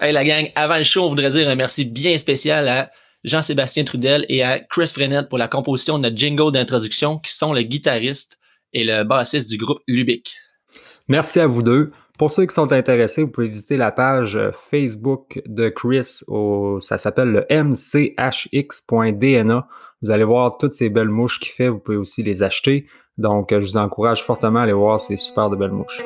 [0.00, 2.90] Hey la gang, avant le show, on voudrait dire un merci bien spécial à
[3.22, 7.52] Jean-Sébastien Trudel et à Chris Frenette pour la composition de notre jingle d'introduction, qui sont
[7.52, 8.40] le guitariste
[8.72, 10.34] et le bassiste du groupe Lubic.
[11.06, 11.92] Merci à vous deux.
[12.18, 16.22] Pour ceux qui sont intéressés, vous pouvez visiter la page Facebook de Chris.
[16.80, 18.18] ça s'appelle le mchx.dna.
[20.02, 21.68] Vous allez voir toutes ces belles mouches qu'il fait.
[21.68, 22.86] Vous pouvez aussi les acheter.
[23.16, 26.02] Donc, je vous encourage fortement à aller voir ces super belles mouches.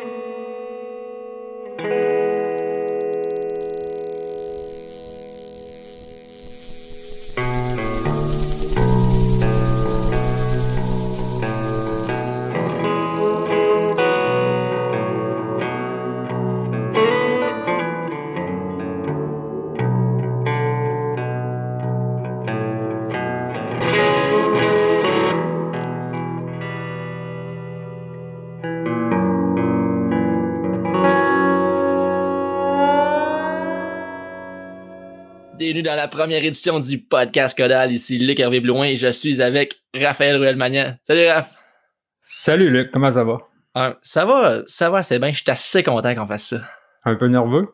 [36.08, 37.92] La première édition du podcast Codal.
[37.92, 40.94] Ici Luc Hervé Blouin et je suis avec Raphaël Ruel-Magnan.
[41.06, 41.54] Salut Raph!
[42.18, 43.36] Salut Luc, comment ça va?
[43.74, 45.32] Ah, ça va, ça va c'est bien.
[45.32, 46.60] Je suis assez content qu'on fasse ça.
[47.04, 47.68] Un peu nerveux?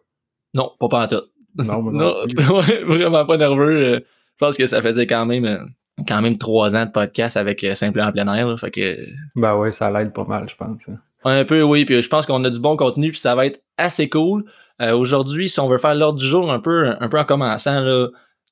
[0.52, 1.22] Non, pas pas en tout.
[1.54, 2.14] Non, non,
[2.86, 3.94] vraiment pas nerveux.
[3.94, 5.64] Euh, je pense que ça faisait quand même euh,
[6.08, 8.58] quand même trois ans de podcast avec euh, Simple en plein air.
[8.58, 8.98] fait que...
[9.36, 10.88] Ben ouais, ça l'aide pas mal, je pense.
[10.88, 10.98] Hein.
[11.22, 11.84] Un peu, oui.
[11.84, 14.44] Puis je pense qu'on a du bon contenu, puis ça va être assez cool.
[14.82, 17.80] Euh, aujourd'hui, si on veut faire l'ordre du jour un peu, un peu en commençant,
[17.80, 18.08] là,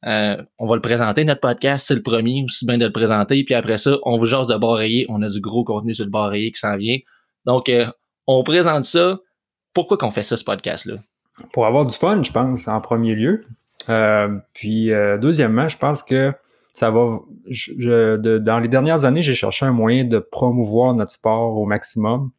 [0.07, 3.45] euh, on va le présenter, notre podcast, c'est le premier, aussi bien de le présenter.
[3.45, 5.07] Puis après ça, on vous jase de barrayer.
[5.09, 6.99] On a du gros contenu sur le barrayer qui s'en vient.
[7.45, 7.87] Donc, euh,
[8.27, 9.19] on présente ça.
[9.75, 10.95] Pourquoi qu'on fait ça, ce podcast-là?
[11.53, 13.45] Pour avoir du fun, je pense, en premier lieu.
[14.53, 16.33] puis, deuxièmement, je pense que
[16.73, 17.21] ça va.
[18.39, 22.31] dans les dernières années, j'ai cherché un moyen de promouvoir notre sport au maximum.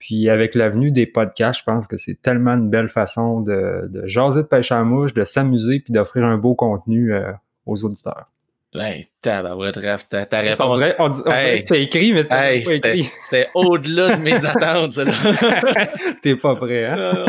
[0.00, 4.06] Puis avec l'avenue des podcasts, je pense que c'est tellement une belle façon de, de
[4.06, 7.30] jaser de pêche à mouche, de s'amuser puis d'offrir un beau contenu euh,
[7.66, 8.26] aux auditeurs.
[8.72, 10.78] Hey, tabarouette, Raph, ta, ta réponse.
[10.78, 13.08] Vrai, on, on c'était écrit, mais c'était hey, pas écrit.
[13.24, 15.04] C'était au-delà de mes attentes, ça.
[16.22, 17.26] T'es pas prêt, hein?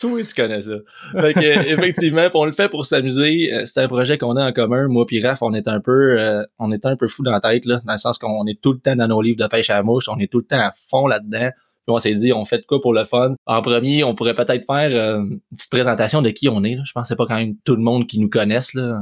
[0.00, 0.78] Toi, tu connais ça.
[1.12, 1.40] Fait que,
[1.72, 3.52] effectivement, on le fait pour s'amuser.
[3.52, 4.88] Euh, c'est un projet qu'on a en commun.
[4.88, 7.40] Moi puis Raph, on est un peu, euh, on est un peu fou dans la
[7.40, 9.68] tête, là, dans le sens qu'on est tout le temps dans nos livres de pêche
[9.68, 10.08] à mouche.
[10.08, 11.50] On est tout le temps à fond là-dedans
[11.92, 13.34] on s'est dit, on fait de quoi pour le fun?
[13.46, 16.78] En premier, on pourrait peut-être faire euh, une petite présentation de qui on est.
[16.84, 18.74] Je pense que c'est pas quand même tout le monde qui nous connaisse.
[18.74, 19.00] Là.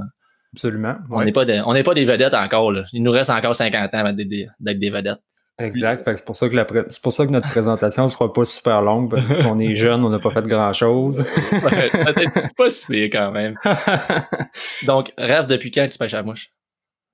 [0.55, 0.97] Absolument.
[1.11, 2.71] On n'est pas, on pas des vedettes encore.
[2.71, 2.85] Là.
[2.93, 5.21] Il nous reste encore 50 ans d'être des, vedettes.
[5.59, 6.03] Exact.
[6.05, 6.57] c'est pour ça que
[6.89, 10.05] c'est pour ça que notre présentation ne sera pas super longue parce qu'on est jeune,
[10.05, 11.25] on n'a pas fait grand chose.
[11.51, 13.55] Peut-être pas si quand même.
[14.87, 16.51] Donc, rêve depuis quand tu pêches à la mouche?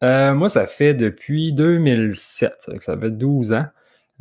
[0.02, 2.52] Euh, moi, ça fait depuis 2007.
[2.78, 3.66] Ça fait 12 ans.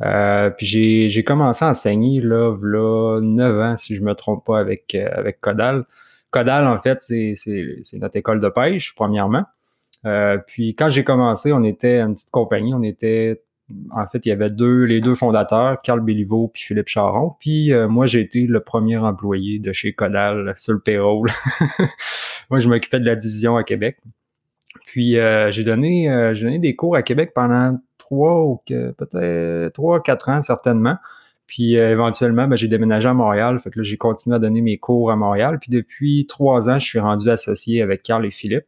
[0.02, 4.58] Euh, puis j'ai commencé à enseigner là, là 9 ans, si je me trompe pas,
[4.58, 5.84] avec, euh, avec Codal.
[6.30, 7.34] Codal, en fait, c'est
[7.94, 9.44] notre école de pêche, premièrement.
[10.06, 13.42] Euh, puis quand j'ai commencé, on était une petite compagnie, on était
[13.92, 17.36] en fait, il y avait deux, les deux fondateurs, Carl Béliveau puis Philippe Charon.
[17.38, 21.28] Puis moi, j'ai été le premier employé de chez Codal sur le payroll.
[22.50, 23.98] moi, je m'occupais de la division à Québec.
[24.86, 25.12] Puis
[25.50, 27.78] j'ai donné, j'ai donné des cours à Québec pendant
[28.10, 30.96] trois ou peut-être trois, quatre ans certainement.
[31.50, 34.60] Puis euh, éventuellement, ben, j'ai déménagé à Montréal, fait que là, j'ai continué à donner
[34.60, 35.58] mes cours à Montréal.
[35.60, 38.66] Puis depuis trois ans, je suis rendu associé avec Carl et Philippe.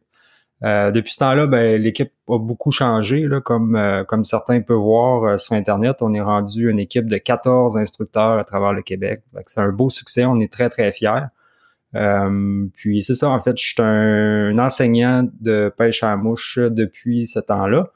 [0.65, 4.77] Euh, depuis ce temps-là, ben, l'équipe a beaucoup changé, là, comme, euh, comme certains peuvent
[4.77, 6.01] voir sur Internet.
[6.01, 9.21] On est rendu une équipe de 14 instructeurs à travers le Québec.
[9.45, 11.27] C'est un beau succès, on est très, très fiers.
[12.73, 17.39] puis c'est ça, en fait, je suis un, enseignant de pêche à mouche depuis ce
[17.39, 17.87] temps-là.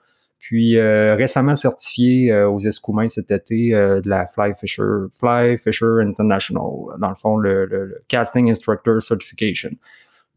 [0.48, 5.58] Puis euh, récemment certifié euh, aux Escoumins cet été euh, de la Fly Fisher, Fly
[5.58, 6.62] Fisher International,
[7.00, 9.72] dans le fond, le, Casting Instructor Certification.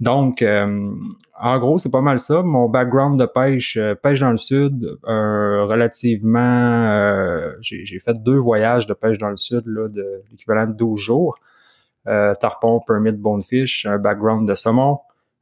[0.00, 2.43] Donc, en gros, c'est pas mal ça.
[2.43, 9.19] Mon background de pêche, pêche dans le sud, relativement, j'ai fait deux voyages de pêche
[9.19, 11.38] dans le sud, là, de l'équivalent de 12 jours.
[12.06, 15.00] tarpon, permit, bonefish, un background de saumon,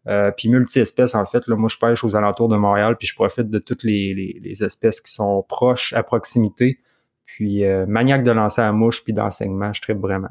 [0.09, 3.15] euh, puis multi-espèces, en fait, là, moi, je pêche aux alentours de Montréal, puis je
[3.15, 6.79] profite de toutes les, espèces qui sont proches, à proximité.
[7.27, 10.31] Puis euh, maniaque de lancer à mouche, puis d'enseignement, je tripe vraiment.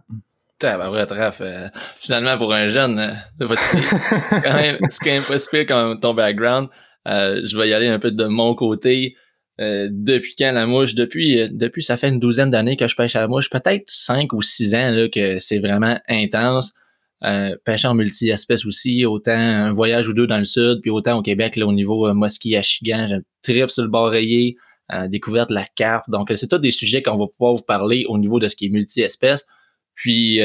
[0.57, 1.67] T'as vrai, Raph, euh,
[1.99, 6.69] finalement, pour un jeune, c'est quand même, quand même pas super comme ton background.
[7.05, 9.15] je vais y aller un peu de mon côté.
[9.59, 10.95] depuis quand la mouche?
[10.95, 14.33] Depuis, depuis ça fait une douzaine d'années que je pêche à la mouche, peut-être cinq
[14.33, 16.73] ou six ans là, que c'est vraiment intense.
[17.23, 21.21] Euh, pêcheur multi-espèces aussi, autant un voyage ou deux dans le sud, puis autant au
[21.23, 24.55] Québec, là, au niveau euh, Mosquée à Chigan, j'ai un trip sur le bord rayé,
[24.93, 26.09] euh, découverte de la carte.
[26.09, 28.67] Donc, c'est tous des sujets qu'on va pouvoir vous parler au niveau de ce qui
[28.67, 29.47] est multi-espèces.
[29.95, 30.39] Puis,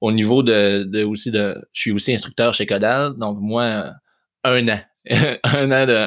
[0.00, 3.92] au niveau de, de aussi de, je suis aussi instructeur chez Codal, donc moi
[4.44, 4.80] un an,
[5.44, 6.04] un an de,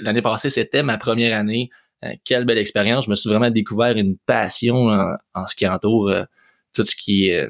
[0.04, 1.70] l'année passée, c'était ma première année.
[2.04, 3.06] Euh, quelle belle expérience.
[3.06, 4.90] Je me suis vraiment découvert une passion
[5.34, 6.24] en, ce qui entoure euh,
[6.76, 7.48] tout ce qui est.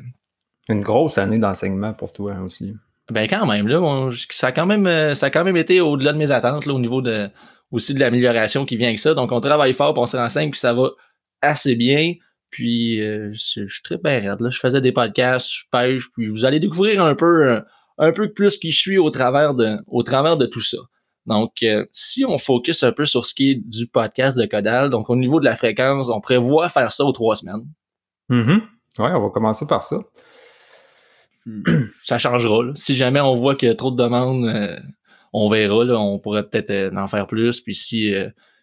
[0.68, 2.74] Une grosse année d'enseignement pour toi aussi.
[3.10, 6.18] Ben quand même, là, ça a quand même ça a quand même été au-delà de
[6.18, 7.28] mes attentes là, au niveau de
[7.70, 9.14] aussi de l'amélioration qui vient avec ça.
[9.14, 10.90] Donc on travaille fort, puis on se renseigne, puis ça va
[11.40, 12.14] assez bien.
[12.50, 14.40] Puis euh, je, suis très bien raide.
[14.40, 14.50] Là.
[14.50, 17.62] Je faisais des podcasts, je pêche, puis vous allez découvrir un peu
[17.98, 20.78] un peu plus qui je suis au travers de au travers de tout ça.
[21.26, 24.90] Donc, euh, si on focus un peu sur ce qui est du podcast de Codal,
[24.90, 27.66] donc au niveau de la fréquence, on prévoit faire ça aux trois semaines.
[28.30, 28.60] Mm-hmm.
[28.98, 29.98] Oui, on va commencer par ça.
[32.02, 32.64] Ça changera.
[32.74, 34.78] Si jamais on voit qu'il y a trop de demandes, euh,
[35.32, 35.84] on verra.
[35.98, 37.60] on pourrait peut-être euh, en faire plus.
[37.60, 38.14] Puis si,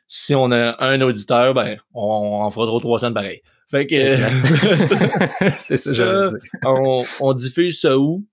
[0.08, 3.42] si on a un auditeur, ben, on, en fera trop trois semaines pareil.
[3.70, 4.16] Fait que
[5.58, 6.32] c'est ça.
[6.66, 8.26] on, on diffuse ça où?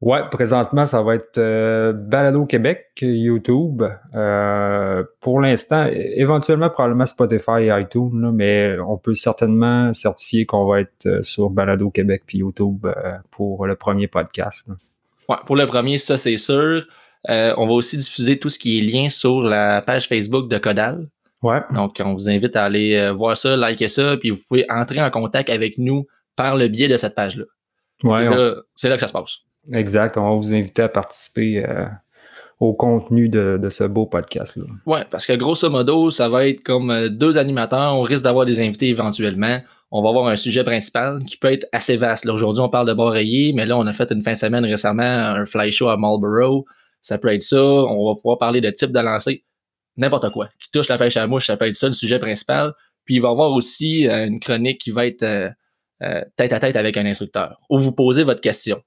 [0.00, 3.82] Ouais, présentement, ça va être euh, Balado Québec, YouTube.
[4.14, 10.82] Euh, pour l'instant, éventuellement, probablement Spotify et iTunes, mais on peut certainement certifier qu'on va
[10.82, 12.86] être euh, sur Balado Québec puis YouTube
[13.32, 14.70] pour le premier podcast.
[15.28, 16.86] Ouais, pour le premier, ça c'est sûr.
[17.28, 21.08] on va aussi diffuser tout ce qui est lien sur la page Facebook de Codal.
[21.42, 21.60] Ouais.
[21.74, 25.10] Donc, on vous invite à aller voir ça, liker ça, puis vous pouvez entrer en
[25.10, 26.06] contact avec nous
[26.36, 27.44] par le biais de cette page-là.
[28.04, 28.28] Ouais.
[28.76, 29.38] C'est là que ça se passe.
[29.72, 30.16] Exact.
[30.16, 31.86] On va vous inviter à participer euh,
[32.60, 34.64] au contenu de, ce beau podcast-là.
[34.86, 37.94] Oui, parce que grosso modo, ça va être comme euh, deux animateurs.
[37.94, 39.60] On risque d'avoir des invités éventuellement.
[39.90, 42.26] On va avoir un sujet principal qui peut être assez vaste.
[42.26, 45.02] Aujourd'hui, on parle de Boreiller, mais là, on a fait une fin de semaine récemment
[45.02, 46.64] un fly show à Marlborough.
[47.00, 47.62] Ça peut être ça.
[47.62, 49.44] On va pouvoir parler de type de lancer.
[49.96, 50.48] N'importe quoi.
[50.62, 52.72] Qui touche la pêche à la mouche, ça peut être ça, le sujet principal.
[53.04, 55.24] Puis il va y avoir aussi euh, une chronique qui va être
[56.36, 58.80] tête à tête avec un instructeur, où vous posez votre question.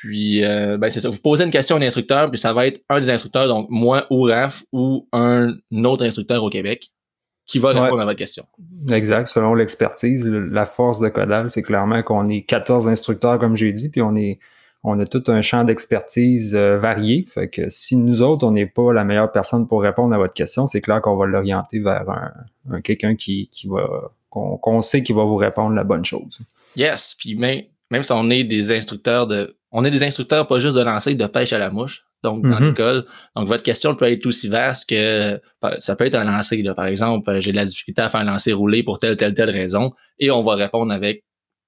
[0.00, 1.10] Puis, euh, ben c'est ça.
[1.10, 3.66] Vous posez une question à un instructeur, puis ça va être un des instructeurs, donc
[3.68, 6.90] moi ou Raph, ou un autre instructeur au Québec,
[7.44, 8.46] qui va répondre à votre question.
[8.90, 9.26] Exact.
[9.26, 13.90] Selon l'expertise, la force de Codal, c'est clairement qu'on est 14 instructeurs, comme j'ai dit,
[13.90, 14.38] puis on est
[14.82, 17.26] on a tout un champ d'expertise euh, varié.
[17.28, 20.32] Fait que si nous autres, on n'est pas la meilleure personne pour répondre à votre
[20.32, 25.12] question, c'est clair qu'on va l'orienter vers un, quelqu'un qui, qui va qu'on sait qui
[25.12, 26.38] va vous répondre la bonne chose.
[26.74, 27.14] Yes.
[27.18, 30.76] Puis même, même si on est des instructeurs de on est des instructeurs pas juste
[30.76, 32.68] de lancer de pêche à la mouche, donc dans mhm.
[32.68, 33.06] l'école.
[33.36, 35.40] Donc votre question peut être aussi vaste que
[35.78, 36.62] ça peut être un lancer.
[36.74, 39.34] Par exemple, euh, j'ai de la difficulté à faire un lancer roulé pour telle, telle,
[39.34, 41.24] telle raison, et on va répondre avec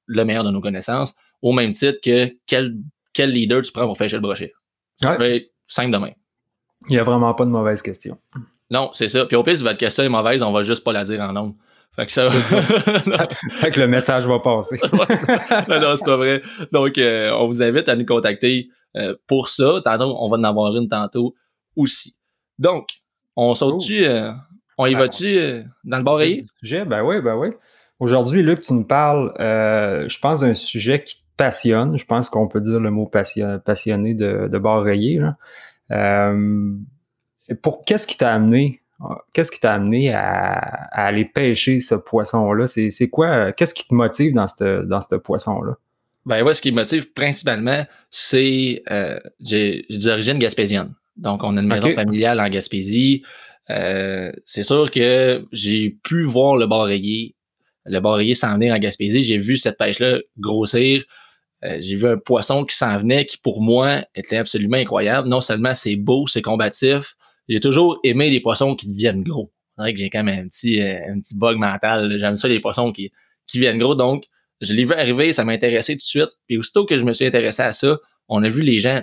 [0.07, 2.75] le meilleur de nos connaissances, au même titre que quel,
[3.13, 4.53] quel leader tu prends pour pêcher le brochet.
[4.97, 6.13] Ça peut être simple demain.
[6.89, 8.19] Il n'y a vraiment pas de mauvaise question.
[8.71, 9.27] Non, c'est ça.
[9.27, 11.33] Puis au pire, si votre question est mauvaise, on va juste pas la dire en
[11.33, 11.55] nombre.
[11.97, 12.31] Fait que ça
[13.51, 14.79] fait que le message va passer.
[15.69, 16.43] non, non, c'est pas vrai.
[16.73, 19.81] Donc, euh, on vous invite à nous contacter euh, pour ça.
[19.85, 21.35] Tantôt, on va en avoir une tantôt
[21.77, 22.17] aussi.
[22.59, 22.89] Donc,
[23.37, 24.33] on saute-tu, euh,
[24.79, 26.45] on y ben, va-tu dans le barreiller?
[26.61, 26.85] Sujet?
[26.85, 27.49] Ben oui, ben oui.
[27.99, 31.97] Aujourd'hui, Luc, tu nous parles, je pense, d'un sujet qui te passionne.
[31.97, 34.59] Je pense qu'on peut dire le mot passionné de, de
[37.63, 38.82] pour qu'est-ce qui t'a amené
[39.33, 40.53] Qu'est-ce qui t'a amené à,
[40.93, 42.67] aller pêcher ce poisson-là?
[42.67, 43.53] C'est quoi?
[43.53, 45.77] Qu'est-ce qui te motive dans ce dans poisson-là?
[46.25, 50.95] Ben ouais, ce qui me motive principalement, c'est euh, j'ai des origines gaspésiennes.
[51.17, 53.23] Donc, on a une maison familiale en Gaspésie.
[53.71, 57.35] Euh, c'est sûr que j'ai pu voir le barreiller,
[57.85, 59.23] le barreiller s'en venir en Gaspésie.
[59.23, 61.05] J'ai vu cette pêche-là grossir.
[61.65, 65.29] Euh, j'ai vu un poisson qui s'en venait, qui pour moi était absolument incroyable.
[65.29, 67.15] Non seulement c'est beau, c'est combatif,
[67.49, 69.53] j'ai toujours aimé les poissons qui deviennent gros.
[69.77, 72.17] C'est vrai que j'ai quand même un petit, euh, un petit bug mental.
[72.19, 73.11] J'aime ça, les poissons qui,
[73.47, 73.95] qui viennent gros.
[73.95, 74.25] Donc,
[74.61, 76.31] je l'ai vu arriver, ça m'a intéressé tout de suite.
[76.47, 79.03] Puis aussitôt que je me suis intéressé à ça, on a vu les gens.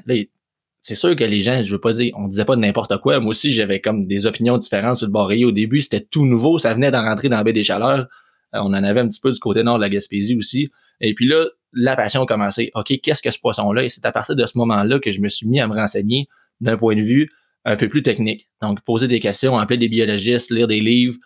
[0.82, 3.20] c'est sûr que les gens, je veux pas dire, on disait pas de n'importe quoi.
[3.20, 5.82] Moi aussi, j'avais comme des opinions différentes sur le barreiller au début.
[5.82, 8.08] C'était tout nouveau, ça venait d'en rentrer dans la baie des Chaleurs.
[8.56, 10.72] Euh, on en avait un petit peu du côté nord de la Gaspésie aussi.
[11.02, 12.72] Et puis là, la passion a commencé.
[12.76, 13.84] OK, qu'est-ce que ce poisson-là?
[13.84, 16.28] Et c'est à partir de ce moment-là que je me suis mis à me renseigner
[16.62, 17.30] d'un point de vue
[17.66, 18.48] un peu plus technique.
[18.62, 21.18] Donc, poser des questions, appeler des biologistes, lire des livres,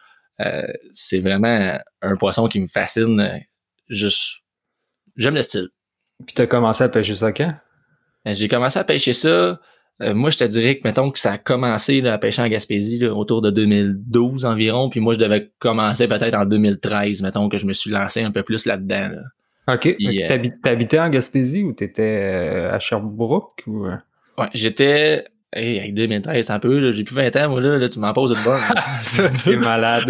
[0.41, 0.63] euh,
[0.93, 3.19] c'est vraiment un poisson qui me fascine.
[3.19, 3.37] Euh,
[3.89, 4.41] juste,
[5.15, 5.69] j'aime le style.
[6.25, 7.53] Puis, tu as commencé à pêcher ça quand?
[8.25, 9.59] Ben, j'ai commencé à pêcher ça.
[10.01, 12.47] Euh, moi, je te dirais que, mettons, que ça a commencé là, à pêcher en
[12.47, 14.89] Gaspésie autour de 2012 environ.
[14.89, 18.31] Puis moi, je devais commencer peut-être en 2013, mettons, que je me suis lancé un
[18.31, 19.11] peu plus là-dedans.
[19.67, 19.95] OK.
[20.63, 23.63] T'habitais en Gaspésie ou t'étais à Sherbrooke?
[23.67, 23.85] Ou...
[24.37, 28.11] Ouais, j'étais Hey, avec 2013, un peu, j'ai plus 20 ans, moi, là, tu m'en
[28.11, 28.59] poses une bonne.
[29.03, 30.05] ça, c'est malade.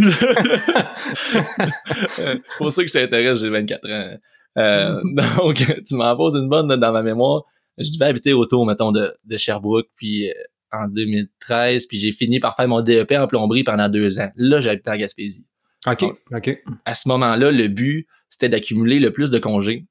[2.58, 4.18] pour ça que je t'intéresse, j'ai 24 ans.
[4.58, 5.02] Euh,
[5.38, 7.44] donc, tu m'en poses une bonne dans ma mémoire.
[7.78, 10.34] Je devais habiter autour, mettons, de, de Sherbrooke, puis euh,
[10.72, 14.30] en 2013, puis j'ai fini par faire mon DEP en plomberie pendant deux ans.
[14.38, 15.46] Là, j'habitais en Gaspésie.
[15.88, 16.58] OK, OK.
[16.86, 19.88] À ce moment-là, le but, c'était d'accumuler le plus de congés.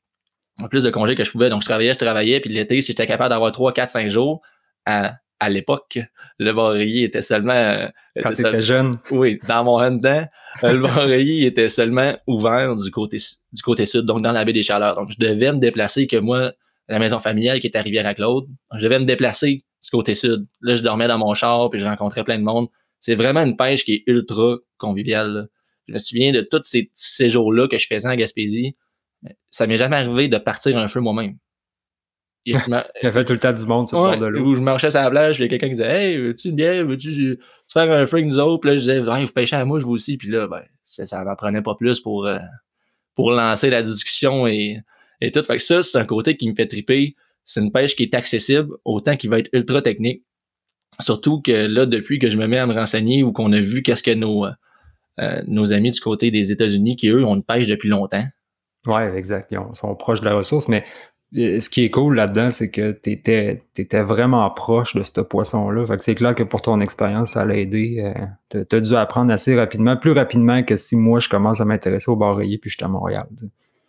[0.62, 1.50] Le plus de congés que je pouvais.
[1.50, 4.40] Donc, je travaillais, je travaillais, puis l'été, si j'étais capable d'avoir 3, 4, 5 jours,
[4.86, 5.98] à, à l'époque,
[6.38, 7.52] le barrier était seulement...
[7.52, 7.88] euh,
[8.22, 8.92] Quand t'étais jeune.
[9.10, 10.24] oui, dans mon temps,
[10.62, 13.18] le barrier était seulement ouvert du côté,
[13.52, 14.94] du côté sud, donc dans la baie des Chaleurs.
[14.94, 16.52] Donc, je devais me déplacer, que moi,
[16.88, 18.46] la maison familiale qui était à Rivière-à-Claude,
[18.76, 20.46] je devais me déplacer du côté sud.
[20.60, 22.68] Là, je dormais dans mon char, puis je rencontrais plein de monde.
[23.00, 25.32] C'est vraiment une pêche qui est ultra conviviale.
[25.32, 25.44] là.
[25.88, 28.76] Je me souviens de tous ces séjours-là que je faisais en Gaspésie.
[29.50, 31.36] Ça m'est jamais arrivé de partir un feu moi-même.
[32.46, 34.44] Me- Il a fait tout le temps du monde sur le bord de l'eau.
[34.46, 36.48] où je marchais sur la plage, puis il y a quelqu'un qui disait Hey, veux-tu
[36.48, 37.38] une bière, veux-tu tu
[37.72, 38.60] faire un avec nous autres?
[38.60, 40.16] Puis là, je disais Hey, vous pêchez à moi, je vous aussi.
[40.16, 42.38] Puis là, ben, ça, m'en prenait pas plus pour, euh,
[43.14, 44.78] pour lancer la discussion et,
[45.20, 45.42] et tout.
[45.44, 47.14] Fait que ça, c'est un côté qui me fait triper.
[47.44, 50.24] C'est une pêche qui est accessible, autant qu'il va être ultra technique.
[51.00, 53.82] Surtout que là, depuis que je me mets à me renseigner ou qu'on a vu
[53.82, 54.44] qu'est-ce que nos,
[55.20, 58.24] euh, nos amis du côté des États-Unis, qui eux ont une pêche depuis longtemps.
[58.86, 59.50] Ouais, exact.
[59.52, 60.84] Ils ont- sont proches de la ressource, mais
[61.34, 65.86] ce qui est cool là-dedans, c'est que t'étais étais vraiment proche de ce poisson-là.
[65.86, 68.02] Fait que c'est clair que pour ton expérience, ça l'a aidé.
[68.04, 71.64] Euh, t'as- T'as dû apprendre assez rapidement, plus rapidement que si moi je commence à
[71.64, 73.26] m'intéresser au barreiller puis je suis à Montréal.
[73.38, 73.46] tu.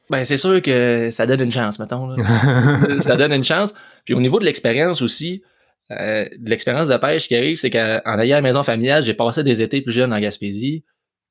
[0.10, 2.08] Ben, c'est sûr que ça donne une chance, mettons.
[2.08, 2.18] Là.
[3.00, 3.74] ça donne une chance.
[4.06, 5.44] Puis au niveau de l'expérience aussi,
[5.92, 9.44] euh, de l'expérience de pêche qui arrive, c'est qu'en ayant la maison familiale, j'ai passé
[9.44, 10.84] des étés plus jeunes en Gaspésie.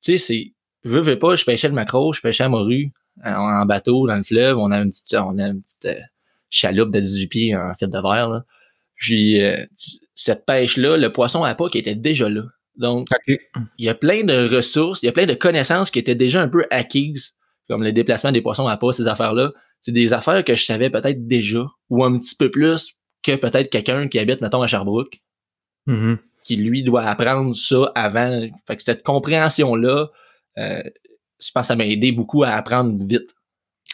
[0.03, 0.53] Tu sais, c'est,
[0.85, 2.93] veux, veux pas, je pêchais le maquereau, je pêchais à morue,
[3.25, 4.59] en, en bateau, dans le fleuve.
[4.59, 6.01] On a une petite, on a une petite euh,
[6.51, 8.45] chaloupe de 18 pieds en fil de verre, là.
[8.97, 9.57] Puis, euh,
[10.15, 12.43] cette pêche-là, le poisson à pas qui était déjà là.
[12.77, 13.39] Donc, il
[13.79, 16.49] y a plein de ressources, il y a plein de connaissances qui étaient déjà un
[16.49, 17.35] peu acquises,
[17.69, 19.53] comme le déplacement des poissons à pas, ces affaires-là.
[19.81, 23.71] C'est des affaires que je savais peut-être déjà, ou un petit peu plus que peut-être
[23.71, 25.21] quelqu'un qui habite, mettons, à Sherbrooke,
[25.87, 26.19] Mhm.
[26.45, 28.49] qui lui doit apprendre ça avant.
[28.67, 30.09] Fait que cette compréhension-là,
[30.59, 30.83] euh,
[31.45, 33.35] je pense que ça m'a aidé beaucoup à apprendre vite.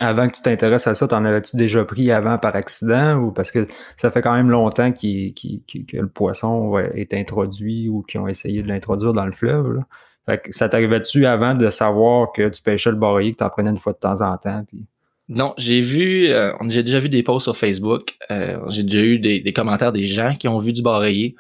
[0.00, 3.50] Avant que tu t'intéresses à ça, t'en avais-tu déjà pris avant par accident ou parce
[3.50, 8.28] que ça fait quand même longtemps que le poisson ouais, est introduit ou qu'ils ont
[8.28, 9.72] essayé de l'introduire dans le fleuve?
[9.72, 9.86] Là?
[10.26, 13.70] Fait que ça t'arrivait-tu avant de savoir que tu pêchais le barreiller, que t'en prenais
[13.70, 14.62] une fois de temps en temps?
[14.68, 14.86] Puis...
[15.28, 19.18] Non, j'ai vu, euh, j'ai déjà vu des posts sur Facebook, euh, j'ai déjà eu
[19.18, 21.34] des, des commentaires des gens qui ont vu du barreiller,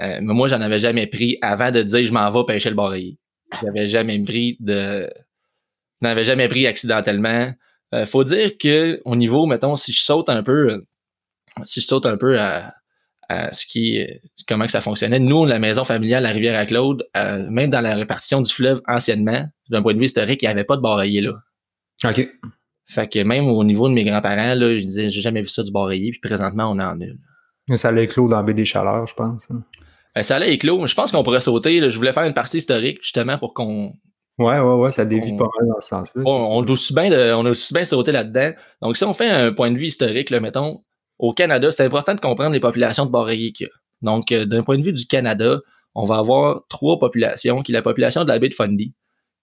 [0.00, 2.76] euh, mais moi j'en avais jamais pris avant de dire je m'en vais pêcher le
[2.76, 3.16] barreiller.
[3.62, 5.08] J'avais jamais pris de,
[6.02, 7.52] n'en avais jamais pris accidentellement.
[7.94, 10.78] Euh, faut dire que au niveau, mettons, si je saute un peu, euh,
[11.62, 12.74] si je saute un peu à,
[13.28, 15.18] à ce qui, est- comment que ça fonctionnait.
[15.18, 19.82] Nous, la maison familiale à Rivière-à-Claude, euh, même dans la répartition du fleuve anciennement, d'un
[19.82, 21.32] point de vue historique, il n'y avait pas de barreiller là.
[22.04, 22.28] OK.
[22.88, 25.62] Fait que même au niveau de mes grands-parents, là, je disais, j'ai jamais vu ça
[25.64, 27.76] du barreiller, puis présentement, on en a.
[27.76, 29.50] Ça allait éclos dans la baie des Chaleurs, je pense.
[29.50, 29.64] hein.
[30.22, 31.80] Ça allait éclos, mais je pense qu'on pourrait sauter.
[31.80, 31.88] là.
[31.88, 33.92] Je voulais faire une partie historique, justement, pour qu'on.
[34.38, 36.22] Ouais, ouais, ouais, ça dévie On- pas mal dans ce sens-là.
[36.26, 38.50] On, on a aussi bien de- on a aussi bien sauté là-dedans.
[38.82, 40.82] Donc, si on fait un point de vue historique, là, mettons,
[41.18, 43.72] au Canada, c'est important de comprendre les populations de barreillers qu'il y a.
[44.02, 45.60] Donc, euh, d'un point de vue du Canada,
[45.94, 48.92] on va avoir trois populations, qui est la population de la baie de Fundy,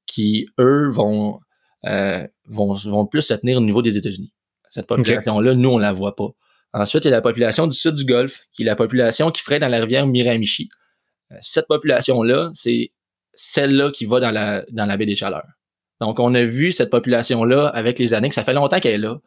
[0.06, 1.40] qui, eux, vont,
[1.86, 4.32] euh, vont, vont plus se tenir au niveau des États-Unis.
[4.70, 6.28] Cette population-là, nous, on la voit pas.
[6.74, 9.42] Ensuite, il y a la population du sud du Golfe, qui est la population qui
[9.42, 10.70] ferait dans la rivière Miramichi.
[11.32, 12.92] Euh, Cette population-là, c'est
[13.34, 15.48] celle-là qui va dans la, baie des Chaleurs.
[16.02, 18.98] Donc, on a vu cette population-là avec les années, que ça fait longtemps qu'elle est
[18.98, 19.18] là,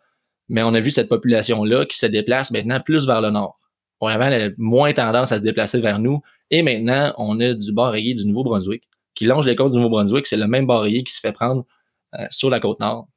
[0.49, 3.59] mais on a vu cette population-là qui se déplace maintenant plus vers le nord.
[4.01, 6.21] On avait moins tendance à se déplacer vers nous,
[6.51, 8.85] et maintenant, on a du barreiller du Nouveau-Brunswick
[9.15, 10.27] qui longe les côtes du Nouveau-Brunswick.
[10.27, 11.65] C'est le même barreiller qui se fait prendre
[12.15, 13.09] euh, sur la côte nord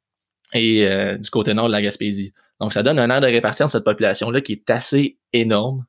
[0.52, 2.32] et euh, du côté nord de la Gaspésie.
[2.60, 5.84] Donc, ça donne un air de répartition de cette population-là qui est assez énorme.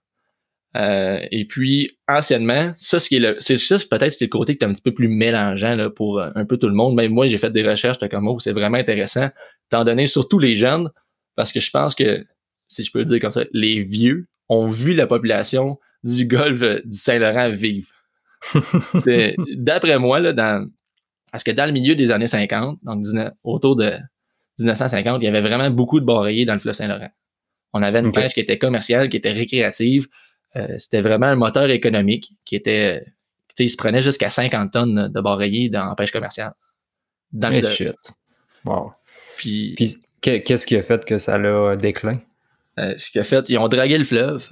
[0.78, 3.56] Euh, et puis, anciennement, ça, ce qui est le, c'est
[3.90, 6.58] peut-être le côté qui est un petit peu plus mélangeant là, pour euh, un peu
[6.58, 6.96] tout le monde.
[6.96, 9.30] Même moi, j'ai fait des recherches, j'étais comme, oh, c'est vraiment intéressant,
[9.70, 10.90] étant donné surtout les jeunes,
[11.36, 12.24] parce que je pense que,
[12.68, 16.84] si je peux le dire comme ça, les vieux ont vu la population du golfe
[16.86, 17.90] du Saint-Laurent vivre.
[19.56, 20.68] D'après moi, là, dans,
[21.32, 23.92] parce que dans le milieu des années 50, donc 19 autour de
[24.60, 27.10] 1950, il y avait vraiment beaucoup de barreillers dans le fleuve Saint-Laurent.
[27.74, 28.16] On avait une Ok.
[28.16, 30.08] pêche qui était commerciale, qui était récréative.
[30.56, 33.04] Euh, c'était vraiment un moteur économique qui était.
[33.50, 36.54] Tu sais, il se prenait jusqu'à 50 tonnes de barreillers dans la pêche commerciale.
[37.32, 37.96] Dans Eh, le, shit.
[38.66, 38.94] Wow.
[39.38, 42.20] puis, Puis, que- qu'est-ce qui a fait que ça l'a déclin?
[42.80, 44.50] euh, ce qu'il a fait, ils ont dragué le fleuve.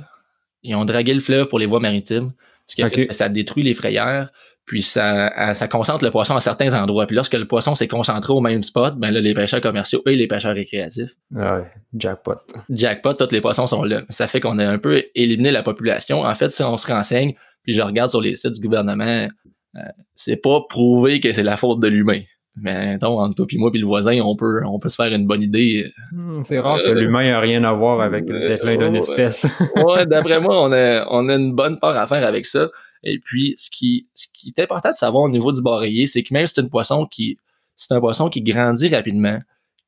[0.64, 2.34] ils ont dragué le fleuve pour les voies maritimes.
[2.70, 4.32] Ce qui fait que ça détruit les frayères,
[4.66, 7.08] puis ça, ça concentre le poisson à certains endroits.
[7.08, 10.16] Puis lorsque le poisson s'est concentré au même spot, ben là, les pêcheurs commerciaux et
[10.16, 11.10] les pêcheurs récréatifs.
[11.36, 12.36] Ah ouais, jackpot.
[12.70, 14.04] Jackpot, tous les poissons sont là.
[14.10, 16.22] Ça fait qu'on a un peu éliminé la population.
[16.22, 17.34] En fait, si on se renseigne,
[17.64, 19.28] puis je regarde sur les sites du gouvernement,
[19.76, 19.80] euh,
[20.14, 22.22] c'est pas prouvé que c'est la faute de l'humain.
[22.62, 25.14] Mais donc, entre toi et moi puis le voisin, on peut, on peut se faire
[25.14, 25.92] une bonne idée.
[26.12, 29.46] Hmm, c'est rare que l'humain ait rien à voir avec le déclin d'une espèce.
[29.76, 32.70] ouais, d'après moi, on a, on a une bonne part à faire avec ça.
[33.04, 36.24] Et puis, ce qui, ce qui est important de savoir au niveau du bareillé, c'est
[36.24, 37.38] que même si c'est une poisson qui,
[37.76, 39.40] c'est un poisson qui grandit rapidement,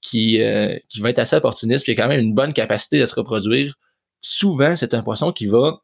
[0.01, 2.99] qui, euh, qui va être assez opportuniste, puis qui a quand même une bonne capacité
[2.99, 3.75] de se reproduire,
[4.21, 5.81] souvent, c'est un poisson qui va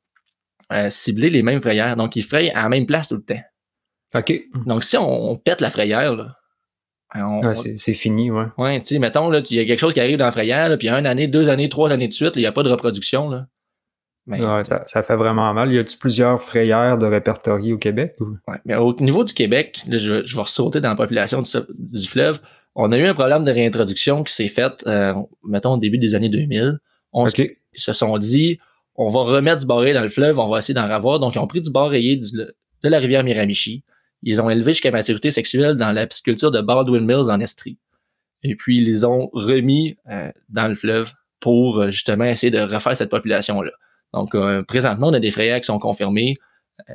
[0.72, 1.96] euh, cibler les mêmes frayères.
[1.96, 3.42] Donc, il fraye à la même place tout le temps.
[4.16, 4.34] OK.
[4.66, 6.36] Donc, si on, pète la frayère, là,
[7.16, 8.46] ben, c'est fini, ouais.
[8.58, 10.90] Ouais, tu sais, mettons, il y a quelque chose qui arrive dans la frayère, puis
[10.90, 13.30] une année, deux années, trois années de suite, il n'y a pas de reproduction.
[13.30, 13.48] Là.
[14.28, 15.72] ouais, ça, ça, fait vraiment mal.
[15.72, 18.16] Y a-tu plusieurs frayères de répertoriés au Québec?
[18.48, 22.08] Ouais, mais au niveau du Québec, là, je, je vais ressauter dans la population du,
[22.08, 22.40] fleuve.
[22.76, 26.14] On a eu un problème de réintroduction qui s'est fait, euh, mettons, au début des
[26.14, 26.78] années 2000.
[27.14, 28.60] On se sont dit,
[28.96, 31.20] on va remettre du barré dans le fleuve, on va essayer d'en avoir.
[31.20, 33.84] Donc, ils ont pris du barré de la rivière Miramichi
[34.24, 37.78] ils ont élevé jusqu'à maturité sexuelle dans la pisciculture de Baldwin Mills en Estrie.
[38.44, 42.60] Et puis, ils les ont remis euh, dans le fleuve pour euh, justement essayer de
[42.60, 43.72] refaire cette population-là.
[44.14, 46.38] Donc, euh, présentement, on a des frayères qui sont confirmées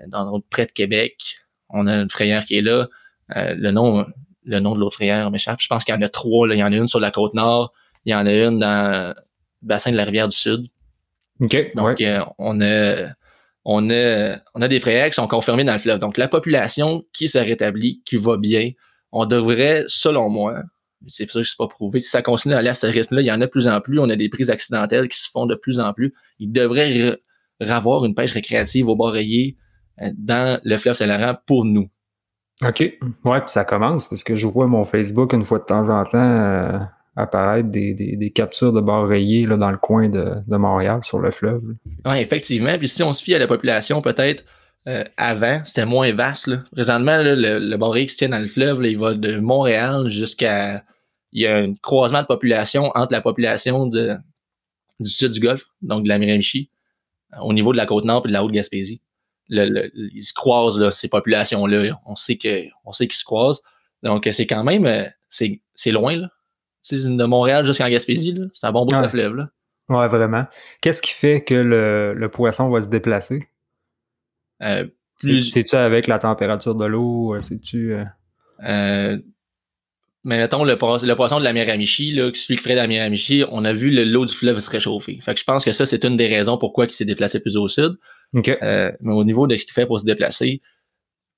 [0.07, 1.37] dans près de Québec.
[1.69, 2.89] On a une frayère qui est là.
[3.29, 4.07] le nom
[4.45, 5.61] le nom de l'autre frayère m'échappe.
[5.61, 6.47] Je pense qu'il y en a trois.
[6.47, 6.55] Là.
[6.55, 7.73] Il y en a une sur la côte nord.
[8.05, 9.15] Il y en a une dans le
[9.63, 10.67] bassin de la rivière du Sud.
[11.41, 11.73] OK.
[11.75, 12.03] Donc,
[12.39, 13.09] on a
[13.65, 15.99] on a, des frayères qui sont confirmés dans le fleuve.
[15.99, 18.71] Donc, la population qui se rétablit, qui va bien,
[19.13, 20.63] on devrait, selon moi,
[21.07, 23.27] c'est sûr que c'est pas prouvé, si ça continue à aller à ce rythme-là, il
[23.27, 25.47] y en a de plus en plus, on a des prises accidentelles qui se font
[25.47, 26.15] de plus en plus.
[26.39, 27.19] Il devrait
[27.61, 29.57] avoir une pêche récréative au bord rayé
[30.01, 31.89] euh, dans le fleuve Saint-Laurent pour nous.
[32.65, 32.81] OK.
[33.25, 36.05] Ouais, puis ça commence parce que je vois mon Facebook une fois de temps en
[36.05, 36.19] temps.
[36.19, 36.79] Euh,
[37.17, 41.19] apparaître des, des, captures de barres rayées là, dans le coin de, de Montréal, sur
[41.19, 41.63] le fleuve.
[42.07, 42.77] Oui, effectivement.
[42.79, 44.45] Puis si on se fie à la population, peut-être
[44.89, 46.51] euh, avant, c'était moins vaste.
[46.73, 50.85] Présentement, le, le bar qui se tient dans le fleuve, il va de Montréal jusqu'à...
[51.35, 54.11] Il y a un croisement de population entre la population du
[55.05, 56.69] sud du Golfe, donc de la Miramichi,
[57.41, 59.01] au niveau de la Côte-Nord et de la Haute-Gaspésie.
[59.49, 61.99] Ils se croisent, ces populations-là.
[62.05, 62.39] On sait
[62.85, 63.63] on sait qu'ils se croisent.
[64.03, 64.87] Donc, c'est quand même...
[64.87, 66.29] Euh, c'est loin, là
[66.91, 69.37] de Montréal jusqu'en Gaspésie, c'est un bon bout de fleuve.
[69.37, 69.49] Là.
[69.89, 70.45] Ouais, vraiment.
[70.81, 73.49] Qu'est-ce qui fait que le, poisson va se déplacer?
[74.63, 74.87] Euh,
[75.19, 77.39] C'est-tu avec la température de l'eau?
[77.41, 77.95] C'est-tu.
[77.95, 78.05] Euh...
[78.65, 79.19] Euh,
[80.25, 83.45] mais mettons, le, le, poisson de la Miramichi, là, celui qui ferait de la Miramichi,
[83.51, 85.19] on a vu l'eau du fleuve se réchauffer.
[85.21, 87.57] Fait que je pense que ça, c'est une des raisons pourquoi il s'est déplacé plus
[87.57, 87.97] au sud.
[88.35, 90.63] Euh, mais au niveau de ce qu'il fait pour se déplacer,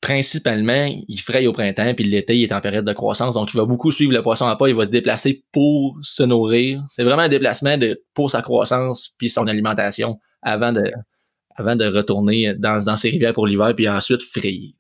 [0.05, 3.57] principalement, il fraye au printemps, puis l'été, il est en période de croissance, donc il
[3.57, 6.85] va beaucoup suivre le poisson à pas, il va se déplacer pour se nourrir.
[6.89, 10.93] C'est vraiment un déplacement de, pour sa croissance, puis son alimentation, avant de,
[11.57, 14.75] avant de retourner dans, dans ses rivières pour l'hiver, puis ensuite frayer.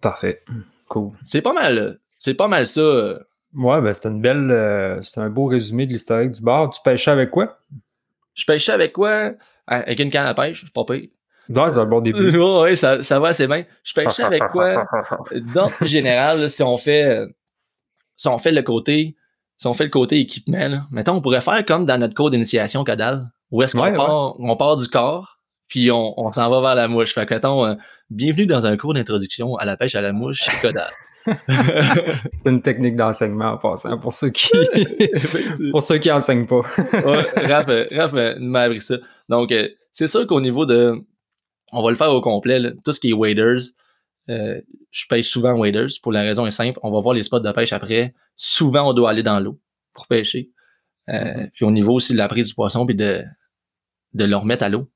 [0.00, 0.40] Parfait.
[0.88, 1.12] Cool.
[1.20, 3.18] C'est pas mal, c'est pas mal ça.
[3.54, 6.70] Ouais, ben c'est une belle, euh, c'est un beau résumé de l'historique du bar.
[6.70, 7.58] Tu pêchais avec quoi?
[8.32, 9.32] Je pêchais avec quoi?
[9.66, 11.08] Avec une canne à pêche, c'est pas pire.
[11.48, 12.36] Ouais, c'est un bon début.
[12.60, 13.64] ouais, ça, ça va assez bien.
[13.84, 14.86] Je pêchais avec quoi?
[15.54, 17.26] Dans le général, si on fait
[18.16, 19.16] si on fait le côté
[19.62, 22.32] si on fait le côté équipement, là, mettons, on pourrait faire comme dans notre cours
[22.32, 26.60] d'initiation Codal, où est-ce qu'on part, on part du corps, puis on, on s'en va
[26.60, 27.14] vers la mouche.
[27.14, 27.74] Fait que, mettons, euh,
[28.10, 30.90] bienvenue dans un cours d'introduction à la pêche à la mouche chez Codal.
[31.26, 34.50] c'est une technique d'enseignement en passant pour ceux qui
[35.70, 36.62] pour ceux qui enseignent pas.
[36.92, 38.96] ouais, Raph, Raph m'a appris ça.
[39.28, 41.00] Donc, euh, c'est sûr qu'au niveau de
[41.72, 42.60] on va le faire au complet.
[42.84, 43.60] Tout ce qui est waders,
[44.28, 46.78] euh, je pêche souvent waders pour la raison est simple.
[46.82, 48.14] On va voir les spots de pêche après.
[48.36, 49.58] Souvent, on doit aller dans l'eau
[49.94, 50.50] pour pêcher.
[51.08, 51.50] Euh, mm-hmm.
[51.50, 53.22] Puis au niveau aussi de la prise du poisson, puis de,
[54.14, 54.88] de le remettre à l'eau.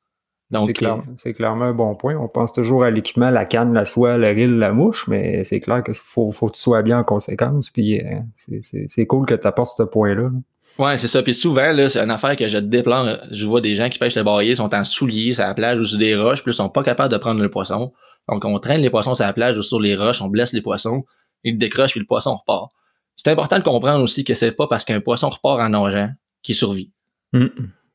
[0.52, 2.14] Donc, euh, c'est, clairement un bon point.
[2.14, 5.58] On pense toujours à l'équipement, la canne, la soie, le ril, la mouche, mais c'est
[5.58, 7.70] clair qu'il faut, faut que tu sois bien en conséquence.
[7.70, 8.00] Puis
[8.36, 10.22] c'est, cool que tu apportes ce point-là.
[10.22, 10.30] là
[10.78, 11.22] Ouais, c'est ça.
[11.22, 13.08] Puis souvent, là, c'est une affaire que je déplore.
[13.30, 15.84] Je vois des gens qui pêchent le barrier, sont en souliers sur la plage ou
[15.84, 17.92] sur des roches, puis ils sont pas capables de prendre le poisson.
[18.28, 20.60] Donc, on traîne les poissons sur la plage ou sur les roches, on blesse les
[20.60, 21.04] poissons,
[21.44, 22.70] ils décrochent, puis le poisson repart.
[23.14, 26.10] C'est important de comprendre aussi que c'est pas parce qu'un poisson repart en nageant
[26.42, 26.92] qu'il survit.
[27.32, 27.46] Mm.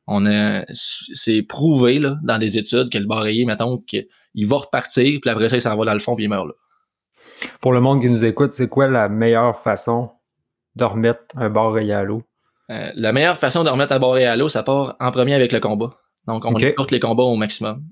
[0.07, 4.07] On a, c'est prouvé, là, dans des études que le barrier, mettons, qu'il
[4.47, 6.53] va repartir, puis après ça, il s'en va dans le fond, puis il meurt là.
[7.59, 10.09] Pour le monde qui nous écoute, c'est quoi la meilleure façon
[10.75, 12.23] de remettre un barrier à l'eau?
[12.71, 15.51] Euh, la meilleure façon de remettre à barrer à l'eau, ça part en premier avec
[15.51, 15.97] le combat.
[16.27, 16.73] Donc, on okay.
[16.91, 17.83] les combats au maximum.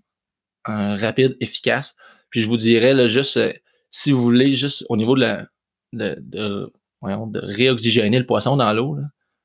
[0.66, 1.96] rapide, efficace.
[2.30, 3.52] Puis je vous dirais là, juste euh,
[3.90, 5.48] si vous voulez juste au niveau de la
[5.94, 8.98] de, de, voyons, de réoxygéner le poisson dans l'eau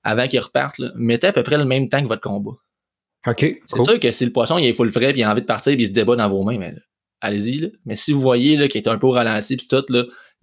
[0.02, 2.52] avant qu'il reparte, là, mettez à peu près le même temps que votre combat.
[3.26, 3.38] OK.
[3.64, 5.46] C'est sûr que si le poisson il est full frais puis il a envie de
[5.46, 6.74] partir puis il se débat dans vos mains, mais
[7.22, 7.72] allez-y.
[7.86, 9.82] Mais si vous voyez qu'il est un peu ralenti puis tout,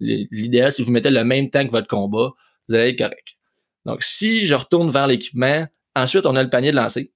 [0.00, 2.30] l'idéal, si vous mettez le même temps que votre combat,
[2.68, 3.36] vous allez être correct.
[3.86, 5.66] Donc, si je retourne vers l'équipement,
[5.96, 7.12] ensuite, on a le panier de lancer.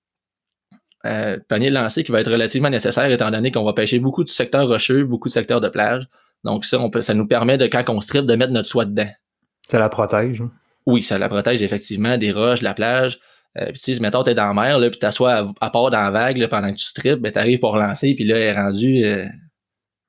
[1.04, 4.24] Euh, panier de lancer qui va être relativement nécessaire étant donné qu'on va pêcher beaucoup
[4.24, 6.08] de secteurs rocheux, beaucoup de secteurs de plage.
[6.44, 8.84] Donc, ça, on peut, ça nous permet de, quand on strip, de mettre notre soie
[8.84, 9.08] dedans.
[9.68, 10.40] Ça la protège.
[10.40, 10.50] Hein?
[10.86, 13.18] Oui, ça la protège effectivement des roches, de la plage.
[13.58, 15.90] Euh, puis, tu sais, mettons, t'es dans la mer, là, puis t'assois à, à part
[15.90, 18.42] dans la vague là, pendant que tu strips, ben, t'arrives pour lancer, puis là, elle
[18.42, 19.26] est rendue euh,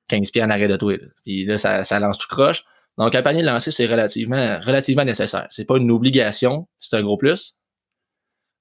[0.08, 0.94] 15 pieds en arrêt de toi.
[1.24, 2.64] Puis là, ça, ça lance tout croche.
[2.98, 5.46] Donc, un panier de lancer, c'est relativement, relativement nécessaire.
[5.50, 7.56] C'est pas une obligation, c'est un gros plus.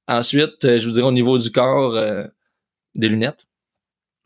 [0.08, 2.23] Ensuite, euh, je vous dirais au niveau du corps, euh,
[2.95, 3.47] des lunettes.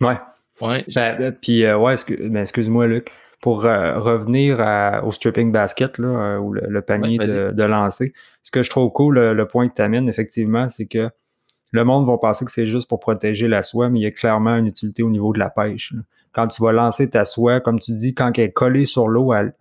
[0.02, 0.18] Ouais.
[0.60, 0.86] Ouais.
[0.94, 3.12] Ben, ben, puis, euh, ouais, ben, excuse-moi, Luc.
[3.42, 4.60] Pour revenir
[5.04, 9.48] au stripping basket, là, ou le, panier de, lancer, ce que je trouve cool, le,
[9.48, 11.10] point que tu amènes, effectivement, c'est que
[11.72, 14.12] le monde va penser que c'est juste pour protéger la soie, mais il y a
[14.12, 15.94] clairement une utilité au niveau de la pêche.
[16.34, 19.34] Quand tu vas lancer ta soie, comme tu dis, quand elle est collée sur l'eau,
[19.34, 19.54] il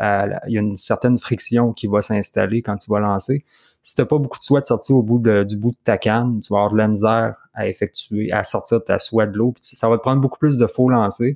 [0.48, 3.44] y a une certaine friction qui va s'installer quand tu vas lancer.
[3.82, 5.98] Si tu n'as pas beaucoup de soie de sortir au bout du bout de ta
[5.98, 9.54] canne, tu vas avoir de la misère à effectuer, à sortir ta soie de l'eau.
[9.60, 11.34] Ça va te prendre beaucoup plus de faux lancers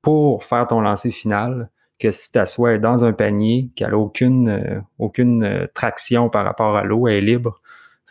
[0.00, 3.98] pour faire ton lancer final que si ta soie est dans un panier, qu'elle n'a
[3.98, 7.60] aucune, euh, aucune euh, traction par rapport à l'eau, elle est libre.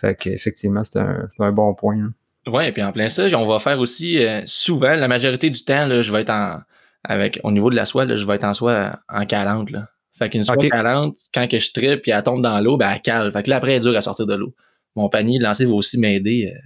[0.01, 1.95] Fait qu'effectivement, c'est un, un, bon point.
[1.95, 2.13] Hein.
[2.51, 5.63] Ouais, et puis en plein ça, on va faire aussi euh, souvent, la majorité du
[5.63, 6.59] temps, là, je vais être en
[7.03, 9.69] avec au niveau de la soie, là, je vais être en soie en calante.
[9.69, 9.89] Là.
[10.17, 13.01] Fait qu'une soie calante, quand que je tripe et elle tombe dans l'eau, ben elle
[13.01, 13.31] cale.
[13.31, 14.55] Fait que là, après, elle est dure à sortir de l'eau.
[14.95, 16.59] Mon panier de lancer va aussi m'aider euh,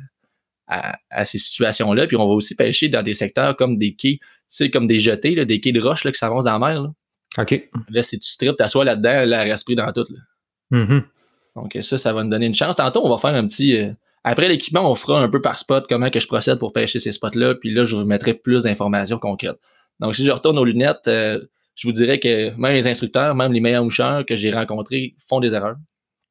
[0.67, 2.07] à, à, ces situations-là.
[2.07, 4.99] Puis on va aussi pêcher dans des secteurs comme des quais, tu sais, comme des
[4.99, 6.81] jetés, là, des quais de roche là, qui s'avancent dans la mer.
[6.83, 6.89] Là.
[7.37, 7.69] OK.
[7.89, 10.05] Là, si tu strips ta soie là-dedans, elle reste pris dans tout.
[10.09, 10.79] Là.
[10.79, 11.03] Mm-hmm.
[11.55, 12.75] Donc ça, ça va nous donner une chance.
[12.75, 13.77] Tantôt, on va faire un petit.
[13.77, 13.91] Euh,
[14.23, 17.11] après l'équipement, on fera un peu par spot comment que je procède pour pêcher ces
[17.11, 17.55] spots-là.
[17.55, 19.59] Puis là, je vous mettrai plus d'informations concrètes.
[19.99, 21.39] Donc, si je retourne aux lunettes, euh,
[21.75, 25.39] je vous dirais que même les instructeurs, même les meilleurs moucheurs que j'ai rencontrés font
[25.39, 25.77] des erreurs.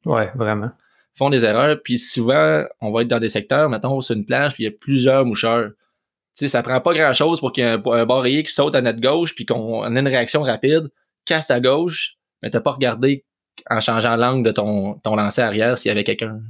[0.05, 0.71] Ouais, vraiment.
[1.15, 1.79] Font des erreurs.
[1.83, 4.71] Puis souvent, on va être dans des secteurs, mettons, sur une plage, puis il y
[4.71, 5.69] a plusieurs moucheurs.
[6.37, 8.83] Tu sais, ça prend pas grand-chose pour qu'il y ait un, un qui saute à
[8.83, 10.91] notre gauche, puis qu'on ait une réaction rapide,
[11.25, 13.25] casse à gauche, mais t'as pas regardé
[13.71, 16.40] en changeant l'angle de ton, ton lancer arrière s'il y avait quelqu'un.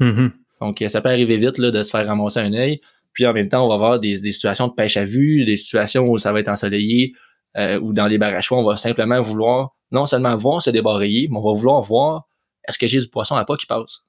[0.00, 0.30] Mm-hmm.
[0.60, 2.80] Donc, ça peut arriver vite là, de se faire ramasser un œil.
[3.12, 5.56] Puis en même temps, on va avoir des, des, situations de pêche à vue, des
[5.56, 7.14] situations où ça va être ensoleillé,
[7.56, 11.38] euh, ou dans les barachois, on va simplement vouloir non seulement voir se débarrayer, mais
[11.38, 12.28] on va vouloir voir
[12.68, 14.04] est-ce que j'ai du poisson à pas qui passe?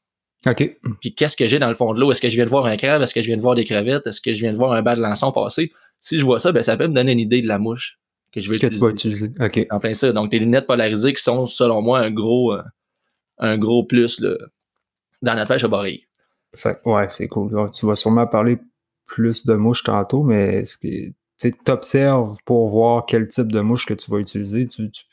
[0.45, 0.77] OK.
[0.99, 2.11] Puis qu'est-ce que j'ai dans le fond de l'eau?
[2.11, 3.01] Est-ce que je viens de voir un crabe?
[3.01, 4.05] Est-ce que je viens de voir des crevettes?
[4.07, 5.71] Est-ce que je viens de voir un bas de lançon passer?
[5.99, 7.99] Si je vois ça, ben ça peut me donner une idée de la mouche
[8.31, 9.31] que je vais que tu vas utiliser.
[9.39, 9.65] OK.
[9.69, 10.11] En plein ça.
[10.11, 12.61] Donc, les lunettes polarisées qui sont, selon moi, un gros, euh,
[13.37, 14.35] un gros plus là,
[15.21, 16.01] dans notre pêche à baril.
[16.85, 17.69] ouais, c'est cool.
[17.71, 18.57] tu vas sûrement parler
[19.05, 23.85] plus de mouches tantôt, mais ce qui tu t'observes pour voir quel type de mouche
[23.85, 24.67] que tu vas utiliser.
[24.67, 25.03] Tu, tu,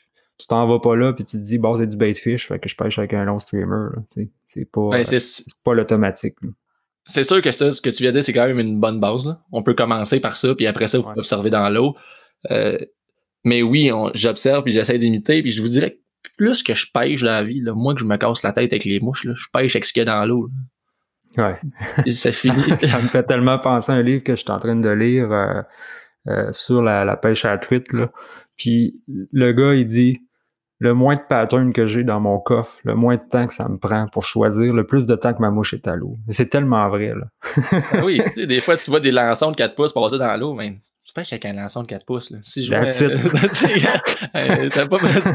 [0.47, 2.69] t'en vas pas là puis tu te dis bon c'est du bait fish fait que
[2.69, 3.89] je pêche avec un long streamer
[4.45, 6.35] c'est pas ben, c'est, pas l'automatique
[7.03, 9.01] c'est sûr que ça ce que tu viens de dire c'est quand même une bonne
[9.01, 9.41] base là.
[9.51, 11.93] on peut commencer par ça puis après ça vous pouvez observer dans l'eau
[12.51, 12.77] euh,
[13.43, 17.21] mais oui j'observe puis j'essaie d'imiter puis je vous dirais que plus que je pêche
[17.21, 19.33] dans la vie là, moins que je me casse la tête avec les mouches là,
[19.35, 20.49] je pêche avec ce qu'il y a dans l'eau
[21.37, 21.57] ouais
[22.11, 24.75] ça finit ça me fait tellement penser à un livre que je suis en train
[24.75, 25.61] de lire euh,
[26.27, 27.93] euh, sur la, pêche à la truite.
[27.93, 28.11] Là.
[28.57, 30.21] Puis le gars, il dit
[30.79, 33.67] le moins de patterns que j'ai dans mon coffre, le moins de temps que ça
[33.67, 36.17] me prend pour choisir, le plus de temps que ma mouche est à l'eau.
[36.29, 37.27] C'est tellement vrai, là.
[37.91, 40.35] Ah oui, tu sais, des fois, tu vois des lançons de 4 pouces passer dans
[40.37, 42.39] l'eau, mais tu pêches avec un lançon de 4 pouces, là.
[42.43, 42.91] Si je euh,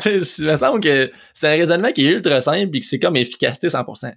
[0.06, 3.16] il me semble que c'est un raisonnement qui est ultra simple et que c'est comme
[3.16, 4.14] efficacité 100%.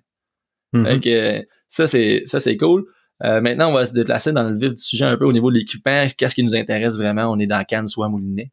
[0.73, 0.93] Mm-hmm.
[0.93, 2.85] Donc, euh, ça, c'est, ça, c'est cool.
[3.23, 5.51] Euh, maintenant, on va se déplacer dans le vif du sujet un peu au niveau
[5.51, 6.05] de l'équipement.
[6.17, 7.25] Qu'est-ce qui nous intéresse vraiment?
[7.31, 8.51] On est dans la canne soit moulinet.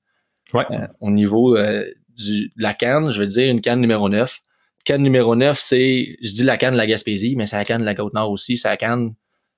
[0.53, 0.65] Ouais.
[0.71, 1.85] Euh, au niveau euh,
[2.16, 4.40] du, de la canne, je veux dire une canne numéro 9.
[4.85, 7.81] Canne numéro 9, c'est, je dis la canne de la Gaspésie, mais c'est la canne
[7.81, 9.14] de la Côte-Nord aussi, c'est la canne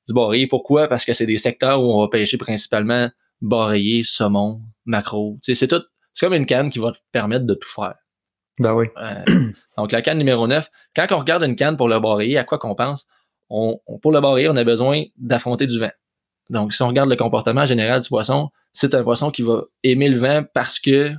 [0.06, 0.46] du Boréé.
[0.46, 0.88] Pourquoi?
[0.88, 5.38] Parce que c'est des secteurs où on va pêcher principalement Boréé, saumon, macro.
[5.42, 7.94] c'est tout, c'est comme une canne qui va te permettre de tout faire.
[8.58, 8.86] Ben oui.
[9.76, 12.58] donc la canne numéro 9, quand on regarde une canne pour le Boréé, à quoi
[12.58, 13.06] qu'on pense?
[13.48, 15.90] on, pour le barrer, on a besoin d'affronter du vent.
[16.50, 20.08] Donc, si on regarde le comportement général du poisson, c'est un poisson qui va aimer
[20.08, 21.14] le vent parce que euh,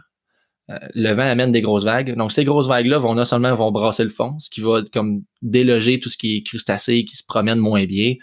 [0.70, 2.16] le vent amène des grosses vagues.
[2.16, 5.24] Donc, ces grosses vagues-là vont non seulement vont brasser le fond, ce qui va comme
[5.42, 8.16] déloger tout ce qui est crustacé, qui se promène moins bien,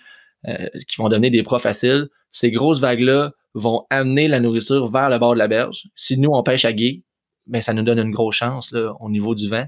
[0.48, 2.08] euh, qui vont donner des proies faciles.
[2.30, 5.84] Ces grosses vagues-là vont amener la nourriture vers le bord de la berge.
[5.94, 7.02] Si nous, on pêche à gué,
[7.46, 9.66] ben, ça nous donne une grosse chance au niveau du vent.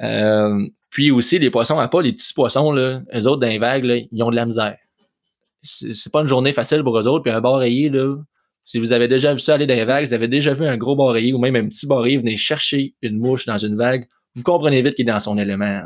[0.00, 3.58] Euh, puis aussi, les poissons à pas, les petits poissons, là, eux autres, dans les
[3.58, 4.76] vagues, ils ont de la misère.
[5.62, 7.24] C'est pas une journée facile pour eux autres.
[7.24, 8.16] Puis un bar rayé, là,
[8.68, 10.76] si vous avez déjà vu ça aller dans les vagues, vous avez déjà vu un
[10.76, 13.78] gros bar rayé ou même un petit bar rayé venir chercher une mouche dans une
[13.78, 15.80] vague, vous comprenez vite qu'il est dans son élément.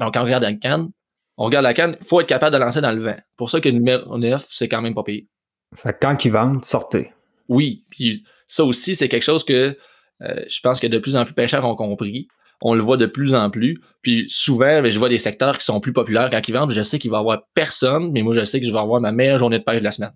[0.00, 0.90] Donc, quand on regarde la canne,
[1.36, 3.16] on regarde la canne, il faut être capable de lancer dans le vent.
[3.36, 5.28] Pour ça que le numéro 9, c'est quand même pas payé.
[5.76, 7.12] Fait quand ils vendent, sortez.
[7.48, 9.78] Oui, puis ça aussi, c'est quelque chose que
[10.22, 12.26] euh, je pense que de plus en plus pêcheurs ont compris.
[12.62, 13.80] On le voit de plus en plus.
[14.02, 16.72] Puis souvent, ben, je vois des secteurs qui sont plus populaires quand ils vendent.
[16.72, 19.00] Je sais qu'il va y avoir personne, mais moi, je sais que je vais avoir
[19.00, 20.14] ma meilleure journée de pêche de la semaine.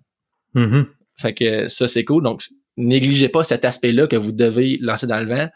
[0.55, 0.85] Mm-hmm.
[1.17, 2.23] Fait que ça, c'est cool.
[2.23, 2.43] Donc,
[2.77, 5.49] négligez pas cet aspect-là que vous devez lancer dans le vent.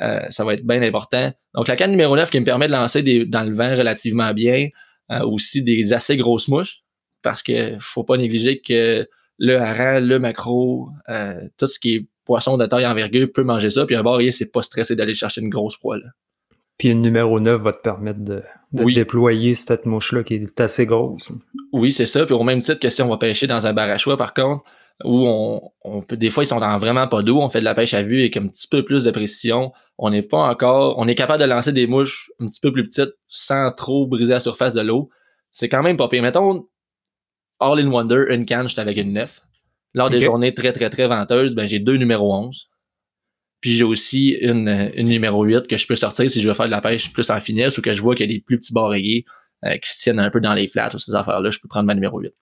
[0.00, 1.32] Euh, ça va être bien important.
[1.54, 4.32] Donc, la canne numéro 9 qui me permet de lancer des, dans le vent relativement
[4.32, 4.68] bien,
[5.10, 6.78] euh, aussi des assez grosses mouches,
[7.22, 9.06] parce que faut pas négliger que
[9.38, 13.70] le hareng, le macro, euh, tout ce qui est poisson de taille envergure peut manger
[13.70, 15.98] ça, puis un barrier, c'est pas stressé d'aller chercher une grosse proie.
[16.78, 21.30] Puis une numéro 9 va te permettre de, déployer cette mouche-là qui est assez grosse.
[21.72, 22.26] Oui, c'est ça.
[22.26, 24.64] Puis au même titre que si on va pêcher dans un barachois, par contre,
[25.02, 27.74] où on, peut, des fois, ils sont dans vraiment pas d'eau, on fait de la
[27.74, 29.72] pêche à vue avec un petit peu plus de précision.
[29.98, 32.84] On n'est pas encore, on est capable de lancer des mouches un petit peu plus
[32.84, 35.10] petites sans trop briser la surface de l'eau.
[35.50, 36.22] C'est quand même pas pire.
[36.22, 36.68] Mettons,
[37.58, 39.42] All in Wonder, une canne, j'étais avec une 9.
[39.94, 42.68] Lors des journées très, très, très venteuses, ben, j'ai deux numéros 11.
[43.60, 46.66] Puis j'ai aussi une, une numéro 8 que je peux sortir si je veux faire
[46.66, 48.58] de la pêche plus en finesse ou que je vois qu'il y a des plus
[48.58, 49.24] petits barriers
[49.64, 51.86] euh, qui se tiennent un peu dans les flats ou ces affaires-là, je peux prendre
[51.86, 52.34] ma numéro 8.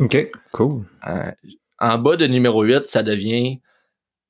[0.00, 0.84] OK, cool.
[1.08, 1.30] Euh,
[1.78, 3.60] en bas de numéro 8, ça devient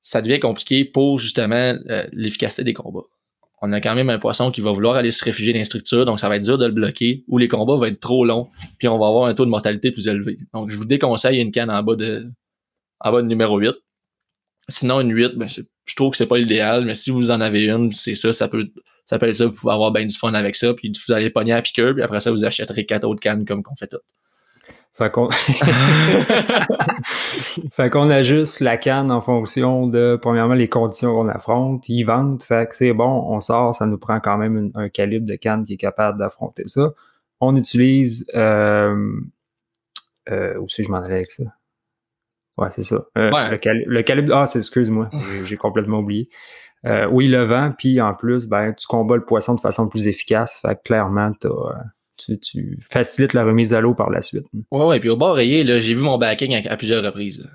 [0.01, 3.03] ça devient compliqué pour justement euh, l'efficacité des combats.
[3.61, 6.05] On a quand même un poisson qui va vouloir aller se réfugier dans les structures,
[6.05, 8.49] donc ça va être dur de le bloquer, ou les combats vont être trop longs,
[8.77, 10.37] puis on va avoir un taux de mortalité plus élevé.
[10.53, 12.31] Donc je vous déconseille une canne en bas de
[12.99, 13.75] en bas de numéro 8.
[14.69, 17.67] Sinon, une 8, ben, je trouve que c'est pas l'idéal, mais si vous en avez
[17.67, 18.69] une, c'est ça, ça peut
[19.05, 21.29] ça peut être ça, vous pouvez avoir bien du fun avec ça, puis vous allez
[21.29, 23.97] pogner à piqueur, puis après ça, vous achèterez quatre autres cannes comme qu'on fait tout.
[24.97, 25.29] Fait qu'on
[27.71, 31.87] fait qu'on ajuste la canne en fonction de, premièrement, les conditions qu'on affronte.
[31.87, 35.27] Ils vendent, fait que c'est bon, on sort, ça nous prend quand même un calibre
[35.27, 36.93] de canne qui est capable d'affronter ça.
[37.39, 39.21] On utilise, euh,
[40.31, 41.43] euh, où je m'en allais avec ça?
[42.57, 43.05] Ouais, c'est ça.
[43.19, 45.11] Euh, le, calibre, ah, c'est, excuse-moi,
[45.45, 46.27] j'ai complètement oublié.
[47.11, 50.57] Oui, le vent, puis en plus, ben, tu combats le poisson de façon plus efficace.
[50.59, 51.49] Fait que clairement, t'as,
[52.17, 54.45] tu, facilites la remise à l'eau par la suite.
[54.71, 57.47] Ouais, ouais, puis au bord rayé, là, j'ai vu mon backing à, plusieurs reprises.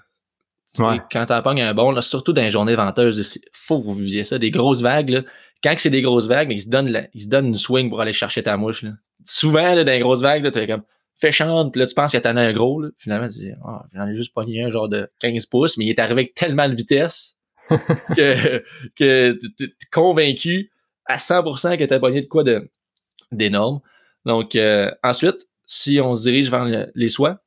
[0.79, 0.99] Ouais.
[1.11, 4.25] Quand t'en pognes un bon, là, surtout dans les journées venteuses, faut que vous visiez
[4.25, 5.23] ça, des grosses vagues, là.
[5.63, 8.01] Quand c'est des grosses vagues, mais ils se donnent ils se donnent une swing pour
[8.01, 8.93] aller chercher ta mouche, là.
[9.25, 10.83] Souvent, là, dans les grosses vagues, là, t'es comme,
[11.15, 12.89] fais chante, puis là, tu penses que t'en as un gros, là.
[12.97, 15.91] Finalement, tu dis, oh, j'en ai juste pogné un genre de 15 pouces, mais il
[15.91, 17.37] est arrivé avec tellement de vitesse
[17.69, 18.65] que,
[18.97, 20.71] que t'es convaincu
[21.05, 22.69] à 100% que t'as pogné de quoi de,
[23.31, 23.81] d'énorme.
[24.25, 27.39] Donc, euh, ensuite, si on se dirige vers les soies,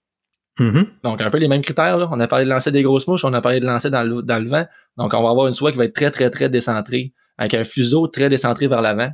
[0.59, 0.85] mm-hmm.
[1.03, 2.07] donc un peu les mêmes critères, là.
[2.11, 4.21] on a parlé de lancer des grosses mouches, on a parlé de lancer dans le,
[4.21, 4.65] dans le vent.
[4.97, 7.63] Donc, on va avoir une soie qui va être très, très, très décentrée, avec un
[7.63, 9.11] fuseau très décentré vers l'avant.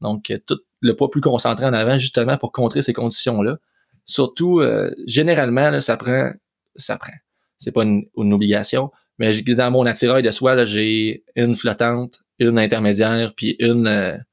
[0.00, 3.58] Donc, euh, tout le poids plus concentré en avant, justement, pour contrer ces conditions-là.
[4.04, 6.32] Surtout, euh, généralement, là, ça prend,
[6.74, 7.12] ça prend.
[7.58, 13.32] C'est pas une, obligation, mais dans mon attirail de soie, j'ai une flottante, une intermédiaire,
[13.36, 14.24] puis une,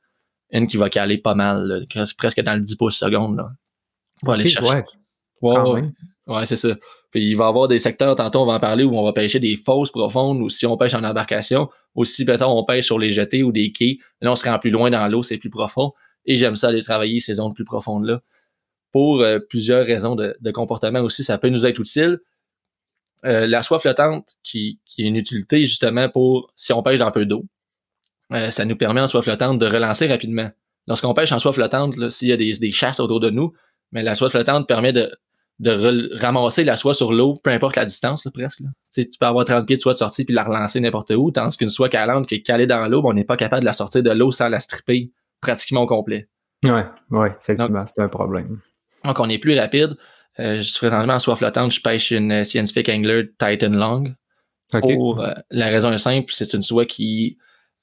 [0.51, 1.85] une qui va caler pas mal,
[2.17, 3.38] presque dans le 10 pouces secondes.
[3.38, 3.51] Là,
[4.21, 4.83] pour aller chercher.
[5.41, 5.81] Ouais,
[6.27, 6.75] ouais, c'est ça.
[7.12, 9.13] Puis il va y avoir des secteurs, tantôt on va en parler, où on va
[9.13, 12.85] pêcher des fosses profondes, ou si on pêche en embarcation, ou si peut-être on pêche
[12.85, 13.97] sur les jetés ou des quais.
[14.21, 15.93] Là, on se rend plus loin dans l'eau, c'est plus profond.
[16.25, 18.21] Et j'aime ça aller travailler ces zones plus profondes-là.
[18.91, 22.19] Pour euh, plusieurs raisons de, comportement aussi, ça peut nous être utile.
[23.25, 27.12] Euh, la soie flottante, qui, qui est une utilité justement pour si on pêche dans
[27.12, 27.45] peu d'eau.
[28.32, 30.50] Euh, ça nous permet en soie flottante de relancer rapidement.
[30.88, 33.54] Lorsqu'on pêche en soie flottante, s'il y a des, des, chasses autour de nous,
[33.92, 35.12] mais la soie flottante permet de,
[35.60, 38.62] de ramasser la soie sur l'eau, peu importe la distance, presque.
[38.94, 41.58] Tu peux avoir 30 pieds de soie de sortie puis la relancer n'importe où, tandis
[41.58, 43.74] qu'une soie calante qui est calée dans l'eau, ben, on n'est pas capable de la
[43.74, 45.12] sortir de l'eau sans la stripper
[45.42, 46.30] pratiquement au complet.
[46.63, 48.60] Ouais, ouais, effectivement, c'est un problème.
[49.04, 49.96] Donc, on est plus rapide.
[50.39, 54.13] Euh, je suis présentement en soie flottante, je pêche une Scientific Angler Titan Long.
[54.72, 57.38] Pour euh, la raison est simple, c'est une soie qui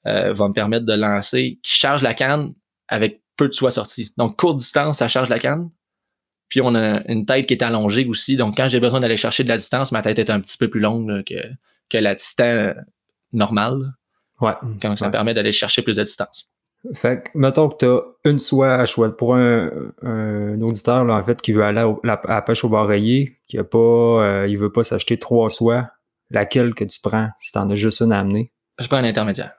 [0.07, 2.53] euh, va me permettre de lancer, qui charge la canne
[2.87, 4.13] avec peu de soie sortie.
[4.17, 5.69] Donc, courte distance, ça charge la canne.
[6.49, 8.37] Puis on a une tête qui est allongée aussi.
[8.37, 10.69] Donc, quand j'ai besoin d'aller chercher de la distance, ma tête est un petit peu
[10.69, 11.35] plus longue que,
[11.89, 12.73] que la titan
[13.33, 13.93] normale.
[14.39, 14.53] Ouais.
[14.81, 16.49] Donc, ça me permet d'aller chercher plus de distance.
[16.93, 19.69] Fait que, mettons que tu as une soie à choix pour un,
[20.61, 23.77] auditeur, là, en fait, qui veut aller à, la, pêche au bar qui a pas,
[23.77, 25.89] euh, il veut pas s'acheter trois soies,
[26.29, 28.53] laquelle que tu prends si tu en as juste une à amener?
[28.79, 29.53] Je prends un intermédiaire.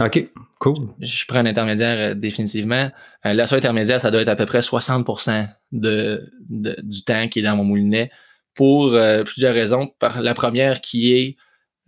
[0.00, 0.88] OK, cool.
[1.00, 2.90] Je, prends un intermédiaire euh, définitivement.
[3.26, 7.40] Euh, la soie intermédiaire, ça doit être à peu près 60% de, du temps qui
[7.40, 8.10] est dans mon moulinet
[8.54, 9.90] pour plusieurs raisons.
[9.98, 11.36] Par la première qui est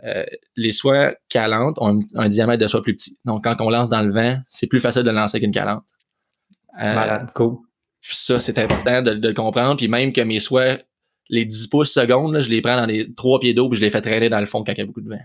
[0.05, 0.25] euh,
[0.57, 3.19] les soies calantes ont un, diamètre de soie plus petit.
[3.25, 5.85] Donc, quand on lance dans le vent, c'est plus facile de lancer qu'une calante.
[6.81, 7.57] Euh, cool.
[8.03, 9.77] Ça, c'est important de, le comprendre.
[9.77, 10.79] Puis même que mes soies,
[11.31, 13.91] les 10 pouces secondes, je les prends dans les 3 pieds d'eau puis je les
[13.91, 15.21] fais traîner dans le fond quand il y a beaucoup de vent.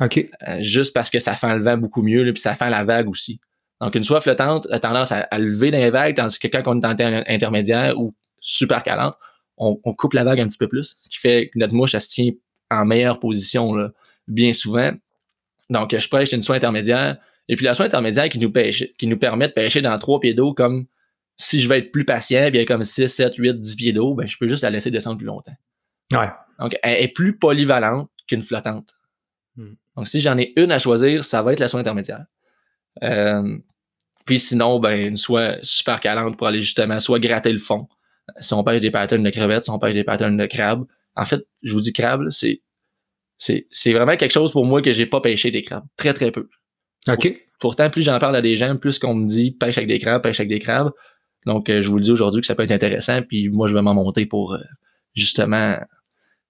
[0.00, 0.18] OK.
[0.18, 3.08] Euh, juste parce que ça fait le vent beaucoup mieux, puis ça fait la vague
[3.08, 3.40] aussi.
[3.80, 6.80] Donc, une soie flottante a tendance à, lever dans les vagues, tandis que quand on
[6.80, 9.14] est en intermédiaire ou super calante,
[9.56, 11.94] on, on, coupe la vague un petit peu plus, ce qui fait que notre mouche,
[11.94, 12.30] elle se tient
[12.70, 13.74] en meilleure position.
[13.74, 13.90] Là
[14.26, 14.92] bien souvent.
[15.70, 17.18] Donc, je prêche une soie intermédiaire.
[17.48, 20.20] Et puis la soie intermédiaire qui nous, pêche, qui nous permet de pêcher dans trois
[20.20, 20.86] pieds d'eau comme
[21.36, 24.26] si je veux être plus patient, bien comme 6, 7, 8, 10 pieds d'eau, ben,
[24.26, 25.54] je peux juste la laisser descendre plus longtemps.
[26.12, 26.28] Ouais.
[26.60, 28.94] Donc, elle est plus polyvalente qu'une flottante.
[29.96, 32.24] Donc, si j'en ai une à choisir, ça va être la soie intermédiaire.
[33.02, 33.58] Euh,
[34.24, 37.88] puis sinon, ben, une soie super calante pour aller justement soit gratter le fond.
[38.40, 40.84] Si on pêche des patterns de crevettes, si on pêche des patterns de crabes.
[41.14, 42.62] En fait, je vous dis crabe, c'est
[43.36, 45.84] c'est vraiment quelque chose pour moi que j'ai pas pêché des crabes.
[45.96, 46.48] Très, très peu.
[47.08, 47.34] OK.
[47.60, 50.22] Pourtant, plus j'en parle à des gens, plus qu'on me dit pêche avec des crabes,
[50.22, 50.90] pêche avec des crabes.
[51.44, 53.74] Donc, euh, je vous le dis aujourd'hui que ça peut être intéressant, puis moi, je
[53.74, 54.58] vais m'en monter pour euh,
[55.14, 55.78] justement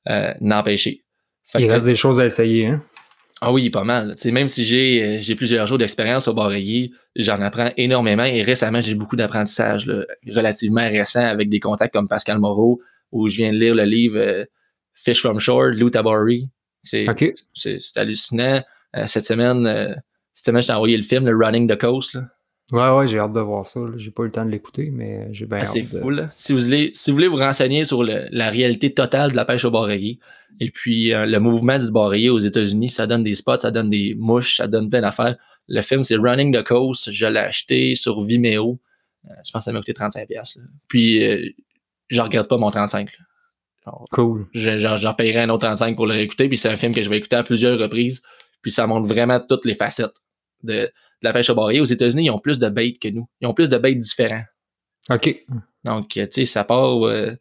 [0.09, 1.05] euh, n'en pêcher.
[1.59, 2.81] Il reste des choses à essayer, hein?
[3.47, 4.17] Ah oui, pas mal.
[4.33, 8.95] même si j'ai j'ai plusieurs jours d'expérience au barreiller, j'en apprends énormément et récemment, j'ai
[8.95, 9.91] beaucoup d'apprentissage
[10.27, 12.81] relativement récent avec des contacts comme Pascal Moreau,
[13.13, 14.47] où je viens de lire le livre
[14.95, 16.49] Fish from Shore, Lou Tabari,
[16.85, 17.07] c'est
[17.97, 18.63] hallucinant.
[18.97, 19.95] Euh, cette semaine, euh,
[20.35, 22.15] cette semaine, je t'ai envoyé le film, le Running the Coast.
[22.15, 22.23] Là.
[22.73, 23.81] Ouais, ouais, j'ai hâte de voir ça.
[23.97, 25.69] J'ai pas eu le temps de l'écouter, mais j'ai bien ah, hâte.
[25.69, 26.29] C'est fou, là.
[26.33, 29.65] Si vous, voulez, si vous voulez vous renseigner sur la réalité totale de la pêche
[29.67, 30.19] au barreiller,
[30.61, 33.91] et puis euh, le mouvement du barreiller aux États-Unis, ça donne des spots, ça donne
[33.91, 35.37] des mouches, ça donne plein d'affaires.
[35.69, 37.11] Le film, c'est Running the Coast.
[37.11, 38.79] Je l'ai acheté sur Vimeo.
[39.25, 40.59] je pense que ça m'a coûté 35$.
[40.89, 41.21] Puis,
[42.09, 43.09] je regarde pas mon 35$.
[44.11, 44.47] cool.
[44.53, 47.19] J'en paierai un autre 35 pour le réécouter, puis c'est un film que je vais
[47.19, 48.23] écouter à plusieurs reprises,
[48.63, 50.15] puis ça montre vraiment toutes les facettes
[50.63, 50.91] de,
[51.25, 51.81] la pêche au barrier.
[51.81, 53.27] Aux États-Unis, ils ont plus de baits que nous.
[53.41, 54.45] Ils ont plus de baits différents.
[55.11, 55.45] OK.
[55.85, 57.33] Donc, tu sais, ça part, euh,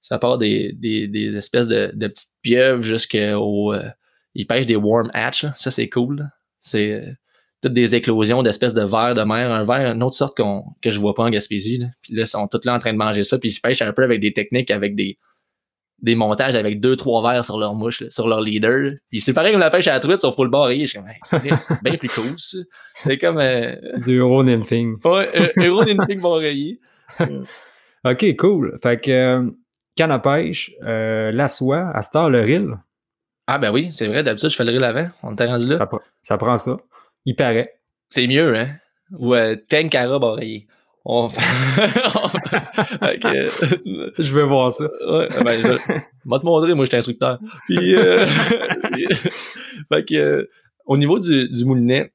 [0.00, 3.72] ça part des, des, espèces de, de, petites pieuvres jusqu'au.
[3.72, 3.88] Euh,
[4.34, 5.46] ils pêchent des warm hatch.
[5.54, 6.28] Ça, c'est cool.
[6.60, 7.12] C'est euh,
[7.62, 9.52] toutes des éclosions d'espèces de vers de mer.
[9.52, 11.78] Un verre, une autre sorte qu'on, que je vois pas en Gaspésie.
[11.78, 11.86] Là.
[12.02, 13.38] Puis là, ils sont tous là en train de manger ça.
[13.38, 15.18] Puis ils pêchent un peu avec des techniques, avec des
[16.04, 18.92] des montages avec deux, trois verres sur leur mouche, sur leur leader.
[19.10, 20.86] Puis c'est pareil comme la pêche à la truite, sauf pour le barrier.
[20.86, 21.40] Je c'est
[21.82, 22.58] bien plus cool, ça.
[23.02, 23.38] C'est comme...
[23.38, 23.74] Euh...
[24.04, 24.96] Du Euro Nymphing.
[25.02, 26.78] Ouais, euh, Euro Nymphing barrier.
[28.04, 28.78] OK, cool.
[28.82, 29.50] Fait que euh,
[29.96, 32.76] canne à pêche, euh, la soie, à Star le reel.
[33.46, 35.08] Ah ben oui, c'est vrai, d'habitude je fais le reel avant.
[35.22, 35.88] On était rendu là.
[36.20, 36.76] Ça, prend ça.
[37.24, 37.80] Il paraît.
[38.10, 38.68] C'est mieux, hein?
[39.18, 40.66] Ou euh, Tenkara barrier.
[41.06, 41.28] On...
[44.18, 44.84] je vais voir ça.
[44.84, 45.68] Ouais, ben, je...
[45.68, 47.38] vais te montrer, moi, je suis instructeur.
[47.66, 48.24] Puis, euh...
[49.92, 50.50] fait que, euh,
[50.86, 52.12] au niveau du, du moulinet,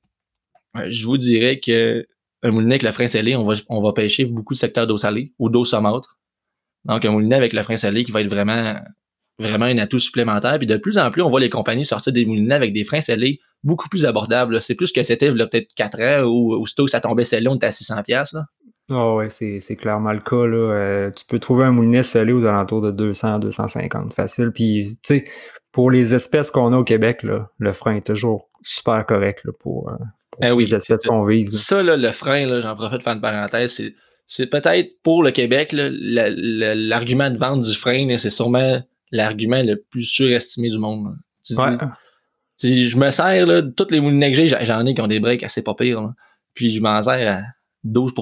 [0.88, 2.08] je vous dirais que
[2.41, 4.97] un moulinet avec le frein scellé, on va, on va pêcher beaucoup de secteurs d'eau
[4.97, 6.17] salée ou d'eau saumâtre.
[6.86, 8.75] Donc, un moulinet avec le frein scellé qui va être vraiment,
[9.38, 10.58] vraiment un atout supplémentaire.
[10.58, 13.02] Puis de plus en plus, on voit les compagnies sortir des moulinets avec des freins
[13.02, 14.62] scellés beaucoup plus abordables.
[14.62, 17.67] C'est plus que c'était peut-être 4 ans ou aussitôt que ça tombait scellé, on était
[17.67, 18.36] à 600 pièces
[18.91, 20.45] Oh ouais, c'est, clairement le cas.
[20.45, 20.58] Là.
[20.58, 24.52] Euh, tu peux trouver un moulinet scellé aux alentours de 200, 250 facile.
[24.52, 25.23] Puis, tu sais,
[25.71, 29.52] pour les espèces qu'on a au Québec, là, le frein est toujours super correct là,
[29.60, 29.95] pour, euh,
[30.41, 31.62] eh les espèces qu'on vise.
[31.62, 33.93] Ça, là, le frein, là, j'en profite de faire une parenthèse, c'est,
[34.25, 39.75] c'est peut-être pour le Québec, là, l'argument de vente du frein, c'est sûrement l'argument le
[39.75, 41.15] plus surestimé du monde.
[41.52, 41.71] ouais.
[42.62, 45.43] je me sers, là, toutes les moulinets que j'ai, j'en ai qui ont des breaks
[45.43, 46.13] assez pas pires.
[46.54, 47.41] Puis je m'en sers à
[47.84, 48.13] 12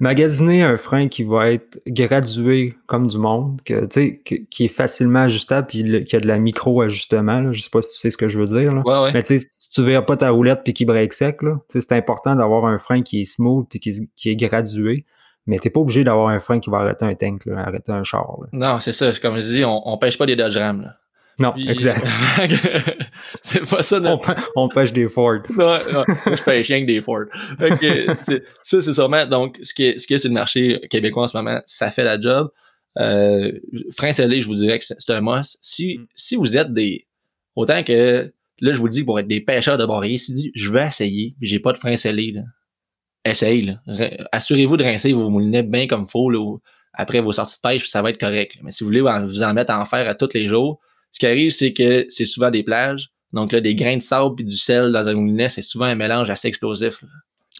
[0.00, 5.66] Magasiner un frein qui va être gradué comme du monde, que, qui est facilement ajustable
[5.66, 7.52] puis qui a de la micro-ajustement.
[7.52, 8.74] Je sais pas si tu sais ce que je veux dire.
[8.74, 9.10] Là.
[9.12, 9.38] Mais tu
[9.70, 13.20] tu verras pas ta roulette puis qui break sec, c'est important d'avoir un frein qui
[13.20, 15.04] est smooth et qui, est gradué.
[15.46, 18.38] Mais t'es pas obligé d'avoir un frein qui va arrêter un tank, arrêter un char.
[18.52, 19.12] Non, c'est ça.
[19.20, 20.82] Comme je dis, on, on pêche pas des Dodge Ram.
[20.82, 20.96] Là.
[21.38, 22.04] Non, exact.
[23.42, 24.00] c'est pas ça.
[24.56, 25.38] On, pêche des Ford.
[25.50, 27.26] non, je pêche rien que des Ford.
[28.62, 29.24] ça, c'est sûrement.
[29.24, 31.90] Donc, ce qui, est, ce qui est sur le marché québécois en ce moment, ça
[31.90, 32.50] fait la job.
[32.98, 33.52] Euh,
[33.96, 35.58] frein scellé, je vous dirais que c'est un must.
[35.60, 36.06] Si, mm.
[36.14, 37.06] si vous êtes des.
[37.54, 40.70] Autant que là, je vous dis, pour être des pêcheurs de barrières, si dit, je
[40.70, 42.42] veux essayer, puis j'ai pas de frein scellé, là.
[43.24, 43.80] Essaye, là.
[44.32, 46.56] Assurez-vous de rincer vos moulinets bien comme faut, là,
[46.94, 48.56] après vos sorties de pêche, puis ça va être correct.
[48.62, 50.80] Mais si vous voulez vous en mettre en faire à tous les jours,
[51.10, 53.10] ce qui arrive, c'est que c'est souvent des plages.
[53.32, 55.94] Donc là, des grains de sable puis du sel dans un moulinet, c'est souvent un
[55.94, 57.04] mélange assez explosif.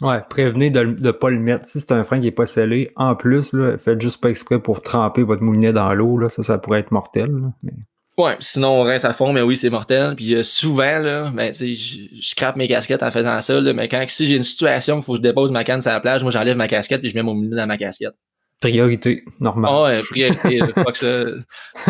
[0.00, 1.66] Ouais, prévenez de ne pas le mettre.
[1.66, 4.60] Si c'est un frein qui n'est pas scellé, en plus, là, faites juste pas exprès
[4.60, 6.28] pour tremper votre moulinet dans l'eau.
[6.28, 7.30] Ça, ça pourrait être mortel.
[7.62, 7.72] mais...
[8.16, 10.16] Ouais, sinon on rince à fond, mais oui, c'est mortel.
[10.16, 13.86] Puis euh, souvent, là, ben, je, je crape mes casquettes en faisant ça, là, mais
[13.86, 16.22] quand si j'ai une situation il faut que je dépose ma canne sur la plage,
[16.22, 18.14] moi j'enlève ma casquette et je mets mon moulinet dans ma casquette.
[18.60, 19.70] Priorité, normal.
[19.72, 21.24] Ah ouais, priorité, fuck ça.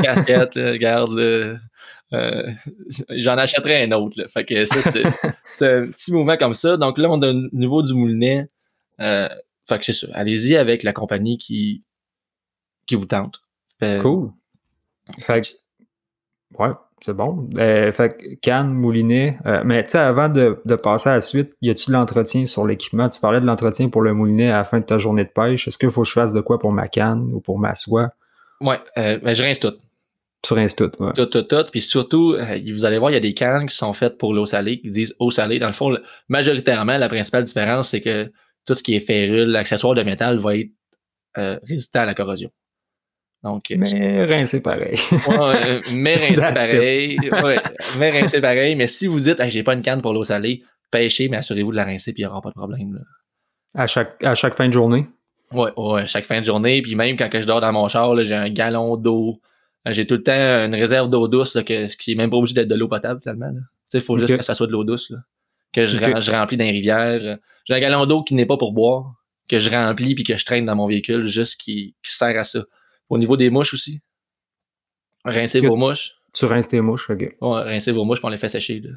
[0.03, 1.19] Casquette, là, garde,
[2.12, 2.53] euh,
[3.11, 4.21] j'en achèterai un autre.
[4.21, 4.29] Là.
[4.29, 4.77] Fait que ça,
[5.55, 6.77] c'est un petit mouvement comme ça.
[6.77, 8.49] Donc là, on a au niveau du moulinet.
[9.01, 9.29] Euh,
[9.69, 10.09] fait que c'est ça.
[10.12, 11.85] Allez-y avec la compagnie qui,
[12.87, 13.43] qui vous tente.
[13.81, 14.33] cool.
[15.21, 15.49] Fait que
[16.59, 16.71] Ouais,
[17.01, 17.49] c'est bon.
[17.59, 19.39] Euh, fait que canne, moulinet.
[19.47, 22.47] Euh, mais tu sais, avant de, de, passer à la suite, y a-tu de l'entretien
[22.47, 23.09] sur l'équipement?
[23.09, 25.69] Tu parlais de l'entretien pour le moulinet à la fin de ta journée de pêche.
[25.69, 28.11] Est-ce qu'il faut que je fasse de quoi pour ma canne ou pour ma soie?
[28.61, 29.75] Ouais, euh, ben, je rince tout.
[30.43, 31.13] Tu rinces tout, ouais.
[31.15, 31.65] Tout, tout, tout.
[31.71, 32.37] Puis surtout,
[32.73, 34.91] vous allez voir, il y a des cannes qui sont faites pour l'eau salée, qui
[34.91, 35.59] disent eau salée.
[35.59, 35.97] Dans le fond,
[36.29, 38.31] majoritairement, la principale différence, c'est que
[38.65, 40.71] tout ce qui est férule, l'accessoire de métal va être
[41.65, 42.51] résistant à la corrosion.
[43.45, 44.99] Donc, euh, mais rincer pareil.
[45.12, 47.18] ouais, mais rincer pareil.
[47.43, 47.59] Ouais,
[47.99, 48.74] mais rincer pareil.
[48.74, 51.76] Mais si vous dites, j'ai pas une canne pour l'eau salée, pêchez, mais assurez-vous de
[51.76, 52.95] la rincer, puis il n'y aura pas de problème.
[52.95, 53.01] Là.
[53.82, 55.07] À, chaque, à chaque fin de journée?
[55.53, 56.82] Ouais, ouais, chaque fin de journée.
[56.82, 59.41] Puis même quand que je dors dans mon char, j'ai un galon d'eau.
[59.86, 62.36] Euh, j'ai tout le temps une réserve d'eau douce, là, que, qui est même pas
[62.36, 63.53] obligé d'être de l'eau potable, finalement.
[63.95, 65.11] Il faut juste que ça soit de l'eau douce.
[65.11, 65.18] Là,
[65.72, 67.39] que je, je remplis dans les rivières.
[67.64, 69.14] J'ai un galon d'eau qui n'est pas pour boire,
[69.49, 72.45] que je remplis puis que je traîne dans mon véhicule, juste qui, qui sert à
[72.45, 72.64] ça.
[73.09, 74.01] Au niveau des mouches aussi.
[75.25, 76.15] Rincer vos mouches.
[76.33, 77.37] Tu rinces tes mouches, ok.
[77.41, 78.81] Ouais, rincer vos mouches, puis on les fait sécher.
[78.81, 78.91] Là.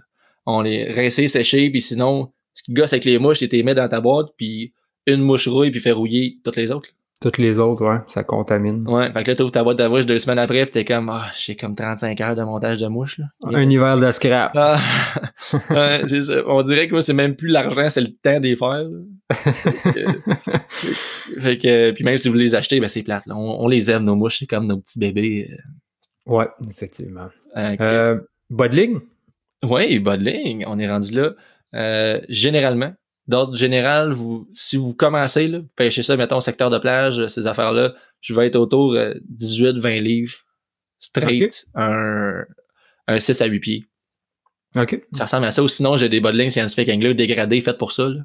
[0.45, 3.76] On les rincer, sécher, puis sinon, ce qui gosse avec les mouches, c'est les mets
[3.76, 4.74] dans ta boîte, puis
[5.07, 6.89] une mouche rouille, puis fait rouiller toutes les autres.
[7.22, 8.84] Toutes les autres, ouais, ça contamine.
[8.89, 10.86] Ouais, fait que là, tu ouvres ta boîte de mouches deux semaines après, puis t'es
[10.86, 13.26] comme, ah, j'ai comme 35 heures de montage de mouches, là.
[13.43, 14.53] Un hiver de scrap.
[14.55, 14.80] Ah,
[15.69, 16.34] ouais, ça.
[16.47, 18.88] On dirait que moi, c'est même plus l'argent, c'est le temps des faire.
[21.39, 23.28] fait, que, puis même si vous les achetez, ben c'est plate.
[23.28, 23.36] Là.
[23.38, 25.47] On, les aime, nos mouches, c'est comme nos petits bébés.
[25.51, 26.34] Euh.
[26.34, 27.28] Ouais, effectivement.
[27.55, 28.19] Euh,
[28.49, 28.99] Bodling?
[29.63, 31.34] Oui, Bodling, on est rendu là.
[31.76, 32.93] Euh, généralement,
[33.32, 37.47] d'ordre général, vous, si vous commencez, là, vous pêchez ça, mettons, secteur de plage, ces
[37.47, 40.36] affaires-là, je vais être autour de 18-20 livres,
[40.99, 42.43] straight, un,
[43.07, 43.86] un 6 à 8 pieds.
[44.75, 45.01] OK.
[45.11, 45.63] Ça ressemble à ça.
[45.63, 48.07] Ou sinon, j'ai des bodlings scientifiques anglais dégradés faits pour ça.
[48.07, 48.21] Là.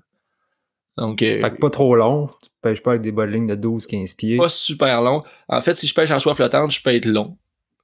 [0.97, 2.29] Donc, euh, fait que pas trop long.
[2.43, 4.37] Tu pêches pas avec des bodlings de 12-15 pieds.
[4.37, 5.23] Pas super long.
[5.49, 7.37] En fait, si je pêche en soie flottante, je peux être long.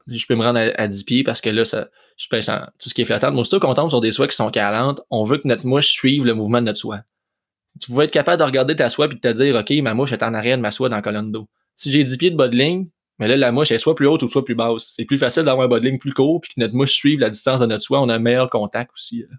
[0.06, 2.88] Je peux me rendre à, 10 pieds parce que là, ça, je pêche en tout
[2.88, 3.32] ce qui est flottant.
[3.32, 5.88] Mais aussitôt qu'on tombe sur des soies qui sont calantes, on veut que notre mouche
[5.88, 7.00] suive le mouvement de notre soie
[7.82, 10.12] tu vas être capable de regarder ta soie et de te dire, OK, ma mouche
[10.12, 11.48] est en arrière de ma soie dans la colonne d'eau.
[11.74, 14.06] Si j'ai 10 pieds de bas de ligne, mais là, la mouche est soit plus
[14.06, 14.92] haute ou soit plus basse.
[14.96, 17.18] C'est plus facile d'avoir un bas de ligne plus court puis que notre mouche suive
[17.18, 18.00] la distance de notre soie.
[18.00, 19.34] On a un meilleur contact aussi euh,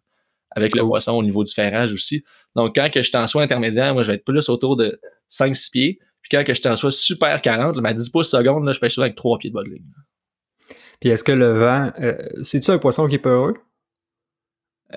[0.52, 2.24] avec le poisson au niveau du ferrage aussi.
[2.56, 5.72] Donc, quand que je t'en sois intermédiaire, moi, je vais être plus autour de 5-6
[5.72, 6.00] pieds.
[6.22, 8.94] Puis quand que je t'en sois super 40, ma 10 pouces secondes, là, je pêche
[8.94, 9.86] souvent avec 3 pieds de bas de ligne.
[11.02, 13.56] Puis est-ce que le vent, euh, c'est-tu un poisson qui est peureux?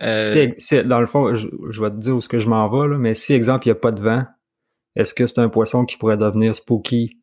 [0.03, 1.49] Euh, si, dans le fond, je,
[1.83, 3.73] vais te dire où ce que je m'en vais, là, mais si, exemple, il n'y
[3.73, 4.25] a pas de vent,
[4.95, 7.19] est-ce que c'est un poisson qui pourrait devenir spooky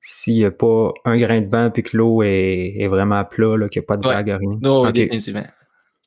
[0.00, 3.80] s'il n'y a pas un grain de vent puis que l'eau est, vraiment plat, qu'il
[3.80, 4.58] n'y a pas de vague, rien?
[4.60, 5.44] Non, définitivement.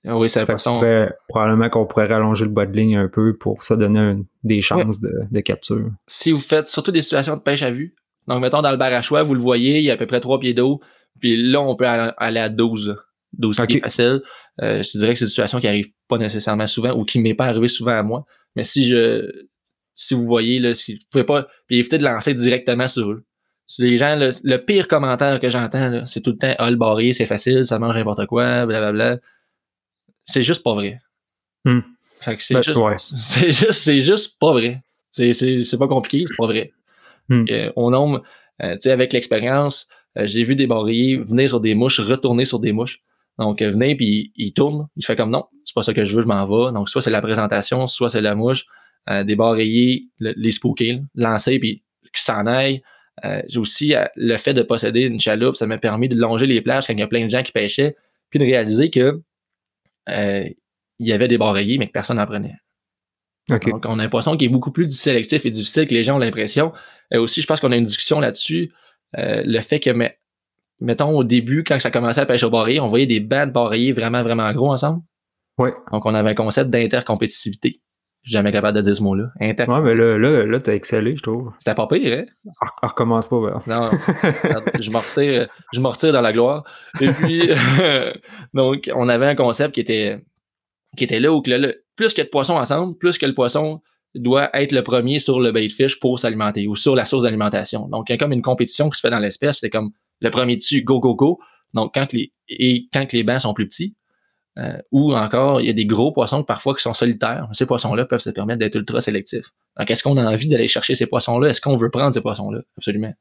[0.06, 0.82] Ah oui, c'est poisson.
[1.30, 5.00] probablement qu'on pourrait rallonger le bas de ligne un peu pour ça donner des chances
[5.00, 5.90] de, capture.
[6.08, 7.96] Si vous faites surtout des situations de pêche à vue,
[8.28, 10.40] donc mettons dans le barachois, vous le voyez, il y a à peu près trois
[10.40, 10.82] pieds d'eau,
[11.20, 12.98] puis là, on peut aller à 12.
[13.34, 14.22] 12 pieds facile.
[14.62, 17.20] Euh, je te dirais que c'est une situation qui arrive pas nécessairement souvent ou qui
[17.20, 18.26] m'est pas arrivé souvent à moi.
[18.56, 19.48] Mais si je
[19.96, 21.48] si vous voyez, là, si vous pouvez pas.
[21.68, 23.26] Puis éviter de lancer directement sur eux.
[23.80, 27.26] les gens, le, pire commentaire que j'entends, c'est tout le temps Ah, le barrier, c'est
[27.26, 29.20] facile, ça mange n'importe quoi, blablabla.
[30.26, 31.00] C'est juste pas vrai.
[31.66, 31.82] Hmm.
[32.22, 34.82] Fait que c'est ben, juste, c'est juste, c'est juste pas vrai.
[35.12, 36.72] C'est, c'est, c'est pas compliqué, c'est pas vrai.
[37.30, 37.46] Hmm.
[37.50, 38.22] Euh, on nomme,
[38.64, 42.60] euh, tu sais, avec l'expérience, j'ai vu des barriers venir sur des mouches, retourner sur
[42.60, 43.02] des mouches.
[43.40, 44.88] Donc, euh, venez, puis il tourne.
[44.96, 46.72] Il fait comme non, c'est pas ça que je veux, je m'en vais.
[46.72, 48.66] Donc, soit c'est la présentation, soit c'est la mouche,
[49.10, 52.82] euh, débarrayer, les spooker, lancer, puis qu'il s'en aille.
[53.26, 56.48] Euh, j'ai aussi euh, le fait de posséder une chaloupe, ça m'a permis de longer
[56.48, 57.96] les plages quand il y a plein de gens qui pêchaient,
[58.30, 59.22] puis de réaliser que
[60.08, 62.56] il y avait des barrayés, mais que personne n'en prenait.
[63.50, 66.16] Donc, on a un poisson qui est beaucoup plus sélectif et difficile que les gens
[66.16, 66.72] ont l'impression.
[67.12, 68.72] Et aussi, je pense qu'on a une discussion là-dessus.
[69.14, 70.18] le fait que mais,
[70.84, 73.54] mettons, au début, quand ça commençait à pêcher au barrier, on voyait des bancs de
[73.54, 75.02] barriers vraiment, vraiment gros ensemble.
[75.58, 75.70] Oui.
[75.92, 77.80] Donc, on avait un concept d'intercompétitivité.
[78.22, 79.26] Je suis jamais capable de dire ce mot-là.
[79.42, 81.52] Inter ouais, mais là, là, là t'as excellé, je trouve.
[81.60, 82.52] C'était pas pire, hein?
[82.82, 83.60] On recommence pas, ben.
[83.68, 83.90] Non,
[84.80, 86.64] je me retire, je me retire dans la gloire.
[87.02, 87.50] Et puis,
[88.54, 90.24] donc, on avait un concept qui était,
[90.96, 93.82] qui était là où que plus que de poissons ensemble, plus que le poisson
[94.16, 97.88] doit être le premier sur le bait fish pour s'alimenter ou sur la source d'alimentation.
[97.90, 99.92] Donc, il y a comme une compétition qui se fait dans l'espèce, c'est comme
[100.24, 101.40] le premier dessus, go, go, go.
[101.74, 103.96] Donc, quand les, et quand les bancs sont plus petits,
[104.60, 107.48] euh, ou encore, il y a des gros poissons parfois qui sont solitaires.
[107.54, 109.52] Ces poissons-là peuvent se permettre d'être ultra sélectifs.
[109.78, 111.50] Donc, est-ce qu'on a envie d'aller chercher ces poissons-là?
[111.50, 112.62] Est-ce qu'on veut prendre ces poissons-là?
[112.78, 113.14] Absolument.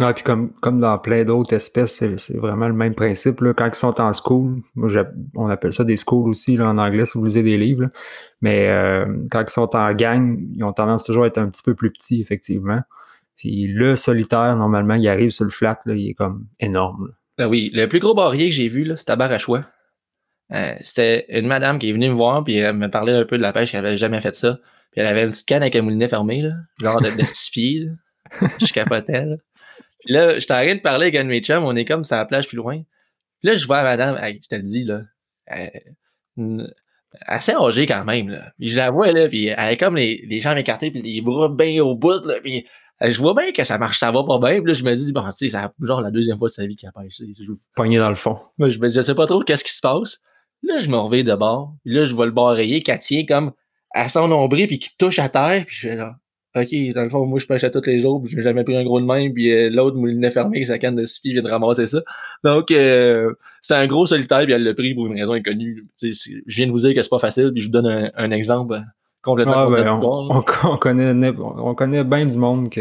[0.00, 3.42] Ah, puis comme, comme dans plein d'autres espèces, c'est vraiment le même principe.
[3.42, 3.52] Là.
[3.52, 4.88] Quand ils sont en school, moi,
[5.36, 7.88] on appelle ça des schools aussi en anglais si vous lisez des livres.
[8.40, 11.62] Mais euh, quand ils sont en gang, ils ont tendance toujours à être un petit
[11.62, 12.80] peu plus petits, effectivement.
[13.42, 17.12] Puis le solitaire, normalement, il arrive sur le flat, là, il est comme énorme.
[17.36, 19.66] Ben oui, le plus gros barrier que j'ai vu, c'était à Barachois.
[20.54, 23.38] Euh, c'était une madame qui est venue me voir, puis elle me parlait un peu
[23.38, 24.60] de la pêche, elle avait jamais fait ça.
[24.92, 27.88] Puis elle avait une petite canne avec un moulinet fermé, là, genre de, de pieds.
[28.60, 29.24] Je capotais.
[29.24, 29.34] Là.
[30.04, 32.46] Puis là, je t'arrête de parler avec un de on est comme sur la plage
[32.46, 32.76] plus loin.
[33.40, 35.02] Puis là, je vois madame, je te le dis, là,
[37.22, 38.52] assez âgée quand même, là.
[38.56, 41.20] Puis je la vois, là, puis elle a comme les, les jambes écartées, puis les
[41.22, 42.66] bras bien au bout, là, puis
[43.10, 44.60] je vois bien que ça marche, ça va pas bien.
[44.60, 46.66] Puis là, je me dis, bon, tu sais, c'est genre la deuxième fois de sa
[46.66, 47.20] vie qu'elle pêche.
[47.74, 48.38] Pogné dans le fond.
[48.58, 50.20] Moi, je me dis, je sais pas trop qu'est-ce qui se passe.
[50.62, 51.74] Là, je me reviens de bord.
[51.84, 53.52] Puis là, je vois le bord rayé qui tient comme
[53.90, 55.64] à son nombril puis qui touche à terre.
[55.66, 56.16] Puis je fais là,
[56.54, 58.76] OK, dans le fond, moi, je pêche à tous les jours, puis j'ai jamais pris
[58.76, 61.42] un gros de main, puis euh, l'autre moulinet fermé avec sa canne de spi vient
[61.42, 62.02] de ramasser ça.
[62.44, 63.32] Donc, euh,
[63.62, 65.86] c'était un gros solitaire, puis elle l'a pris pour une raison inconnue.
[66.02, 66.10] je
[66.46, 68.82] viens de vous dire que c'est pas facile, puis je vous donne un, exemple
[69.22, 72.80] complètement ah, ben, on, on, connaît on connaît bien du monde qui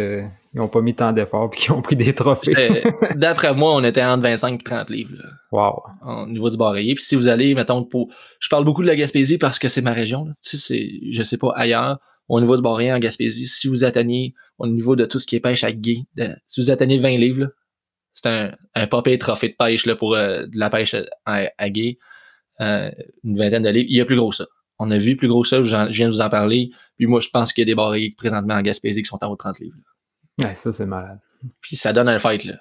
[0.53, 2.83] n'ont pas mis tant d'efforts puis qui ont pris des trophées.
[3.15, 5.13] D'après moi, on était entre 25 et 30 livres.
[5.15, 6.23] Là, wow.
[6.23, 6.95] Au niveau du barrier.
[6.95, 8.09] Puis si vous allez, mettons, pour.
[8.39, 10.25] Je parle beaucoup de la Gaspésie parce que c'est ma région.
[10.25, 10.33] Là.
[10.43, 11.99] Tu sais, je sais pas, ailleurs
[12.31, 15.35] au niveau du barrier en Gaspésie, si vous atteignez au niveau de tout ce qui
[15.35, 16.05] est pêche à gué,
[16.47, 17.47] si vous atteignez 20 livres,
[18.13, 21.69] c'est un, un papier trophée de pêche là, pour euh, de la pêche à, à
[21.69, 21.99] gué,
[22.61, 22.89] euh,
[23.25, 23.87] une vingtaine de livres.
[23.89, 24.45] Il y a plus gros ça.
[24.81, 26.71] On a vu plus gros ça, je viens de vous en parler.
[26.97, 29.27] Puis moi, je pense qu'il y a des barriers présentement en Gaspésie qui sont en
[29.27, 29.77] haut de 30 livres.
[30.41, 31.19] Ouais, ça, c'est malade.
[31.61, 32.57] Puis ça donne un fight, là.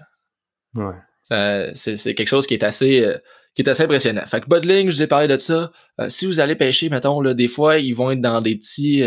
[0.77, 1.71] Ouais.
[1.75, 3.05] c'est quelque chose qui est assez...
[3.05, 3.18] Euh,
[3.57, 4.25] qui est assez impressionnant.
[4.27, 5.73] Fait que Budling, je vous ai parlé de ça.
[6.07, 9.03] si vous allez pêcher, mettons, là, des fois, ils vont être dans des petits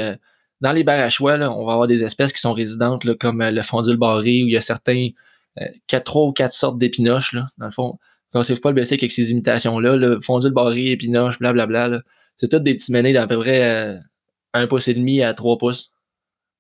[0.64, 3.52] dans les barachois, là, on va avoir des espèces qui sont résidentes, là, comme euh,
[3.52, 5.10] le fondule barré, où il y a certains,
[5.60, 8.00] euh, quatre, trois ou quatre sortes d'épinoches, là, dans le fond.
[8.32, 12.02] Pensez-vous pas le baisser avec ces imitations-là, le fondule barré, épinoche, blablabla, là.
[12.38, 13.98] C'est toutes des petits menés d'à peu près euh,
[14.54, 15.92] un pouce et demi à trois pouces.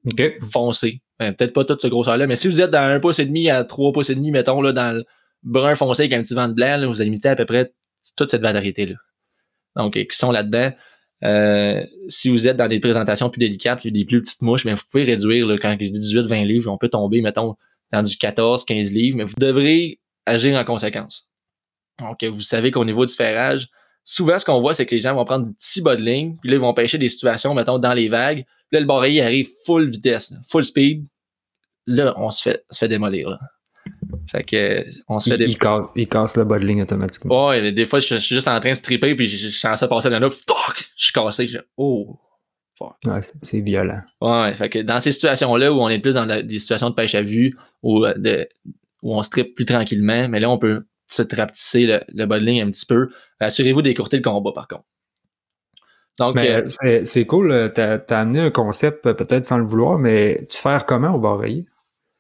[0.06, 0.34] OK.
[0.52, 1.02] Foncé.
[1.20, 3.50] Ben, peut-être pas toute ce grosseur-là, mais si vous êtes dans un pouce et demi
[3.50, 5.06] à trois pouces et demi, mettons, là, dans le
[5.44, 7.72] brun foncé avec un petit vent de blanc, là, vous imitez à peu près
[8.16, 8.96] toute cette variété-là.
[9.76, 10.72] Donc, qui sont là-dedans.
[11.24, 14.84] Euh, si vous êtes dans des présentations plus délicates, des plus petites mouches, mais vous
[14.92, 17.56] pouvez réduire, là, quand je dis 18-20 livres, on peut tomber, mettons,
[17.92, 21.30] dans du 14-15 livres, mais vous devrez agir en conséquence.
[22.00, 23.70] Donc, vous savez qu'au niveau du ferrage,
[24.04, 26.38] souvent, ce qu'on voit, c'est que les gens vont prendre des petits bas de ligne,
[26.42, 28.46] puis là, ils vont pêcher des situations, mettons, dans les vagues.
[28.70, 31.06] Puis là, le barreiller arrive full vitesse, full speed.
[31.86, 33.30] Là, on se fait, se fait démolir.
[33.30, 33.40] Là.
[34.30, 35.46] Fait que, on se fait des.
[35.46, 37.50] Il casse, il casse le bas de ligne automatiquement.
[37.50, 40.10] Ouais, des fois, je, suis juste en train de stripper, puis je, suis censé passer
[40.10, 40.90] d'un autre, fuck!
[40.96, 41.48] Je suis cassé.
[41.48, 42.20] Je, oh!
[42.78, 42.96] Fuck.
[43.06, 44.02] Ouais, c'est violent.
[44.20, 47.14] Ouais, fait que dans ces situations-là où on est plus dans des situations de pêche
[47.14, 48.48] à vue, où, euh, de,
[49.04, 52.46] où on strip plus tranquillement, mais là, on peut se trapetisser le, le bas de
[52.46, 53.10] ligne un petit peu.
[53.40, 54.86] Assurez-vous d'écourter le combat, par contre.
[56.20, 56.68] Donc, euh,
[57.06, 61.16] c'est cool, t'as as amené un concept peut-être sans le vouloir, mais tu fais comment
[61.16, 61.66] au barreiller?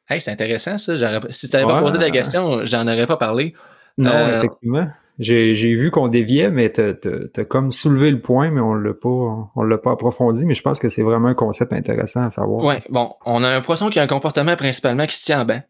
[0.09, 0.95] Hey, c'est intéressant ça.
[1.29, 3.53] Si tu n'avais pas posé la question, j'en aurais pas parlé.
[3.97, 4.87] Non, euh, effectivement.
[5.19, 9.51] J'ai vu qu'on déviait, mais tu as, comme soulevé le point, mais on l'a pas
[9.55, 12.65] on l'a pas approfondi, mais je pense que c'est vraiment un concept intéressant à savoir.
[12.65, 15.45] Oui, bon, on a un poisson qui a un comportement principalement qui se tient en
[15.45, 15.61] bas.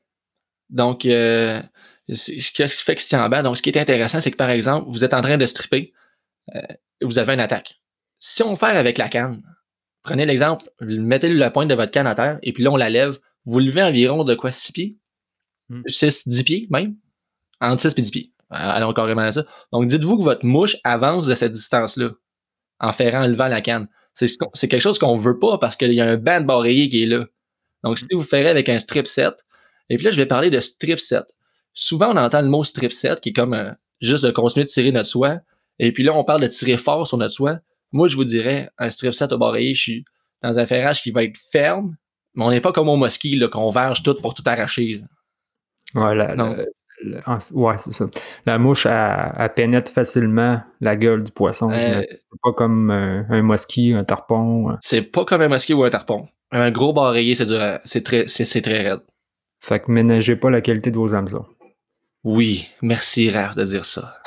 [0.70, 1.60] Donc, euh,
[2.08, 3.42] qu'est-ce qui fait se tient en bas?
[3.42, 5.94] Donc, ce qui est intéressant, c'est que par exemple, vous êtes en train de stripper,
[6.56, 6.62] euh,
[7.02, 7.82] vous avez une attaque.
[8.20, 9.44] Si on fait avec la canne,
[10.04, 12.90] prenez l'exemple, mettez la pointe de votre canne à terre, et puis là, on la
[12.90, 14.98] lève, vous levez environ de quoi 6 pieds?
[15.88, 16.30] 6, hmm.
[16.30, 16.96] 10 pieds même?
[17.62, 18.34] Entre 6 et 10 pieds.
[18.50, 19.46] Allons carrément à ça.
[19.72, 22.12] Donc, dites-vous que votre mouche avance de cette distance-là
[22.80, 23.88] en ferrant, en levant la canne.
[24.14, 27.04] C'est quelque chose qu'on veut pas parce qu'il y a un banc de barreillé qui
[27.04, 27.26] est là.
[27.84, 29.34] Donc, si vous ferez avec un strip set,
[29.90, 31.26] et puis là, je vais parler de strip set.
[31.74, 34.70] Souvent, on entend le mot strip set qui est comme euh, juste de continuer de
[34.70, 35.40] tirer notre soie.
[35.80, 37.60] Et puis là, on parle de tirer fort sur notre soie.
[37.92, 40.06] Moi, je vous dirais, un strip set au barreillé, je suis
[40.42, 41.96] dans un ferrage qui va être ferme,
[42.36, 45.02] mais on n'est pas comme au mosquée, qu'on verge tout pour tout arracher.
[45.94, 46.36] Voilà.
[47.52, 48.06] ouais, c'est ça.
[48.46, 51.70] La mouche, elle, pénètre facilement la gueule du poisson.
[51.72, 54.76] c'est pas comme un mosquit, un tarpon.
[54.82, 56.28] C'est pas comme un mosquit ou un tarpon.
[56.52, 57.46] Un gros bareillé, c'est
[57.84, 59.02] c'est très, c'est très raide.
[59.60, 61.46] Fait que ménagez pas la qualité de vos hameçons.
[62.24, 64.18] Oui, merci rare de dire ça.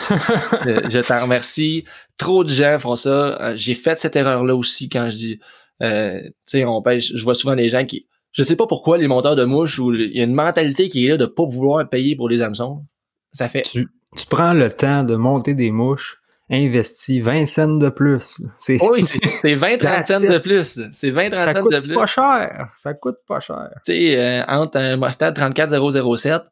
[0.66, 1.84] Euh, je t'en remercie.
[2.18, 3.40] Trop de gens font ça.
[3.40, 5.40] Euh, j'ai fait cette erreur-là aussi quand je dis,
[5.82, 7.12] euh, tu sais, on pêche.
[7.14, 9.94] Je vois souvent des gens qui, je sais pas pourquoi les monteurs de mouches ou
[9.94, 12.84] il y a une mentalité qui est là de pas vouloir payer pour les hameçons.
[13.32, 13.62] Ça fait.
[13.62, 13.86] Tu,
[14.16, 16.20] tu prends le temps de monter des mouches
[16.51, 18.40] investi 20 cents de plus.
[18.68, 19.05] Oui,
[19.42, 20.80] c'est 20, 30 cents de plus.
[20.92, 21.94] C'est 20, 30 cents de plus.
[21.94, 22.68] Ça coûte pas cher.
[22.76, 23.68] Ça coûte pas cher.
[23.84, 26.42] Tu sais, euh, entre un Mustad 34007,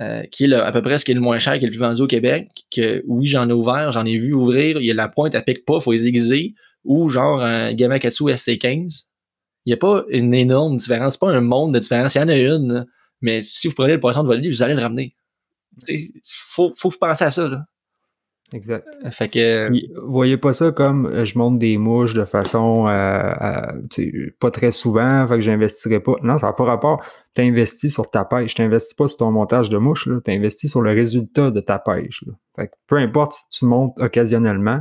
[0.00, 1.72] euh, qui est à peu près ce qui est le moins cher, qui est le
[1.72, 4.90] plus vendu au Québec, que oui, j'en ai ouvert, j'en ai vu ouvrir, il y
[4.90, 9.04] a la pointe, à pique pas, faut les aiguiser, ou genre un Gamakatsu SC15.
[9.64, 12.28] Il n'y a pas une énorme différence, pas un monde de différence, il y en
[12.28, 12.86] a une,
[13.20, 15.14] mais si vous prenez le poisson de votre vous allez le ramener.
[15.88, 17.48] Il faut, faut penser à ça.
[17.48, 17.64] Là.
[18.54, 18.86] Exact.
[19.04, 19.70] Euh, fait que.
[20.06, 25.26] voyez pas ça comme euh, je monte des mouches de façon euh, pas très souvent,
[25.26, 26.14] fait que j'investirai pas.
[26.22, 27.04] Non, ça n'a pas rapport.
[27.34, 28.54] Tu investis sur ta pêche.
[28.54, 31.78] Tu n'investis pas sur ton montage de mouches, tu investis sur le résultat de ta
[31.78, 32.24] pêche.
[32.56, 34.80] Fait que peu importe si tu montes occasionnellement,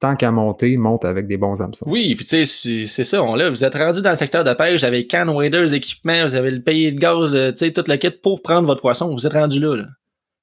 [0.00, 1.86] tant qu'à monter, monte avec des bons hameçons.
[1.88, 3.48] Oui, puis tu sais, c'est ça, on l'a.
[3.48, 6.50] Vous êtes rendu dans le secteur de pêche, vous avez can waders, équipement, vous avez
[6.50, 9.10] le payé de gaz, tu sais, toute la quête pour prendre votre poisson.
[9.14, 9.76] Vous êtes rendu là.
[9.76, 9.84] là.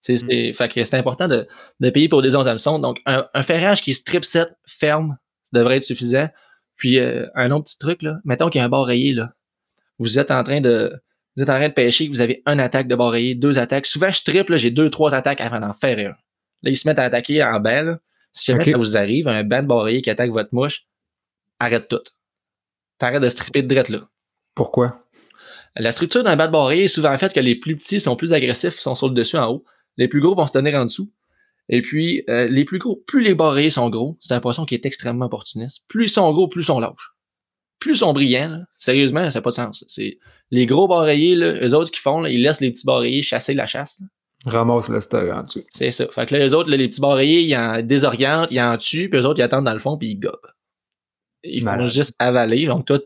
[0.02, 0.54] C'est, mm.
[0.54, 1.48] Fait que c'est important de,
[1.80, 2.80] de, payer pour des 11 hameçons.
[2.80, 5.18] Donc, un, un, ferrage qui est strip set ferme
[5.52, 6.30] devrait être suffisant.
[6.76, 8.20] Puis, euh, un autre petit truc, là.
[8.24, 9.34] Mettons qu'il y a un rayé, là.
[9.98, 11.02] Vous êtes en train de,
[11.36, 13.86] vous êtes en train de pêcher, vous avez une attaque de rayé, deux attaques.
[13.86, 16.16] Souvent, je triple, j'ai deux, trois attaques avant d'en faire un.
[16.64, 18.00] Là, ils se mettent à attaquer en belle.
[18.32, 20.86] Si jamais ça vous arrive, un ban de rayé qui attaque votre mouche,
[21.60, 22.04] arrête tout.
[22.98, 24.10] T'arrêtes de stripper de drette, là.
[24.56, 24.88] Pourquoi?
[25.76, 28.78] La structure d'un bat de est souvent faite que les plus petits sont plus agressifs,
[28.78, 29.66] sont sur le dessus en haut.
[30.00, 31.12] Les plus gros vont se tenir en dessous.
[31.68, 34.74] Et puis, euh, les plus gros, plus les barrés sont gros, c'est un poisson qui
[34.74, 35.84] est extrêmement opportuniste.
[35.90, 37.12] Plus ils sont gros, plus ils sont lâches.
[37.80, 39.86] Plus ils sont brillants, sérieusement, ça n'a pas de sens.
[39.88, 40.18] C'est
[40.52, 43.68] les gros barrayés, là, eux autres qui font, ils laissent les petits barrayés chasser la
[43.68, 44.02] chasse.
[44.46, 45.64] Ramasse le stock en dessous.
[45.70, 46.08] C'est ça.
[46.12, 49.20] Fait que là, les autres, les petits barrayés, ils en désorientent, ils en tuent, puis
[49.20, 50.38] eux autres, ils attendent dans le fond, puis ils gobent.
[51.44, 52.66] Ils vont juste avaler.
[52.66, 53.02] Donc, tout,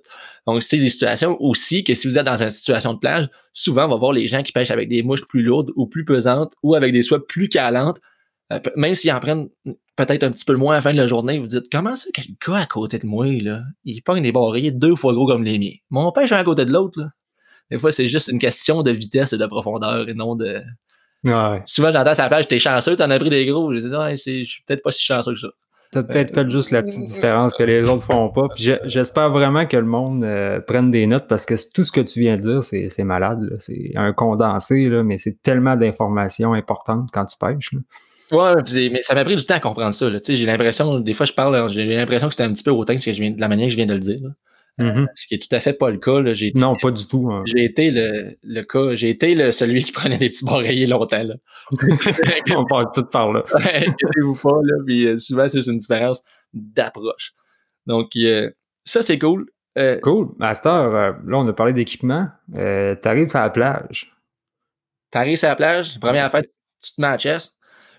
[0.47, 3.85] donc, c'est des situations aussi que si vous êtes dans une situation de plage, souvent,
[3.85, 6.53] on va voir les gens qui pêchent avec des mouches plus lourdes ou plus pesantes
[6.63, 7.99] ou avec des soies plus calantes.
[8.51, 9.47] Euh, même s'ils en prennent
[9.95, 12.09] peut-être un petit peu moins à la fin de la journée, vous dites, comment ça
[12.13, 15.27] que le gars à côté de moi, là, il pogne des barrières deux fois gros
[15.27, 15.75] comme les miens?
[15.89, 17.09] Mon pêche un à côté de l'autre, là.
[17.71, 20.61] Des fois, c'est juste une question de vitesse et de profondeur et non de.
[21.23, 21.61] Ouais.
[21.65, 23.73] Souvent, j'entends à la plage, t'es chanceux, t'en as pris des gros.
[23.73, 25.47] Je dis, ah, je suis peut-être pas si chanceux que ça.
[25.93, 28.47] T'as peut-être fait juste la petite différence que les autres font pas.
[28.55, 32.19] j'espère vraiment que le monde euh, prenne des notes parce que tout ce que tu
[32.19, 33.39] viens de dire, c'est malade.
[33.59, 37.73] C'est un condensé, là, mais c'est tellement d'informations importantes quand tu pêches.
[37.73, 37.79] Là.
[38.31, 40.09] Ouais, mais ça m'a pris du temps à comprendre ça.
[40.27, 43.01] J'ai l'impression, des fois je parle, j'ai l'impression que c'était un petit peu hautain que
[43.01, 44.21] je viens, de la manière que je viens de le dire.
[44.79, 45.05] Mm-hmm.
[45.13, 46.19] ce qui est tout à fait pas le cas.
[46.19, 46.33] Là.
[46.55, 47.29] Non, pas du tout.
[47.31, 47.43] Hein.
[47.45, 51.23] J'ai été le, le cas, j'ai été le, celui qui prenait des petits barreillers longtemps.
[51.23, 51.35] Là.
[52.55, 53.43] On passe tout par là.
[54.21, 57.33] vous pas, là, puis euh, souvent c'est une différence d'approche.
[57.85, 58.49] Donc, euh,
[58.83, 59.45] ça c'est cool.
[59.77, 60.29] Euh, cool.
[60.37, 62.29] Master, là on a parlé d'équipement.
[62.51, 64.11] T'arrives à la plage.
[65.11, 66.41] T'arrives à la plage, première affaire,
[66.81, 67.55] tu te mets à la chest.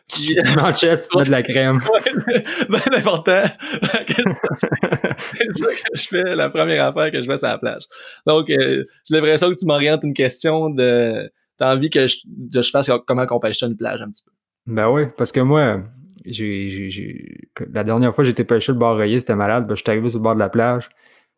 [0.08, 1.80] Tu mets de la crème.
[2.68, 3.42] ben important.
[3.80, 7.84] c'est ça que je fais, la première affaire que je fais sur la plage.
[8.26, 12.18] Donc, euh, j'ai l'impression que tu m'orientes une question de t'as envie que je,
[12.54, 14.32] je fasse comment qu'on pêche ça une plage un petit peu.
[14.66, 15.82] Ben oui, parce que moi,
[16.24, 19.90] j'ai, j'ai, la dernière fois j'étais pêché le bord rayé, c'était malade, ben, je suis
[19.90, 20.88] arrivé sur le bord de la plage.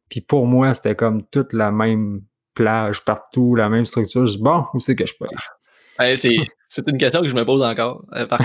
[0.08, 2.22] Puis pour moi, c'était comme toute la même
[2.54, 4.26] plage partout, la même structure.
[4.26, 5.50] Je dis bon, où c'est que je pêche?
[5.98, 6.36] C'est,
[6.68, 8.04] c'est une question que je me pose encore.
[8.14, 8.38] Euh, par,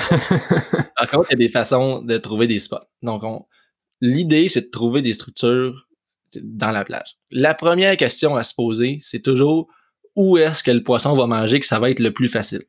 [1.09, 2.85] contre, il y a des façons de trouver des spots.
[3.01, 3.23] Donc,
[3.99, 5.87] l'idée, c'est de trouver des structures
[6.41, 7.17] dans la plage.
[7.29, 9.67] La première question à se poser, c'est toujours
[10.15, 12.63] où est-ce que le poisson va manger que ça va être le plus facile?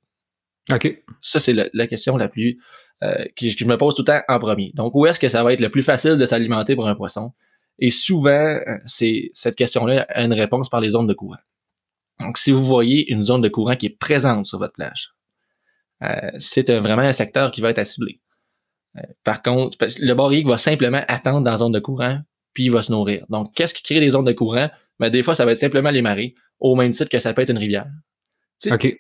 [0.72, 1.02] OK.
[1.20, 2.60] Ça, c'est la, question la plus
[3.02, 4.72] euh, que, je me pose tout le temps en premier.
[4.74, 7.32] Donc, où est-ce que ça va être le plus facile de s'alimenter pour un poisson?
[7.78, 11.38] Et souvent, euh, c'est cette question-là a une réponse par les zones de courant.
[12.20, 15.10] Donc, si vous voyez une zone de courant qui est présente sur votre plage,
[16.02, 18.20] euh, c'est vraiment un secteur qui va être à cibler.
[18.96, 22.20] Euh, par contre, le barrique va simplement attendre dans la zone de courant,
[22.52, 23.24] puis il va se nourrir.
[23.28, 24.70] Donc, qu'est-ce qui crée des zones de courant?
[24.98, 27.42] Ben, des fois, ça va être simplement les marées, au même titre que ça peut
[27.42, 27.86] être une rivière.
[28.70, 28.98] OK.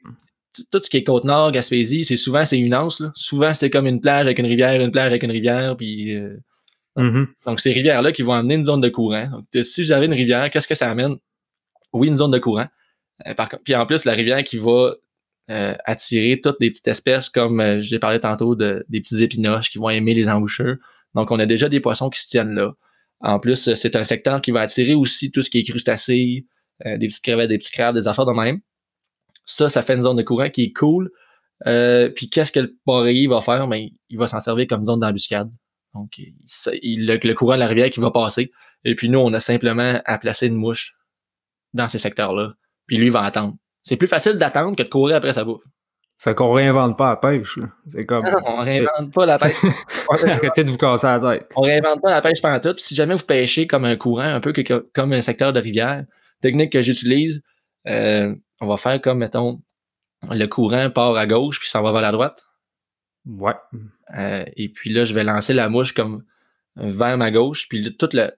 [0.70, 3.02] Tout ce qui est Côte-Nord, Gaspésie, c'est souvent, c'est une anse.
[3.14, 6.14] Souvent, c'est comme une plage avec une rivière, une plage avec une rivière, puis...
[6.14, 6.36] Euh,
[6.96, 7.26] mm-hmm.
[7.46, 9.28] Donc, ces rivières-là qui vont amener une zone de courant.
[9.30, 11.16] Donc, si j'avais une rivière, qu'est-ce que ça amène?
[11.92, 12.66] Oui, une zone de courant.
[13.36, 14.94] Par, puis en plus, la rivière qui va
[15.48, 19.76] attirer toutes des petites espèces comme je l'ai parlé tantôt de des petits épinoches qui
[19.76, 20.76] vont aimer les embouchures.
[21.14, 22.72] Donc on a déjà des poissons qui se tiennent là.
[23.20, 26.46] En plus, c'est un secteur qui va attirer aussi tout ce qui est crustacés,
[26.84, 28.60] des petites crevettes, des petits crabes, des affaires de même.
[29.44, 31.10] Ça, ça fait une zone de courant qui est cool.
[31.64, 33.66] puis qu'est-ce que le pareil va faire?
[33.68, 35.50] Ben, il va s'en servir comme zone d'embuscade.
[35.94, 36.18] Donc,
[36.82, 38.50] il, le, courant de la rivière qui va passer.
[38.84, 40.96] Et puis nous, on a simplement à placer une mouche
[41.74, 42.54] dans ces secteurs-là.
[42.92, 43.54] Puis lui, va attendre.
[43.80, 45.62] C'est plus facile d'attendre que de courir après sa bouffe.
[46.18, 47.58] Fait qu'on réinvente pas la pêche.
[47.86, 48.22] C'est comme.
[48.22, 49.56] Non, on réinvente pas la pêche.
[50.10, 51.50] Arrêtez de vous casser la tête.
[51.56, 52.74] On réinvente pas la pêche pendant tout.
[52.76, 56.04] si jamais vous pêchez comme un courant, un peu que, comme un secteur de rivière,
[56.42, 57.42] technique que j'utilise,
[57.88, 59.62] euh, on va faire comme, mettons,
[60.30, 62.44] le courant part à gauche puis ça va vers la droite.
[63.24, 63.54] Ouais.
[64.18, 66.24] Euh, et puis là, je vais lancer la mouche comme
[66.76, 67.70] vers ma gauche.
[67.70, 68.32] Puis tout le,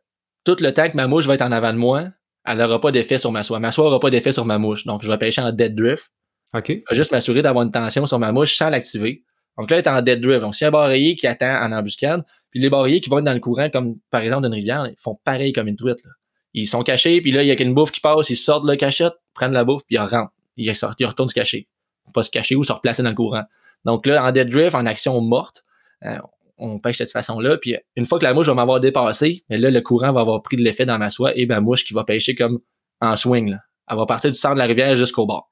[0.44, 2.05] tout le temps que ma mouche va être en avant de moi,
[2.45, 3.59] elle n'aura pas d'effet sur ma soie.
[3.59, 4.84] Ma soie n'aura pas d'effet sur ma mouche.
[4.84, 6.11] Donc, je vais pêcher en dead drift.
[6.55, 6.68] OK.
[6.68, 9.24] Je vais juste m'assurer d'avoir une tension sur ma mouche sans l'activer.
[9.59, 10.42] Donc là, elle est en dead drift.
[10.42, 13.18] Donc, s'il y a un barrier qui attend en embuscade, puis les barriers qui vont
[13.18, 16.05] être dans le courant, comme par exemple d'une rivière, ils font pareil comme une truite.
[16.05, 16.11] Là.
[16.53, 18.70] Ils sont cachés, puis là, il y a qu'une bouffe qui passe, ils sortent de
[18.70, 20.32] la cachette, prennent la bouffe, puis ils rentrent.
[20.57, 21.66] Ils, sortent, ils retournent se cacher.
[22.12, 23.42] Pas se cacher ou se replacer dans le courant.
[23.84, 25.64] Donc là, en dead drift, en action morte,
[26.05, 26.18] euh,
[26.64, 27.58] on pêche de cette façon-là.
[27.58, 30.56] Puis une fois que la mouche va m'avoir dépassé, là, le courant va avoir pris
[30.56, 32.60] de l'effet dans ma soie et ma mouche qui va pêcher comme
[33.00, 33.50] en swing.
[33.50, 33.58] Là.
[33.90, 35.50] Elle va partir du centre de la rivière jusqu'au bord.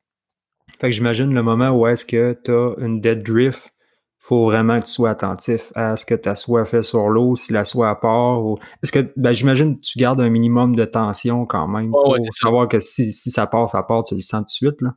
[0.80, 3.72] Fait que j'imagine le moment où est-ce que tu as une dead drift,
[4.18, 7.52] faut vraiment que tu sois attentif à ce que ta soie fait sur l'eau, si
[7.52, 8.44] la soie part.
[8.44, 8.56] Ou...
[8.82, 12.68] Est-ce que ben, j'imagine que tu gardes un minimum de tension quand même pour savoir
[12.68, 14.80] que si, si, ça part, ça part, tu le sens tout de suite.
[14.80, 14.90] Là.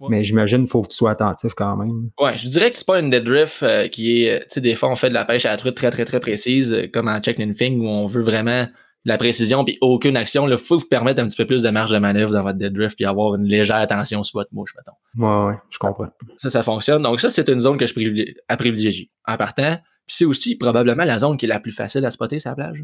[0.00, 2.10] Mais j'imagine qu'il faut que tu sois attentif quand même.
[2.18, 4.40] Ouais, je dirais que c'est pas une dead drift euh, qui est.
[4.40, 6.20] Tu sais, des fois, on fait de la pêche à la truite très, très, très
[6.20, 8.66] précise, euh, comme en check thing où on veut vraiment
[9.04, 10.48] de la précision puis aucune action.
[10.48, 12.72] Il faut vous permettre un petit peu plus de marge de manœuvre dans votre dead
[12.72, 14.96] drift puis avoir une légère attention sur votre mouche, mettons.
[15.16, 16.08] Ouais, ouais, je comprends.
[16.38, 17.02] Ça, ça fonctionne.
[17.02, 19.10] Donc, ça, c'est une zone que je privilégie, à privilégier.
[19.26, 19.76] En partant,
[20.06, 22.82] puis c'est aussi probablement la zone qui est la plus facile à spotter la plage.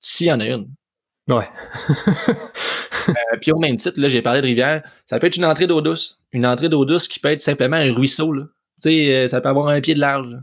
[0.00, 0.68] S'il y en a une.
[1.28, 1.48] Ouais.
[3.08, 4.82] Euh, puis au même titre, là, j'ai parlé de rivière.
[5.06, 6.18] Ça peut être une entrée d'eau douce.
[6.32, 8.32] Une entrée d'eau douce qui peut être simplement un ruisseau.
[8.32, 8.44] Là.
[8.82, 10.36] Tu sais, euh, ça peut avoir un pied de large.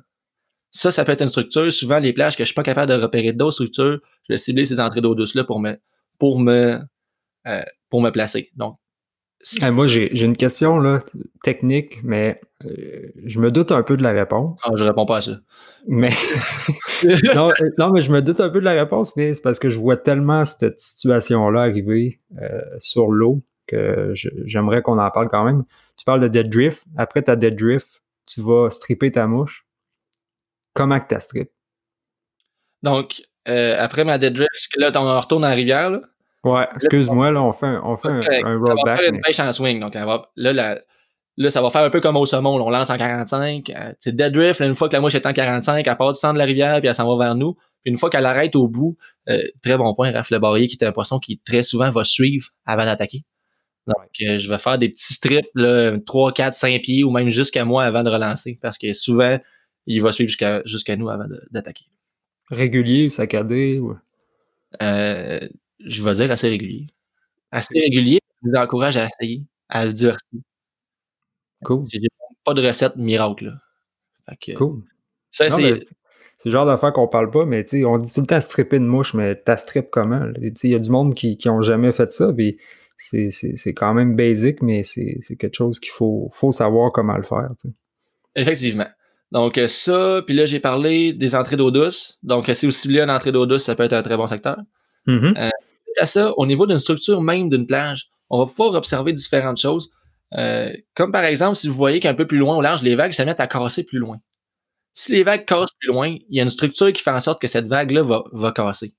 [0.72, 1.72] Ça, ça peut être une structure.
[1.72, 4.66] Souvent, les plages que je suis pas capable de repérer d'autres structures, je vais cibler
[4.66, 5.78] ces entrées d'eau douce-là pour me,
[6.20, 6.80] pour me,
[7.48, 8.52] euh, pour me placer.
[8.56, 8.78] Donc,
[9.62, 11.02] moi, j'ai une question là,
[11.44, 14.60] technique, mais euh, je me doute un peu de la réponse.
[14.64, 15.40] Ah, je réponds pas à ça.
[15.88, 16.10] Mais
[17.36, 19.60] non, euh, non, mais je me doute un peu de la réponse, mais c'est parce
[19.60, 25.30] que je vois tellement cette situation-là arriver euh, sur l'eau que j'aimerais qu'on en parle
[25.30, 25.64] quand même.
[25.98, 26.84] Tu parles de dead drift.
[26.98, 29.66] Après ta dead drift, tu vas stripper ta mouche.
[30.74, 31.50] Comment que tu strip?
[32.84, 36.02] Donc, après ma dead drift, là, on retourne dans la rivière, là.
[36.46, 39.02] Ouais, excuse-moi, là, on fait un, on fait un, un rollback.
[39.10, 39.80] une pêche en swing.
[39.80, 40.78] Donc, va, là,
[41.38, 42.62] là, ça va faire un peu comme au saumon.
[42.62, 43.72] on lance en 45.
[44.00, 44.60] c'est dead drift.
[44.60, 46.80] une fois que la mouche est en 45, elle part du centre de la rivière,
[46.80, 47.56] puis elle s'en va vers nous.
[47.56, 48.96] Puis une fois qu'elle arrête au bout,
[49.28, 52.04] euh, très bon point, Raph le barrier, qui est un poisson qui très souvent va
[52.04, 53.24] suivre avant d'attaquer.
[53.88, 57.30] Donc, euh, je vais faire des petits strips, là, 3, 4, 5 pieds, ou même
[57.30, 58.60] jusqu'à moi avant de relancer.
[58.62, 59.40] Parce que souvent,
[59.88, 61.86] il va suivre jusqu'à jusqu'à nous avant d'attaquer.
[62.52, 63.96] Régulier, saccadé, ou...
[64.82, 65.40] Euh,
[65.80, 66.88] je vais dire assez régulier.
[67.52, 70.42] Assez régulier, je vous encourage à essayer, à le diversifier.
[71.64, 71.86] Cool.
[71.92, 72.00] J'ai
[72.44, 73.46] pas de recette miracle.
[74.28, 74.36] Là.
[74.56, 74.84] cool.
[75.32, 75.84] Ça, c'est.
[76.38, 78.88] C'est le genre d'affaire qu'on parle pas, mais on dit tout le temps stripper une
[78.88, 80.22] mouche, mais t'as strip comment?
[80.42, 82.58] Il y a du monde qui n'ont jamais fait ça, puis
[82.98, 87.50] c'est quand même basic, mais c'est quelque chose qu'il faut, faut savoir comment le faire.
[88.36, 88.88] Effectivement.
[89.32, 92.20] Donc ça, puis là j'ai parlé des entrées d'eau douce.
[92.22, 94.58] Donc si vous ciblez une entrée d'eau douce, ça peut être un très bon secteur.
[95.08, 95.38] Mm-hmm.
[95.38, 95.50] Euh,
[96.00, 99.92] à ça, au niveau d'une structure même d'une plage, on va pouvoir observer différentes choses.
[100.34, 103.14] Euh, comme par exemple, si vous voyez qu'un peu plus loin au large, les vagues
[103.14, 104.18] se mettent à casser plus loin.
[104.94, 107.42] Si les vagues cassent plus loin, il y a une structure qui fait en sorte
[107.42, 108.94] que cette vague-là va, va casser.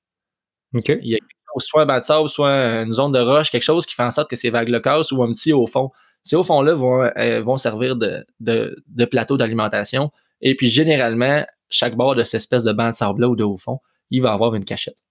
[0.73, 1.19] Il y a
[1.59, 2.53] soit un bas de sable, soit
[2.83, 5.23] une zone de roche, quelque chose qui fait en sorte que ces vagues-là cassent ou
[5.23, 5.91] un petit au fond.
[6.23, 10.11] Ces hauts fonds-là vont, euh, vont servir de, de, de plateau d'alimentation.
[10.43, 13.57] Et puis, généralement, chaque bord de cette espèce de banc de sable-là ou de haut
[13.57, 13.79] fond,
[14.11, 15.06] il va avoir une cachette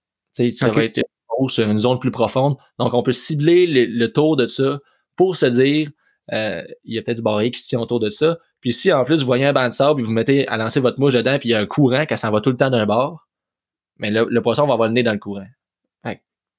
[0.52, 1.00] ça va être
[1.48, 2.56] sur une zone plus profonde.
[2.78, 4.80] Donc, on peut cibler le, tour de ça
[5.16, 5.90] pour se dire,
[6.32, 8.38] euh, il y a peut-être du barré qui se tient autour de ça.
[8.60, 10.80] Puis si en plus vous voyez un banc de sable, puis vous mettez à lancer
[10.80, 12.70] votre mouche dedans, puis il y a un courant qui s'en va tout le temps
[12.70, 13.28] d'un bord,
[13.98, 15.46] mais le, poisson va avoir le nez dans le courant.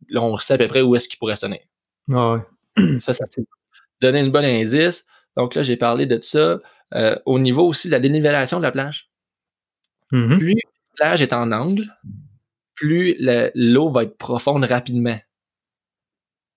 [0.09, 1.59] là, on sait à peu près où est-ce qu'il pourrait se tenir.
[2.13, 2.43] Ah
[2.99, 3.25] ça, ça
[3.99, 5.05] donner une bonne indice.
[5.35, 6.59] Donc là, j'ai parlé de ça.
[6.93, 9.09] Euh, au niveau aussi de la dénivellation de la plage.
[10.13, 10.37] Mm-hmm.
[10.37, 11.93] Plus la plage est en angle,
[12.77, 13.17] plus
[13.55, 15.17] l'eau va être profonde rapidement.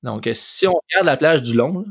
[0.05, 1.85] Donc, si on regarde la plage du long,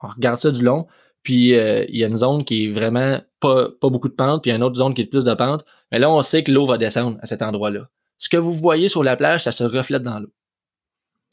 [0.00, 0.86] on regarde ça du long,
[1.22, 4.42] puis euh, il y a une zone qui est vraiment pas, pas beaucoup de pente,
[4.42, 5.64] puis il y a une autre zone qui est plus de pente.
[5.90, 7.88] Mais là, on sait que l'eau va descendre à cet endroit-là.
[8.16, 10.32] Ce que vous voyez sur la plage, ça se reflète dans l'eau.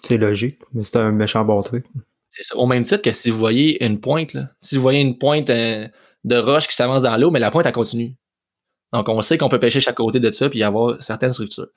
[0.03, 1.85] C'est logique, mais c'est un méchant bon truc.
[2.29, 2.55] C'est ça.
[2.57, 5.49] Au même titre que si vous voyez une pointe, là, si vous voyez une pointe
[5.49, 5.87] euh,
[6.23, 8.15] de roche qui s'avance dans l'eau, mais la pointe, elle continue.
[8.93, 11.67] Donc, on sait qu'on peut pêcher chaque côté de ça puis y avoir certaines structures.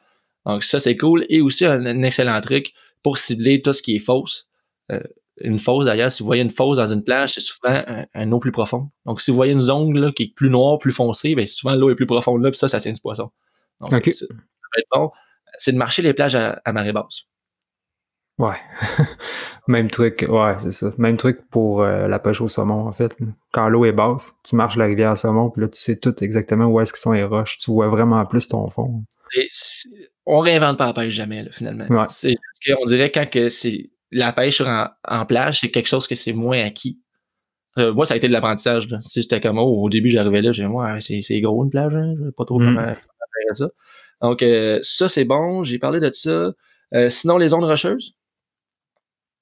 [0.46, 1.26] Donc, ça, c'est cool.
[1.28, 2.72] Et aussi, un, excellent truc
[3.02, 4.48] pour cibler tout ce qui est fausse.
[4.90, 5.00] Euh,
[5.40, 7.82] une fosse, d'ailleurs, si vous voyez une fosse dans une plage, c'est souvent
[8.14, 8.88] un, eau plus profonde.
[9.06, 11.74] Donc, si vous voyez une zone là, qui est plus noire, plus foncée, bien, souvent
[11.74, 13.30] l'eau est plus profonde là, puis ça, ça tient du poisson.
[13.80, 15.10] Donc, ça, ça, va être bon.
[15.58, 17.22] C'est de marcher les plages à, marée basse.
[18.38, 18.56] Ouais.
[19.68, 20.92] Même truc, ouais, c'est ça.
[20.98, 23.16] Même truc pour euh, la pêche au saumon, en fait.
[23.52, 26.22] Quand l'eau est basse, tu marches la rivière à saumon, puis là, tu sais tout
[26.22, 27.58] exactement où est-ce qu'ils sont les roches.
[27.58, 29.04] Tu vois vraiment plus ton fond.
[29.36, 29.48] Et
[30.26, 31.86] on réinvente pas la pêche jamais, là, finalement.
[31.88, 32.06] Ouais.
[32.08, 32.36] C'est,
[32.80, 36.64] on dirait quand que c'est la pêche en, plage, c'est quelque chose que c'est moins
[36.64, 36.98] acquis.
[37.78, 38.88] Euh, moi, ça a été de l'apprentissage.
[39.00, 41.96] Si j'étais comme oh, au début, j'arrivais là, j'ai dit ouais, c'est gros une plage,
[41.96, 42.14] hein?
[42.36, 42.64] pas trop mm.
[42.64, 42.96] comment faire
[43.54, 43.68] ça.
[44.20, 46.52] Donc euh, ça, c'est bon, j'ai parlé de ça.
[46.94, 48.14] Euh, sinon, les zones rocheuses.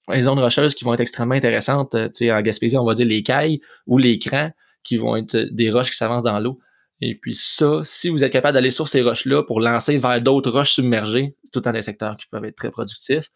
[0.09, 3.07] Les zones rocheuses qui vont être extrêmement intéressantes, tu sais, en Gaspésie, on va dire
[3.07, 4.51] les cailles ou les crans
[4.83, 6.59] qui vont être des roches qui s'avancent dans l'eau.
[7.01, 10.51] Et puis ça, si vous êtes capable d'aller sur ces roches-là pour lancer vers d'autres
[10.51, 13.31] roches submergées, tout dans des secteurs qui peuvent être très productifs,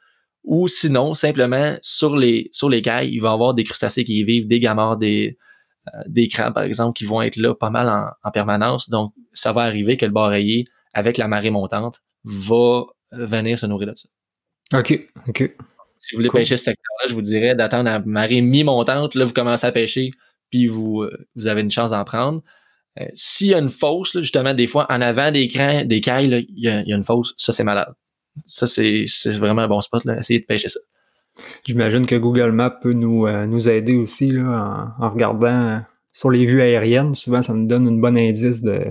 [0.45, 4.19] ou sinon, simplement, sur les, sur les cailles, il va y avoir des crustacés qui
[4.19, 5.39] y vivent, des gamards, des,
[5.89, 7.89] euh, des crabes, par exemple, qui vont être là pas mal
[8.23, 8.91] en, permanence.
[8.91, 13.89] Donc, ça va arriver que le bareillé, avec la marée montante, va venir se nourrir
[13.89, 14.79] de ça.
[14.79, 14.99] OK,
[15.29, 15.55] OK.
[15.99, 19.15] Si vous voulez pêcher ce secteur-là, je vous dirais d'attendre la marée mi-montante.
[19.15, 20.11] Là, vous commencez à pêcher,
[20.51, 22.43] puis vous, euh, vous avez une chance d'en prendre.
[23.01, 26.47] Euh, s'il y a une fosse, justement, des fois, en avant des crans, des cailles,
[26.51, 27.95] il y, a, y a une fosse, ça, c'est malade
[28.47, 29.07] ça, c'est
[29.39, 30.19] vraiment un bon spot, là.
[30.19, 30.81] Essayez de pêcher ça.
[31.65, 35.79] J'imagine que Google Maps peut nous, euh, nous aider aussi là, en, regardant euh,
[36.13, 37.15] sur les vues aériennes.
[37.15, 38.85] Souvent, ça nous donne un bon indice de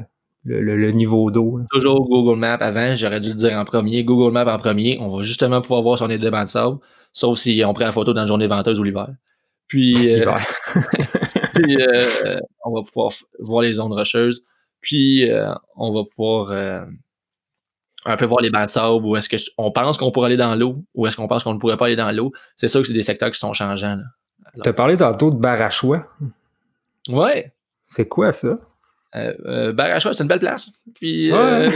[0.44, 1.60] le, niveau d'eau.
[1.70, 4.04] Toujours Google Maps avant, j'aurais dû le dire en premier.
[4.04, 4.98] Google Maps en premier.
[5.00, 6.78] On va justement pouvoir voir si on est devant de sable,
[7.14, 9.10] sauf si on prend la photo dans la journée venteuse ou l'hiver.
[9.72, 10.30] Puis, euh,
[11.54, 11.78] puis
[12.66, 14.44] on va pouvoir voir les zones rocheuses.
[14.82, 15.30] Puis
[15.78, 16.86] on va pouvoir
[18.04, 20.56] un peu voir les bancs de sable, ou est-ce qu'on pense qu'on pourrait aller dans
[20.56, 22.34] l'eau, ou est-ce qu'on pense qu'on ne pourrait pas aller dans l'eau.
[22.58, 24.00] C'est sûr que c'est des secteurs qui sont changeants.
[24.62, 26.06] Tu as parlé tantôt de Barachois.
[27.08, 27.54] Ouais.
[27.86, 28.58] C'est quoi ça?
[29.16, 30.70] Euh, euh Barachois, c'est une belle place.
[30.96, 31.72] Puis, euh,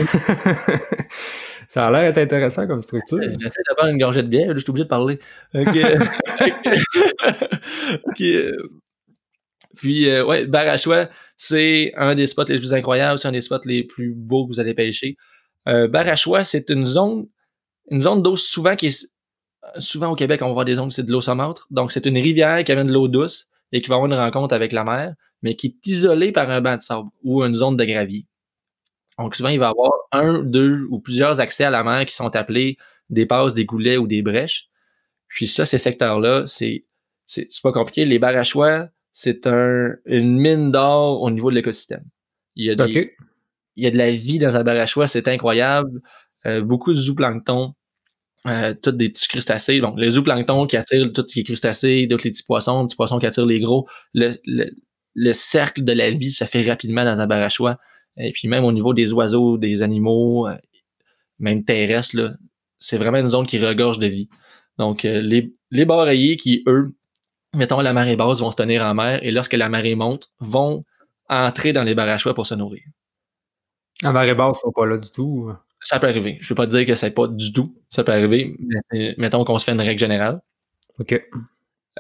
[1.68, 3.20] ça a l'air d'être intéressant comme structure.
[3.22, 5.20] J'essaie d'avoir une gorgée de bière, je suis obligé de parler.
[9.76, 13.66] Puis, euh, ouais, Barachois, c'est un des spots les plus incroyables, c'est un des spots
[13.66, 15.18] les plus beaux que vous allez pêcher.
[15.68, 17.28] Euh, Barachois, c'est une zone,
[17.92, 19.10] une zone d'eau souvent qui est
[19.78, 21.68] souvent au Québec, on va voir des zones c'est de l'eau saumâtre.
[21.72, 24.54] Donc, c'est une rivière qui amène de l'eau douce et qui va avoir une rencontre
[24.54, 27.76] avec la mer, mais qui est isolée par un banc de sable ou une zone
[27.76, 28.26] de gravier.
[29.18, 32.16] Donc, souvent, il va y avoir un, deux ou plusieurs accès à la mer qui
[32.16, 32.78] sont appelés
[33.10, 34.68] des passes, des goulets ou des brèches.
[35.28, 36.86] Puis ça, ces secteurs-là, c'est,
[37.28, 38.06] c'est, pas compliqué.
[38.06, 42.04] Les barachois, c'est un, une mine d'or au niveau de l'écosystème.
[42.56, 43.14] Il y a des,
[43.76, 46.02] il y a de la vie dans un barachois, c'est incroyable.
[46.46, 47.74] Euh, beaucoup de zooplancton,
[48.48, 49.80] euh, tous des petits crustacés.
[49.80, 53.20] Donc, les zooplancton qui attirent tous les crustacés, d'autres les petits poissons, les petits poissons
[53.20, 53.88] qui attirent les gros.
[54.14, 54.34] Le,
[55.16, 57.80] le, cercle de la vie se fait rapidement dans un barachois.
[58.18, 60.56] Et puis même au niveau des oiseaux, des animaux, euh,
[61.40, 62.38] même terrestres,
[62.80, 64.30] c'est vraiment une zone qui regorge de vie.
[64.78, 66.94] Donc, euh, les, les qui, eux,
[67.54, 70.84] mettons la marée basse, vont se tenir en mer et lorsque la marée monte, vont
[71.30, 72.84] entrer dans les barachois pour se nourrir.
[74.04, 75.52] À marée basse, sont pas là du tout.
[75.80, 76.38] Ça peut arriver.
[76.42, 77.76] Je veux pas dire que c'est pas du tout.
[77.90, 78.56] Ça peut arriver.
[78.92, 80.42] Mais, mettons qu'on se fait une règle générale.
[81.00, 81.22] OK.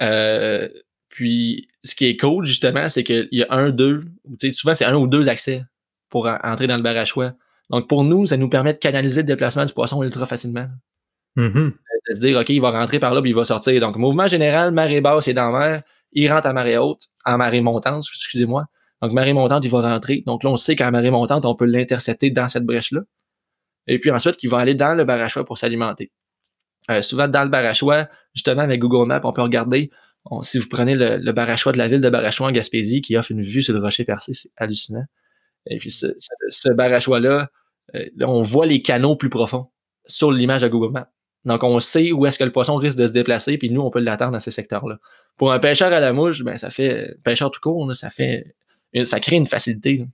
[0.02, 0.68] Euh,
[1.10, 4.06] puis, ce qui est cool, justement, c'est qu'il y a un, deux,
[4.40, 5.64] tu sais, souvent, c'est un ou deux accès
[6.10, 7.34] pour entrer dans le barachois.
[7.70, 10.68] Donc, pour nous, ça nous permet de canaliser le déplacement du poisson ultra facilement.
[11.38, 11.72] Mm-hmm.
[12.10, 13.80] De se dire, OK, il va rentrer par là, puis il va sortir.
[13.82, 15.82] Donc, mouvement général, marée basse, est dans mer.
[16.12, 18.66] Il rentre à marée haute, en marée montante, excusez-moi.
[19.02, 20.24] Donc, marée montante, il va rentrer.
[20.26, 23.02] Donc là, on sait qu'à marée montante, on peut l'intercepter dans cette brèche-là.
[23.88, 26.12] Et puis ensuite, il va aller dans le barachois pour s'alimenter.
[26.90, 29.92] Euh, souvent, dans le barachois, justement, avec Google Maps, on peut regarder,
[30.42, 33.32] si vous prenez le, le, barachois de la ville de Barachois en Gaspésie, qui offre
[33.32, 35.06] une vue sur le rocher percé, c'est hallucinant.
[35.68, 36.08] Et puis ce,
[36.50, 37.50] ce, barachois-là,
[37.96, 39.68] euh, on voit les canaux plus profonds
[40.06, 41.10] sur l'image de Google Maps.
[41.46, 43.92] Donc, on sait où est-ce que le poisson risque de se déplacer, puis nous, on
[43.92, 44.98] peut l'attendre dans ces secteurs-là.
[45.38, 48.56] Pour un pêcheur à la mouche, ben, ça fait, pêcheur tout court, ça fait
[49.04, 50.06] ça crée une facilité.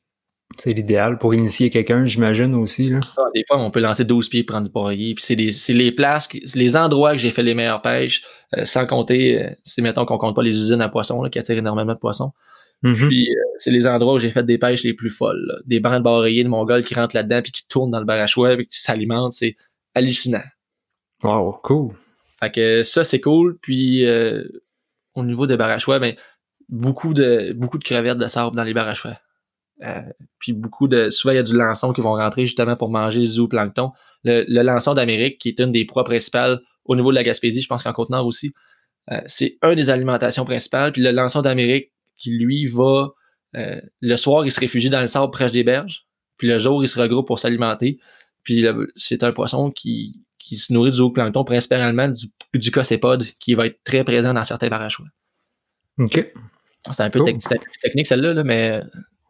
[0.58, 2.89] C'est l'idéal pour initier quelqu'un, j'imagine aussi.
[2.89, 2.99] Là.
[3.18, 5.16] Ah, des fois, on peut lancer 12 pieds prendre du poirier.
[5.16, 5.24] Puis
[5.54, 8.24] c'est les places, les endroits que j'ai fait les meilleures pêches,
[8.58, 11.58] euh, sans compter, euh, c'est mettons qu'on compte pas les usines à poissons qui attirent
[11.58, 12.34] énormément de poissons.
[12.84, 13.07] Mm-hmm.
[13.07, 15.61] Puis euh, c'est les endroits où j'ai fait des pêches les plus folles.
[15.65, 18.53] Des bancs de barriers de Mongol qui rentrent là-dedans puis qui tournent dans le barachois
[18.53, 19.34] et qui s'alimentent.
[19.34, 19.55] C'est
[19.93, 20.43] hallucinant.
[21.23, 21.93] Wow, cool.
[22.39, 23.57] Fait que ça, c'est cool.
[23.61, 24.05] Puis
[25.13, 26.15] au niveau des barachois, ben,
[26.69, 29.17] beaucoup de beaucoup de crevettes de sable dans les barachois.
[29.84, 30.01] Euh,
[30.39, 31.09] puis beaucoup de.
[31.09, 33.91] Souvent, il y a du lançon qui vont rentrer justement pour manger zooplancton.
[34.23, 37.61] Le, le lançon d'Amérique, qui est une des proies principales au niveau de la Gaspésie,
[37.61, 38.53] je pense qu'en Côte-Nord aussi,
[39.11, 40.91] euh, c'est un des alimentations principales.
[40.91, 41.91] Puis le lançon d'Amérique,
[42.22, 43.09] qui lui va.
[43.57, 46.05] Euh, le soir, il se réfugie dans le sable près des berges.
[46.38, 47.99] Puis le jour, il se regroupe pour s'alimenter.
[48.43, 48.65] Puis
[48.95, 52.72] c'est un poisson qui, qui se nourrit du zooplancton, principalement du, du
[53.39, 55.07] qui va être très présent dans certains barachois.
[55.99, 56.34] OK.
[56.91, 57.24] C'est un peu
[57.84, 58.82] technique celle-là, là, mais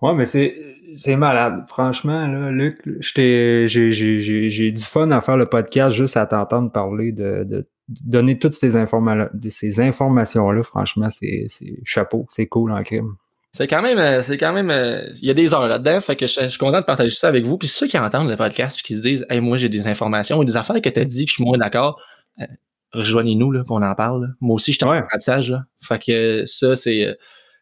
[0.01, 0.55] Ouais, mais c'est,
[0.95, 1.63] c'est malade.
[1.67, 6.71] Franchement, là, Luc, j'ai, j'ai, j'ai du fun à faire le podcast juste à t'entendre
[6.71, 10.63] parler de, de donner toutes ces, informa ces informations-là.
[10.63, 12.25] Franchement, c'est, c'est chapeau.
[12.29, 13.15] C'est cool en crime.
[13.53, 16.15] C'est quand même, euh, c'est quand même, euh, il y a des heures là-dedans, fait
[16.15, 17.57] que je, suis content de partager ça avec vous.
[17.57, 20.37] Puis ceux qui entendent le podcast puis qui se disent, hey, moi j'ai des informations
[20.37, 22.01] ou des affaires que tu as dit que je suis moins d'accord,
[22.39, 22.45] euh,
[22.93, 24.35] rejoignez-nous là, qu'on en parle.
[24.39, 25.51] Moi aussi, je suis en apprentissage.
[25.51, 25.65] Là.
[25.81, 27.13] Fait que ça, c'est,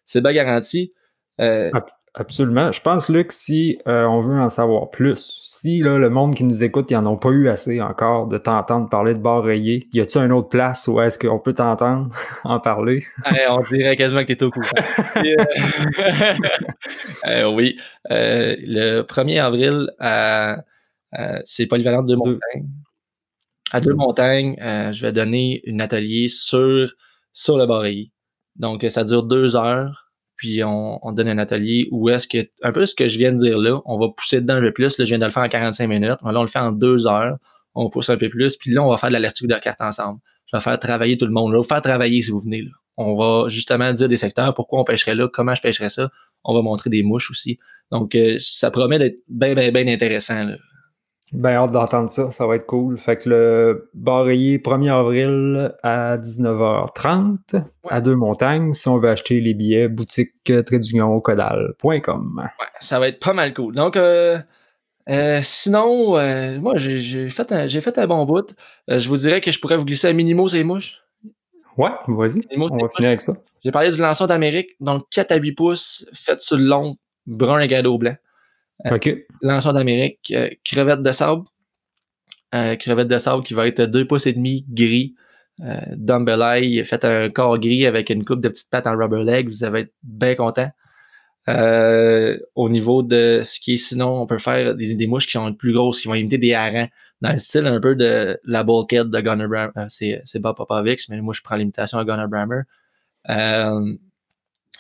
[0.05, 0.93] c'est bien garanti.
[1.41, 1.71] Euh,
[2.15, 2.71] Absolument.
[2.71, 6.43] Je pense, Luc, si euh, on veut en savoir plus, si là, le monde qui
[6.43, 9.87] nous écoute, ils n'en ont pas eu assez encore de t'entendre parler de bar rayé,
[9.93, 12.09] y a-t-il une autre place où est-ce qu'on peut t'entendre
[12.43, 13.05] en parler?
[13.49, 14.67] on dirait quasiment que tu es au courant.
[15.19, 16.35] Euh,
[17.27, 17.77] euh, oui.
[18.09, 19.91] le 1er avril,
[21.45, 22.67] c'est Polyvalente de Montagne.
[23.71, 26.91] À deux montagnes, je vais donner un atelier sur,
[27.33, 28.11] sur le bar rayé.
[28.55, 30.08] Donc, ça dure deux heures
[30.39, 33.33] puis on, on donne un atelier où est-ce que, un peu ce que je viens
[33.33, 34.97] de dire là, on va pousser dedans un peu plus.
[34.97, 36.07] Là, je viens de le faire en 45 minutes.
[36.07, 37.37] Là, on le fait en deux heures.
[37.75, 38.55] On pousse un peu plus.
[38.55, 40.19] Puis là, on va faire de la lecture de carte ensemble.
[40.49, 41.51] Je vais faire travailler tout le monde.
[41.51, 42.61] Là, faire travailler si vous venez.
[42.61, 42.71] Là.
[42.95, 46.09] On va justement dire des secteurs, pourquoi on pêcherait là, comment je pêcherais ça?
[46.45, 47.59] On va montrer des mouches aussi.
[47.91, 50.45] Donc, euh, ça promet d'être bien, bien, bien intéressant.
[50.45, 50.55] Là.
[51.31, 52.97] Ben, hâte d'entendre ça, ça va être cool.
[52.97, 58.73] Fait que le barrier 1er avril à 19h30 à deux montagnes.
[58.73, 62.41] Si on veut acheter les billets, boutique trédunioncodal.com.
[62.41, 63.75] Ouais, ça va être pas mal cool.
[63.75, 64.39] Donc, euh,
[65.09, 68.55] euh, sinon, euh, moi, j'ai fait, un, fait un bon bout.
[68.87, 70.99] je vous dirais que je pourrais vous glisser à Minimo ces mouches.
[71.77, 72.41] Ouais, vas-y.
[72.57, 73.33] On va finir avec ça.
[73.63, 76.95] J'ai parlé du lançon d'Amérique, donc 4 à 8 pouces, fait sur le long,
[77.27, 78.15] brun et gado blanc.
[78.85, 79.15] Euh, OK.
[79.41, 81.43] Lanceur d'Amérique, euh, crevette de sable.
[82.55, 85.15] Euh, crevette de sable qui va être 2 pouces et demi gris.
[85.61, 89.49] Euh, il fait un corps gris avec une coupe de petites pattes en rubber leg.
[89.49, 90.71] Vous allez être bien content.
[92.55, 95.53] au niveau de ce qui est sinon, on peut faire des, des, mouches qui sont
[95.53, 96.89] plus grosses, qui vont imiter des harengs,
[97.21, 99.87] dans le style un peu de la bulkhead de Gunnar Brammer.
[99.89, 102.61] c'est, c'est Bob Popovic, mais moi je prends l'imitation à Gunnar Brammer.
[103.29, 103.95] Euh,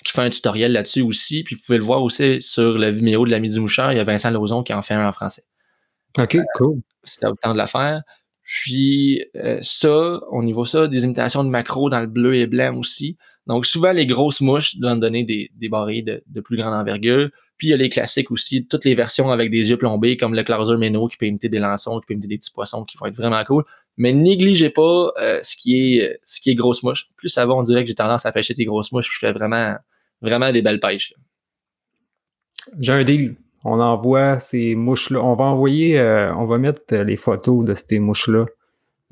[0.09, 1.43] qui fait un tutoriel là-dessus aussi.
[1.43, 3.91] Puis vous pouvez le voir aussi sur le Vimeo de la du Mouchard.
[3.93, 5.43] Il y a Vincent Lauzon qui en fait un en français.
[6.19, 6.81] OK, cool.
[7.03, 8.01] C'était au temps de la faire.
[8.43, 12.75] Puis euh, ça, au niveau ça, des imitations de macro dans le bleu et blanc
[12.77, 13.15] aussi.
[13.45, 17.29] Donc souvent les grosses mouches doivent donner des, des barils de, plus grande envergure.
[17.57, 20.33] Puis il y a les classiques aussi, toutes les versions avec des yeux plombés, comme
[20.33, 22.97] le Clarzer Meno qui peut imiter des lançons, qui peut imiter des petits poissons qui
[22.97, 23.65] vont être vraiment cool.
[23.97, 27.09] Mais négligez pas euh, ce qui est ce qui est grosse mouche.
[27.17, 29.09] Plus ça va, on dirait que j'ai tendance à pêcher des grosses mouches.
[29.11, 29.75] Je fais vraiment
[30.21, 31.13] vraiment des belles pêches.
[32.79, 33.35] J'ai un deal.
[33.65, 35.21] On envoie ces mouches-là.
[35.21, 38.45] On va envoyer, euh, on va mettre les photos de ces mouches-là,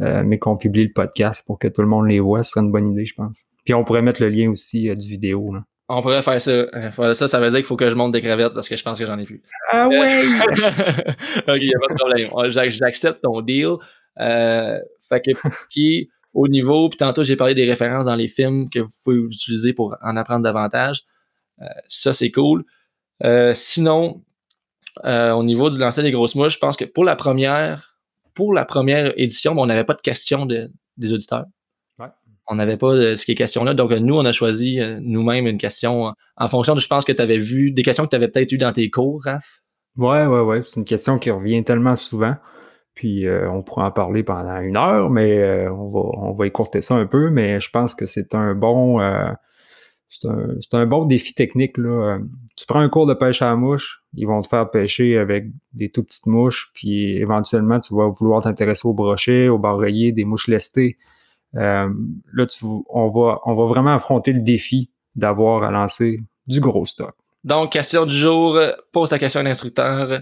[0.02, 2.44] euh, mais qu'on publie le podcast pour que tout le monde les voit.
[2.44, 3.46] Ce serait une bonne idée, je pense.
[3.66, 5.54] Puis on pourrait mettre le lien aussi euh, du vidéo.
[5.90, 7.14] On pourrait faire ça.
[7.14, 9.00] Ça, ça veut dire qu'il faut que je monte des crevettes parce que je pense
[9.00, 9.42] que j'en ai plus.
[9.72, 9.96] Ah ouais!
[11.48, 12.72] ok, y a pas de problème.
[12.72, 13.76] J'accepte ton deal.
[14.18, 15.32] fait que
[15.70, 19.18] qui au niveau, puis tantôt j'ai parlé des références dans les films que vous pouvez
[19.18, 21.02] utiliser pour en apprendre davantage.
[21.64, 22.64] Euh, ça, c'est cool.
[23.24, 24.24] Euh, sinon,
[25.04, 27.98] euh, au niveau du lancer des grosses mouches, je pense que pour la première,
[28.36, 31.46] pour la première édition, on n'avait pas de questions de, des auditeurs.
[32.50, 33.74] On n'avait pas de, ces questions-là.
[33.74, 37.22] Donc, nous, on a choisi nous-mêmes une question en fonction de, je pense que tu
[37.22, 39.64] avais vu, des questions que tu avais peut-être eues dans tes cours, Raph?
[39.98, 40.62] Ouais, ouais, ouais.
[40.64, 42.36] C'est une question qui revient tellement souvent.
[42.98, 46.48] Puis euh, on pourra en parler pendant une heure, mais euh, on, va, on va
[46.48, 47.30] écourter ça un peu.
[47.30, 49.30] Mais je pense que c'est un bon euh,
[50.08, 51.78] c'est un, un, bon défi technique.
[51.78, 52.18] Là.
[52.56, 55.46] Tu prends un cours de pêche à la mouche, ils vont te faire pêcher avec
[55.74, 60.26] des tout petites mouches, puis éventuellement, tu vas vouloir t'intéresser aux brochets, aux barreillers, des
[60.26, 60.98] mouches lestées.
[61.54, 61.88] là,
[62.90, 67.14] on, va, on va vraiment affronter le défi d'avoir à lancer du gros stock.
[67.44, 68.60] Donc, question du jour,
[68.92, 70.22] pose ta question à l'instructeur.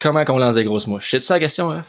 [0.00, 1.12] Comment qu'on lance des grosses mouches?
[1.12, 1.84] C'est ça la question, hein?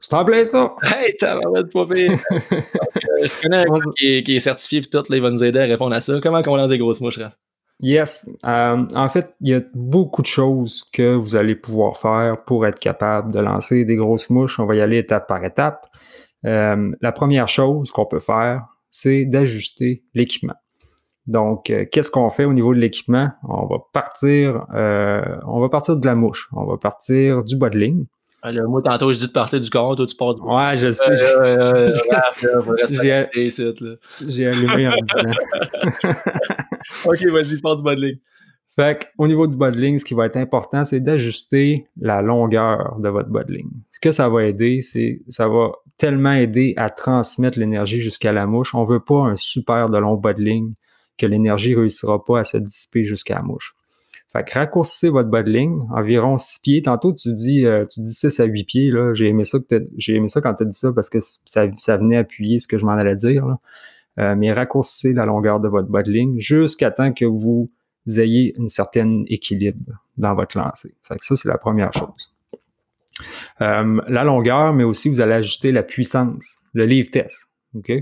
[0.00, 0.74] C'est en plein ça!
[0.82, 2.18] Hey, t'as pas pire!
[2.30, 5.64] je connais un qui, qui est, certifié et tout, là, il va nous aider à
[5.64, 6.18] répondre à ça.
[6.22, 7.36] Comment qu'on lance des grosses mouches, Raph?
[7.80, 8.28] Yes.
[8.44, 12.66] Euh, en fait, il y a beaucoup de choses que vous allez pouvoir faire pour
[12.66, 14.58] être capable de lancer des grosses mouches.
[14.58, 15.86] On va y aller étape par étape.
[16.44, 20.56] Euh, la première chose qu'on peut faire, c'est d'ajuster l'équipement.
[21.26, 23.30] Donc, euh, qu'est-ce qu'on fait au niveau de l'équipement?
[23.48, 26.48] On va partir, on va partir de la mouche.
[26.52, 28.06] On va partir du bas de ligne.
[28.42, 30.90] Ah, moi, tantôt, je dis de partir du corps, toi, tu pars du Ouais, je
[30.90, 31.16] sais.
[34.28, 35.30] J'ai allumé en disant.
[37.04, 38.18] OK, vas-y, pars du bas de ligne.
[38.78, 42.22] Fait au niveau du bas de ligne, ce qui va être important, c'est d'ajuster la
[42.22, 43.70] longueur de votre bas de ligne.
[43.90, 48.46] Ce que ça va aider, c'est ça va tellement aider à transmettre l'énergie jusqu'à la
[48.46, 48.76] mouche.
[48.76, 50.74] On veut pas un super de long bas de ligne
[51.16, 53.74] que l'énergie réussira pas à se dissiper jusqu'à la mouche.
[54.32, 56.82] Fait que raccourcissez votre bas de ligne, environ 6 pieds.
[56.82, 58.90] Tantôt, tu dis, euh, tu dis 6 à 8 pieds.
[58.90, 59.14] Là.
[59.14, 59.58] J'ai aimé ça
[59.96, 62.68] j'ai aimé ça quand tu as dit ça parce que ça, ça venait appuyer ce
[62.68, 63.56] que je m'en allais dire.
[64.18, 67.66] Euh, mais raccourcissez la longueur de votre bas de ligne jusqu'à temps que vous
[68.16, 70.94] ayez une certaine équilibre dans votre lancée.
[71.02, 72.34] Fait que ça, c'est la première chose.
[73.60, 77.48] Euh, la longueur, mais aussi vous allez ajuster la puissance, le livre test.
[77.74, 77.92] OK?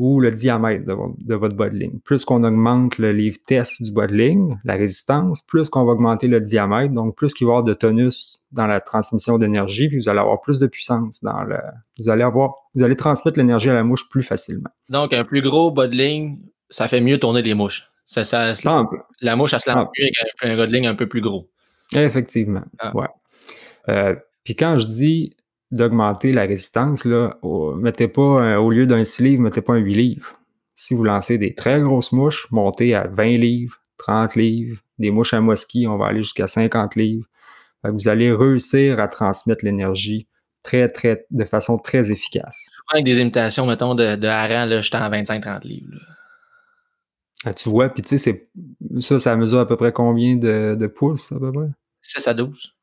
[0.00, 1.98] Ou le diamètre de, votre bas de ligne.
[2.02, 5.92] Plus qu'on augmente le livre test du bas de ligne, la résistance, plus qu'on va
[5.92, 9.88] augmenter le diamètre, donc plus qu'il va y avoir de tonus dans la transmission d'énergie,
[9.88, 11.58] puis vous allez avoir plus de puissance dans le.
[11.98, 14.70] Vous allez avoir, vous allez transmettre l'énergie à la mouche plus facilement.
[14.88, 16.38] Donc un plus gros bas de ligne,
[16.70, 17.90] ça fait mieux tourner les mouches.
[18.06, 18.54] Ça, ça,
[19.20, 21.50] la mouche, elle se lance mieux avec un, bas de ligne un peu plus gros.
[21.94, 22.62] Effectivement.
[22.78, 22.96] Ah.
[22.96, 23.06] Ouais.
[23.90, 25.36] Euh, puis quand je dis
[25.70, 27.38] d'augmenter la résistance, là,
[27.76, 30.40] mettez pas, au lieu d'un 6 livres, mettez pas un 8 livres.
[30.74, 35.34] Si vous lancez des très grosses mouches, montez à 20 livres, 30 livres, des mouches
[35.34, 37.26] à mosquée, on va aller jusqu'à 50 livres.
[37.84, 40.26] vous allez réussir à transmettre l'énergie
[40.62, 42.68] très, très, de façon très efficace.
[42.70, 45.94] Souvent avec des imitations, mettons, de, de hareng, là, j'étais en 25-30 livres.
[47.44, 48.50] Ah, tu vois, puis tu sais,
[48.98, 51.68] ça, ça mesure à peu près combien de, de pouces, à peu près?
[52.02, 52.74] 6 à 12.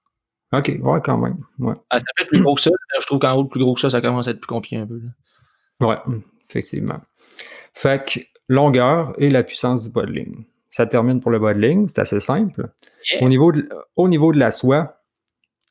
[0.54, 1.38] OK, ouais, quand même.
[1.60, 1.74] Ouais.
[1.90, 2.72] Ah, ça peut être plus gros que ça.
[3.00, 4.88] Je trouve qu'en haut, plus gros que ça, ça commence à être plus compliqué un
[4.88, 5.00] peu.
[5.00, 5.88] Là.
[5.88, 6.16] Ouais,
[6.50, 7.02] effectivement.
[7.74, 10.46] Fait que longueur et la puissance du bas de ligne.
[10.70, 12.70] Ça termine pour le bas de ligne, c'est assez simple.
[13.22, 15.02] Au, niveau de, au niveau de la soie,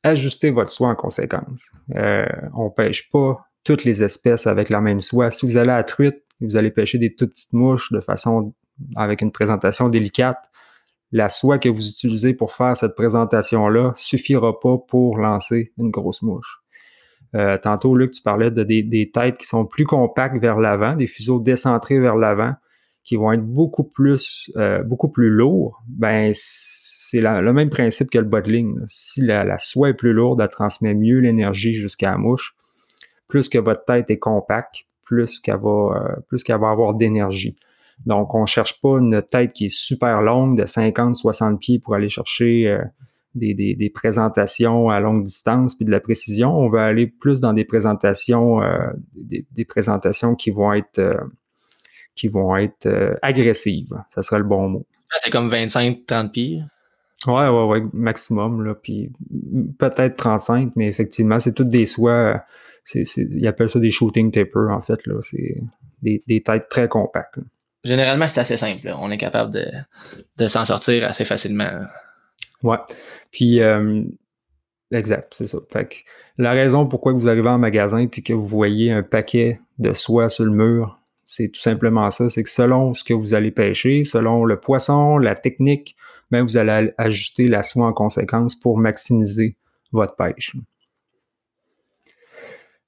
[0.02, 1.70] ajustez votre soie en conséquence.
[1.94, 5.30] Euh, on ne pêche pas toutes les espèces avec la même soie.
[5.30, 8.54] Si vous allez à truite, vous allez pêcher des toutes petites mouches de façon
[8.96, 10.38] avec une présentation délicate
[11.12, 16.22] la soie que vous utilisez pour faire cette présentation-là suffira pas pour lancer une grosse
[16.22, 16.60] mouche.
[17.34, 21.06] Euh, tantôt, Luc, tu parlais de des, têtes qui sont plus compactes vers l'avant, des
[21.06, 22.54] fuseaux décentrés vers l'avant,
[23.04, 25.82] qui vont être beaucoup plus, euh, beaucoup plus lourds.
[25.88, 28.42] Ben, c'est le même principe que le bas
[28.86, 32.56] Si la, soie est plus lourde, elle transmet mieux l'énergie jusqu'à la mouche.
[33.28, 37.56] Plus que votre tête est compacte, plus qu'elle va, euh, plus qu'elle va avoir d'énergie.
[38.04, 41.94] Donc, on ne cherche pas une tête qui est super longue, de 50-60 pieds pour
[41.94, 42.82] aller chercher euh,
[43.34, 46.56] des, présentations à longue distance puis de la précision.
[46.56, 51.14] On va aller plus dans des présentations, euh, des, présentations qui vont être euh,
[52.14, 53.92] qui vont être agressives.
[54.08, 54.86] Ça serait le bon mot.
[55.12, 56.62] Ah, c'est comme 25-30 pieds?
[57.26, 58.74] Ouais, ouais, ouais, maximum, là.
[58.74, 59.12] Puis
[59.78, 62.42] peut-être 35, mais effectivement, c'est toutes des soies.
[62.94, 65.16] ils appellent ça des shooting tapers, en fait, là.
[65.20, 65.60] C'est
[66.02, 67.38] des, têtes très compactes
[67.84, 68.94] généralement, c'est assez simple.
[68.98, 69.52] On est capable
[70.36, 71.70] de, s'en sortir assez facilement.
[72.62, 72.78] Ouais.
[73.30, 74.02] Puis, euh,
[74.90, 75.58] exact, c'est ça.
[75.72, 75.96] Fait que
[76.38, 80.28] la raison pourquoi vous arrivez en magasin et que vous voyez un paquet de soie
[80.28, 82.28] sur le mur, c'est tout simplement ça.
[82.28, 85.96] C'est que selon ce que vous allez pêcher, selon le poisson, la technique,
[86.30, 89.56] ben vous allez ajuster la soie en conséquence pour maximiser
[89.92, 90.56] votre pêche.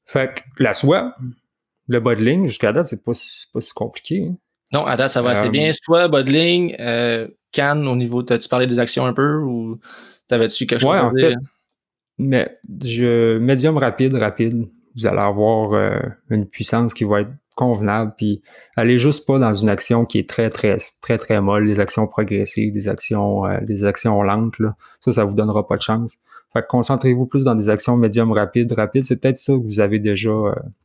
[0.05, 1.15] Fait que la soie,
[1.89, 3.13] le bas de jusqu'à date, c'est pas,
[3.53, 4.29] pas si compliqué.
[4.29, 4.37] Hein.
[4.73, 5.71] Non, attends, ça va assez bien.
[5.73, 9.79] Soit Bodling, euh, Cannes, au niveau, t'as-tu parlé des actions un peu ou
[10.29, 11.37] t'avais-tu quelque chose à dire?
[12.19, 16.01] mais je, médium rapide, rapide, vous allez avoir euh,
[16.31, 18.43] une puissance qui va être convenable, puis
[18.77, 22.07] allez juste pas dans une action qui est très, très, très, très molle, des actions
[22.07, 24.77] progressives, des actions, euh, des actions lentes, là.
[25.01, 26.19] Ça, ça vous donnera pas de chance.
[26.53, 28.73] Fait que concentrez-vous plus dans des actions médium rapides.
[28.73, 30.31] Rapide, c'est peut-être ça que vous avez déjà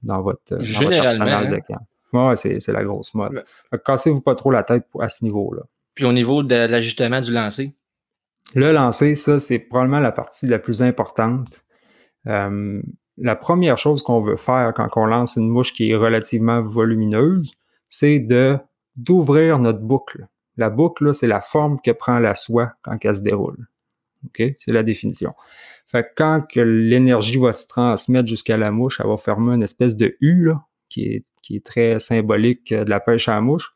[0.04, 1.88] dans votre, Généralement, dans de camp.
[2.14, 3.44] Ouais, c'est la grosse mode.
[3.86, 5.64] Cassez-vous pas trop la tête à ce niveau-là.
[5.96, 7.76] Puis au niveau de l'ajustement du lancer?
[8.56, 11.64] Le lancer, ça, c'est probablement la partie la plus importante.
[12.28, 12.82] Euh,
[13.18, 17.54] la première chose qu'on veut faire quand on lance une mouche qui est relativement volumineuse,
[17.88, 18.58] c'est de
[18.96, 20.28] d'ouvrir notre boucle.
[20.58, 23.68] La boucle, c'est la forme que prend la soie quand elle se déroule.
[24.26, 24.44] OK?
[24.60, 25.34] C'est la définition.
[25.88, 29.64] Fait que quand que l'énergie va se transmettre jusqu'à la mouche, elle va former une
[29.64, 30.60] espèce de U, là,
[30.94, 33.74] qui est, qui est très symbolique de la pêche à la mouche.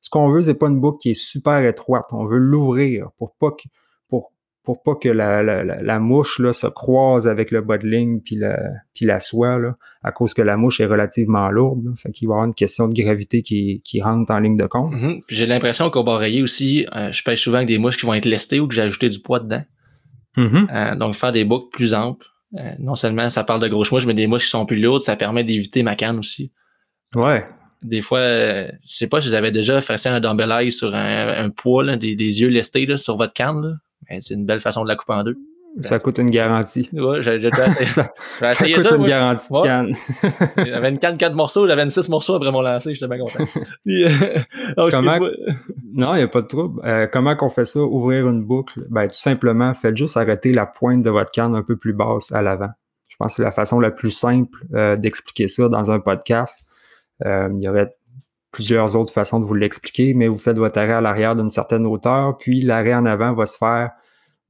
[0.00, 2.06] Ce qu'on veut, c'est pas une boucle qui est super étroite.
[2.12, 3.68] On veut l'ouvrir pour pas que,
[4.08, 4.32] pour,
[4.62, 8.20] pour pas que la, la, la, mouche là, se croise avec le bas de ligne
[8.20, 8.58] puis la,
[8.94, 11.84] puis la soie, là, à cause que la mouche est relativement lourde.
[11.84, 11.90] Là.
[11.96, 14.66] Fait qu'il va y avoir une question de gravité qui, qui rentre en ligne de
[14.66, 14.92] compte.
[14.92, 15.22] Mm-hmm.
[15.28, 18.26] J'ai l'impression qu'au barreiller aussi, euh, je pêche souvent avec des mouches qui vont être
[18.26, 19.64] lestées ou que j'ai ajouté du poids dedans.
[20.36, 20.66] Mm-hmm.
[20.72, 22.26] Euh, donc faire des boucles plus amples.
[22.58, 25.02] Euh, non seulement ça parle de grosses mouches, mais des mouches qui sont plus lourdes,
[25.02, 26.52] ça permet d'éviter ma canne aussi.
[27.14, 27.46] Ouais.
[27.82, 31.28] Des fois, euh, je sais pas si vous avez déjà fait un dumbbell sur un,
[31.28, 33.62] un poids, là, des, des, yeux lestés là, sur votre canne.
[33.62, 33.72] Là.
[34.08, 35.36] Ben, c'est une belle façon de la couper en deux.
[35.82, 36.88] Ça coûte une garantie.
[36.92, 37.40] Ouais, j'ai
[37.88, 38.10] ça.
[38.40, 39.94] ça coûte une garantie de canne.
[40.56, 43.44] j'avais une canne 4 morceaux, j'avais une 6 morceaux après mon lancer, j'étais bien content.
[43.86, 45.18] Euh, comment...
[45.92, 46.80] Non, il n'y a pas de trouble.
[46.84, 48.74] Euh, comment qu'on fait ça, ouvrir une boucle?
[48.90, 52.32] Ben, tout simplement, faites juste arrêter la pointe de votre canne un peu plus basse
[52.32, 52.70] à l'avant.
[53.08, 56.66] Je pense que c'est la façon la plus simple euh, d'expliquer ça dans un podcast.
[57.24, 57.94] Il y aurait
[58.52, 61.86] plusieurs autres façons de vous l'expliquer, mais vous faites votre arrêt à l'arrière d'une certaine
[61.86, 63.90] hauteur, puis l'arrêt en avant va se faire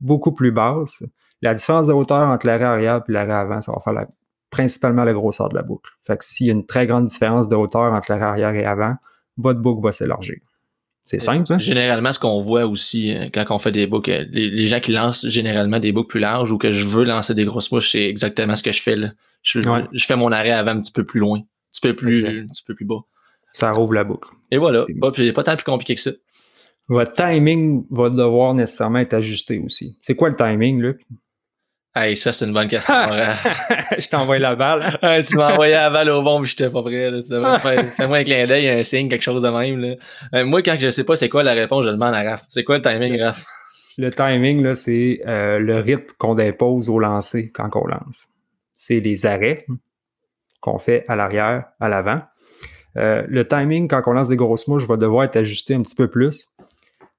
[0.01, 1.03] beaucoup plus basse.
[1.43, 4.07] La différence de hauteur entre l'arrêt arrière et l'arrêt avant, ça va faire
[4.51, 5.91] principalement la grosseur de la boucle.
[6.01, 8.65] Fait que s'il y a une très grande différence de hauteur entre l'arrêt arrière et
[8.65, 8.95] avant,
[9.37, 10.37] votre boucle va s'élargir.
[11.03, 11.59] C'est simple, hein?
[11.59, 14.93] Généralement, ce qu'on voit aussi euh, quand on fait des boucles, euh, les, gens qui
[14.93, 18.05] lancent généralement des boucles plus larges ou que je veux lancer des grosses mouches, c'est
[18.05, 19.09] exactement ce que je fais là.
[19.43, 19.61] Je,
[19.93, 21.41] je, fais mon arrêt avant un petit peu plus loin,
[21.73, 23.01] petit peu plus, un petit peu plus bas.
[23.53, 24.29] Ça rouvre la boucle.
[24.51, 24.87] Et voilà.
[25.01, 26.13] Pas, pas tant plus compliqué que ça.
[26.89, 29.97] Votre timing va devoir nécessairement être ajusté aussi.
[30.03, 31.01] C'est quoi le timing, Luc?
[31.95, 32.95] Hey, ça, c'est une bonne question.
[33.99, 34.97] je t'envoie la balle.
[35.29, 37.11] tu m'as envoyé la balle au bon, je j'étais pas prêt.
[37.97, 39.81] Fais-moi un clin d'œil, un signe, quelque chose de même.
[39.81, 39.95] Là.
[40.35, 42.45] Euh, moi, quand je sais pas c'est quoi la réponse, je demande à Raph.
[42.49, 43.45] C'est quoi le timing, Raph?
[43.99, 48.29] Le timing, là, c'est euh, le rythme qu'on impose au lancer quand on lance.
[48.73, 49.59] C'est les arrêts
[50.61, 52.21] qu'on fait à l'arrière, à l'avant.
[52.97, 55.95] Euh, le timing, quand on lance des grosses mouches, va devoir être ajusté un petit
[55.95, 56.49] peu plus.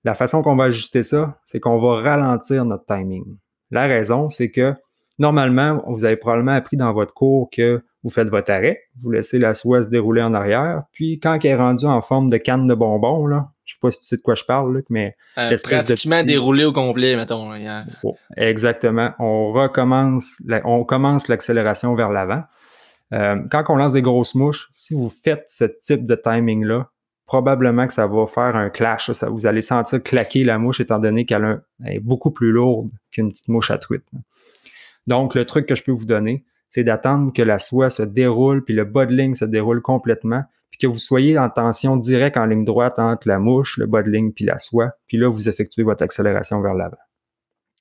[0.03, 3.37] La façon qu'on va ajuster ça, c'est qu'on va ralentir notre timing.
[3.69, 4.73] La raison, c'est que
[5.19, 9.37] normalement, vous avez probablement appris dans votre cours que vous faites votre arrêt, vous laissez
[9.37, 12.65] la soie se dérouler en arrière, puis quand elle est rendue en forme de canne
[12.65, 15.15] de bonbons, là, je sais pas si tu sais de quoi je parle, Luc, mais
[15.37, 17.51] euh, pratiquement déroulé au complet, mettons.
[18.35, 19.11] exactement.
[19.19, 22.41] On recommence, on commence l'accélération vers l'avant.
[23.13, 26.89] Euh, quand on lance des grosses mouches, si vous faites ce type de timing-là,
[27.25, 29.09] probablement que ça va faire un clash.
[29.23, 33.47] Vous allez sentir claquer la mouche étant donné qu'elle est beaucoup plus lourde qu'une petite
[33.47, 34.03] mouche à truite.
[35.07, 38.63] Donc, le truc que je peux vous donner, c'est d'attendre que la soie se déroule,
[38.63, 42.37] puis le bas de ligne se déroule complètement, puis que vous soyez en tension directe
[42.37, 45.29] en ligne droite entre la mouche, le bas de ligne, puis la soie, puis là,
[45.29, 46.97] vous effectuez votre accélération vers l'avant.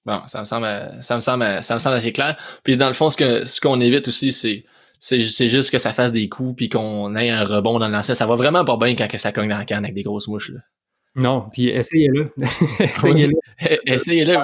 [0.07, 0.67] Bon, ça me semble,
[1.03, 2.37] ça me semble, ça me semble assez clair.
[2.63, 4.65] Puis dans le fond, ce que ce qu'on évite aussi, c'est
[5.01, 8.15] c'est juste que ça fasse des coups puis qu'on ait un rebond dans le lancer.
[8.15, 10.29] Ça va vraiment pas bien quand que ça cogne dans la canne avec des grosses
[10.29, 10.51] mouches.
[10.51, 10.61] Là.
[11.17, 12.31] Non, puis essayez-le.
[12.81, 13.35] essayez-le.
[13.87, 14.37] essayez-le.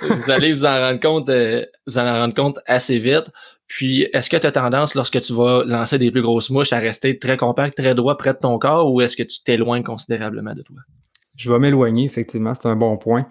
[0.00, 3.30] vous allez vous en rendre compte, euh, vous en rendre compte assez vite.
[3.66, 6.78] Puis, est-ce que tu as tendance, lorsque tu vas lancer des plus grosses mouches, à
[6.78, 10.54] rester très compact, très droit, près de ton corps, ou est-ce que tu t'éloignes considérablement
[10.54, 10.76] de toi?
[11.36, 13.26] Je vais m'éloigner, effectivement, c'est un bon point.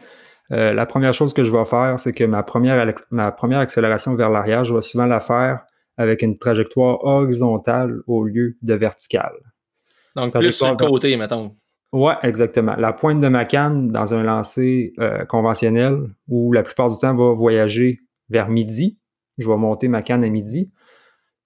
[0.51, 4.15] Euh, la première chose que je vais faire, c'est que ma première, ma première accélération
[4.15, 5.61] vers l'arrière, je vais souvent la faire
[5.97, 9.35] avec une trajectoire horizontale au lieu de verticale.
[10.15, 11.55] Donc, plus sur le côté, mettons.
[11.93, 12.76] Ouais, exactement.
[12.77, 15.97] La pointe de ma canne dans un lancer euh, conventionnel
[16.27, 17.99] où la plupart du temps va voyager
[18.30, 18.97] vers midi.
[19.38, 20.72] Je vais monter ma canne à midi.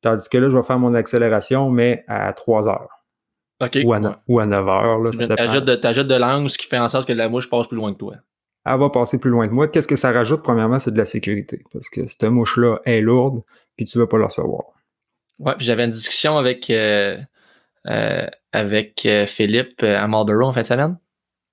[0.02, 3.06] Tandis que là, je vais faire mon accélération, mais à 3 heures.
[3.62, 3.80] OK.
[3.86, 4.00] Ou à,
[4.46, 5.04] 9 heures.
[5.12, 7.78] Tu ajoutes de, de l'angle, ce qui fait en sorte que la mouche passe plus
[7.78, 8.16] loin que toi
[8.66, 9.68] elle va passer plus loin de moi.
[9.68, 10.42] Qu'est-ce que ça rajoute?
[10.42, 11.64] Premièrement, c'est de la sécurité.
[11.72, 13.44] Parce que cette mouche-là est lourde,
[13.76, 14.64] puis tu veux pas la recevoir.
[15.38, 17.18] Ouais, puis j'avais une discussion avec, euh,
[17.88, 20.98] euh, avec euh, Philippe à Marlborough en fin de semaine.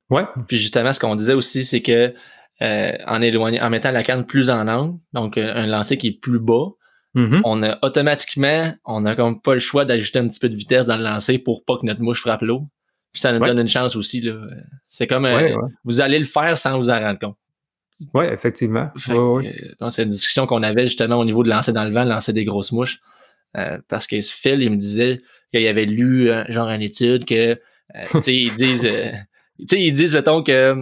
[0.09, 0.25] Ouais.
[0.49, 2.15] Puis justement, ce qu'on disait aussi, c'est que
[2.61, 6.39] en éloignant, en mettant la canne plus en angle, donc un lancer qui est plus
[6.39, 6.69] bas,
[7.17, 7.41] mm-hmm.
[7.45, 10.87] on a automatiquement, on a comme pas le choix d'ajuster un petit peu de vitesse
[10.87, 12.69] dans le lancer pour pas que notre mouche frappe l'eau.
[13.13, 14.21] Puis ça nous donne une chance aussi.
[14.21, 14.35] Là.
[14.89, 17.37] C'est comme euh, vous allez le faire sans vous en rendre compte.
[18.15, 18.91] Oui, effectivement.
[19.11, 22.33] Euh, c'est une discussion qu'on avait justement au niveau de lancer dans le vent, lancer
[22.33, 23.01] des grosses mouches.
[23.57, 25.19] Euh, parce que Phil, il me disait
[25.53, 28.81] qu'il avait lu genre une étude que tu sais, ils disent
[29.59, 30.75] tu sais, ils disent, mettons, que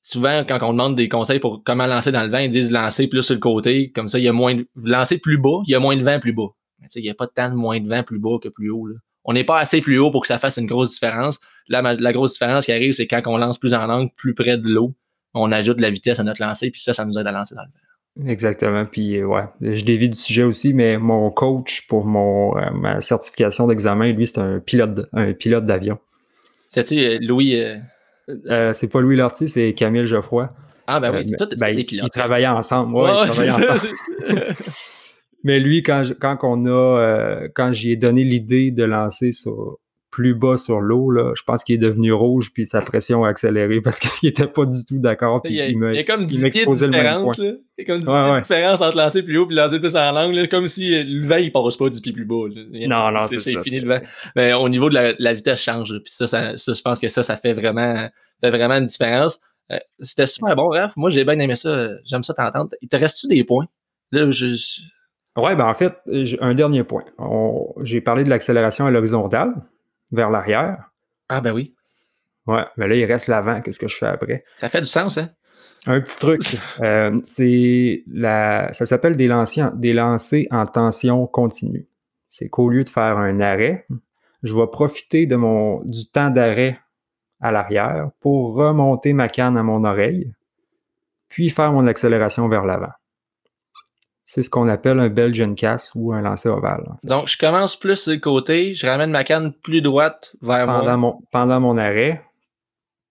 [0.00, 3.08] souvent, quand on demande des conseils pour comment lancer dans le vent, ils disent lancer
[3.08, 5.72] plus sur le côté, comme ça, il y a moins de, lancer plus bas, il
[5.72, 6.48] y a moins de vent plus bas.
[6.94, 8.86] il n'y a pas tant de moins de vent plus bas que plus haut.
[8.86, 8.94] Là
[9.26, 11.40] on n'est pas assez plus haut pour que ça fasse une grosse différence.
[11.68, 14.56] La, la grosse différence qui arrive, c'est quand on lance plus en angle, plus près
[14.56, 14.94] de l'eau,
[15.34, 17.54] on ajoute de la vitesse à notre lancer, puis ça, ça nous aide à lancer
[17.54, 18.30] dans le verre.
[18.32, 18.86] Exactement.
[18.86, 23.00] Puis euh, ouais, je dévie du sujet aussi, mais mon coach pour mon euh, ma
[23.00, 25.98] certification d'examen, lui, c'est un pilote un pilote d'avion.
[26.68, 27.62] C'est-tu euh, Louis
[28.72, 30.50] C'est pas Louis Lortie, c'est Camille Geoffroy.
[30.86, 32.06] Ah ben oui, c'est tout ben, des pilotes.
[32.06, 32.94] Ils travaillaient ensemble.
[32.94, 33.92] Ouais, ils travaillaient ensemble.
[35.46, 39.78] mais lui, quand, quand on a quand j'ai donné l'idée de lancer sur
[40.10, 43.28] plus bas sur l'eau, là, je pense qu'il est devenu rouge puis sa pression a
[43.28, 45.42] accéléré parce qu'il était pas du tout d'accord.
[45.44, 47.38] Il, il, il, y a comme 10 pieds de différence.
[47.38, 50.10] Il y a comme 10 ouais, différence entre lancer plus haut et lancer plus en
[50.10, 50.48] langue.
[50.48, 52.46] comme si le vent il passe pas du pied plus bas.
[52.88, 54.00] Non, non, c'est C'est fini le vent.
[54.34, 55.90] Mais au niveau de la, la vitesse change.
[56.02, 58.08] Puis ça, ça, ça, je pense que ça, ça fait vraiment,
[58.40, 59.40] fait vraiment une différence.
[59.70, 60.96] Euh, C'était super bon, Raph.
[60.96, 61.88] Moi, j'ai bien aimé ça.
[62.04, 62.70] J'aime ça t'entendre.
[62.80, 63.66] Il te reste-tu des points?
[64.12, 64.56] Là, je...
[65.36, 65.94] Ouais, ben en fait,
[66.40, 67.04] un dernier point.
[67.82, 69.54] J'ai parlé de l'accélération à l'horizontale
[70.12, 70.90] vers l'arrière.
[71.28, 71.74] Ah ben oui.
[72.46, 73.60] Ouais, mais là, il reste l'avant.
[73.60, 74.44] Qu'est-ce que je fais après?
[74.58, 75.30] Ça fait du sens, hein?
[75.86, 76.40] Un petit truc.
[76.80, 78.72] euh, c'est la.
[78.72, 81.86] Ça s'appelle des lancers, des lancers en tension continue.
[82.28, 83.86] C'est qu'au lieu de faire un arrêt,
[84.42, 86.78] je vais profiter de mon du temps d'arrêt
[87.40, 90.32] à l'arrière pour remonter ma canne à mon oreille,
[91.28, 92.92] puis faire mon accélération vers l'avant.
[94.28, 96.82] C'est ce qu'on appelle un Belgian cast ou un lancer ovale.
[97.04, 100.82] Donc, je commence plus sur le côté, je ramène ma canne plus droite vers pendant
[100.82, 100.96] moi.
[100.96, 102.22] Mon, pendant mon arrêt,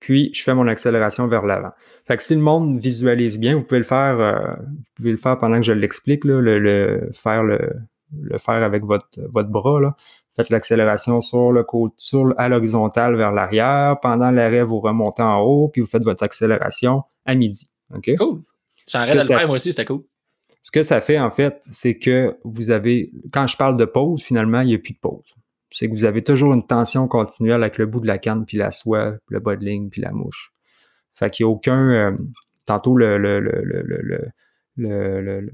[0.02, 1.72] puis je fais mon accélération vers l'avant.
[2.06, 5.18] Fait que si le monde visualise bien, vous pouvez le faire, euh, vous pouvez le
[5.18, 7.60] faire pendant que je l'explique, le, le, faire le,
[8.22, 9.80] le faire avec votre, votre bras.
[9.80, 9.96] Là.
[10.36, 14.02] Faites l'accélération sur le côté, sur, à l'horizontale vers l'arrière.
[14.02, 17.70] Pendant l'arrêt, vous remontez en haut, puis vous faites votre accélération à midi.
[17.96, 18.12] OK?
[18.18, 18.42] Cool.
[18.92, 20.04] J'arrête de le faire, moi aussi, c'était cool.
[20.66, 24.24] Ce que ça fait, en fait, c'est que vous avez, quand je parle de pause,
[24.24, 25.36] finalement, il n'y a plus de pause.
[25.70, 28.58] C'est que vous avez toujours une tension continuelle avec le bout de la canne, puis
[28.58, 30.54] la soie, le bas de ligne, puis la mouche.
[31.14, 31.92] Fait qu'il n'y a aucun.
[31.92, 32.18] Euh,
[32.66, 35.52] tantôt, le, le, le, le, le,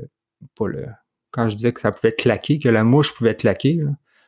[0.58, 0.86] pas le.
[1.32, 3.84] Quand je disais que ça pouvait claquer, que la mouche pouvait claquer,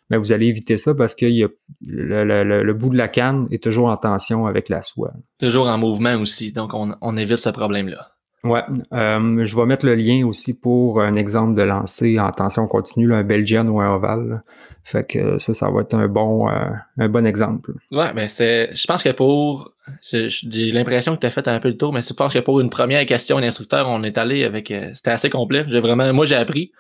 [0.10, 1.47] mais vous allez éviter ça parce que y a,
[1.80, 5.14] le, bout de la canne est toujours en tension avec la soie.
[5.39, 8.12] Toujours en mouvement aussi, donc on, on évite ce problème-là.
[8.44, 8.61] Ouais,
[8.91, 13.14] euh, je vais mettre le lien aussi pour un exemple de lancer en tension continue,
[13.14, 14.44] un Belgian ou un Oval.
[14.84, 17.72] Fait que ça, ça va être un bon, euh, un bon exemple.
[17.91, 19.72] Ouais, mais c'est, je pense que pour,
[20.02, 22.60] j'ai l'impression que tu as fait un peu le tour, mais je pense que pour
[22.60, 25.64] une première question d'instructeur, on est allé avec, euh, c'était assez complet.
[25.68, 26.74] J'ai vraiment, moi j'ai appris.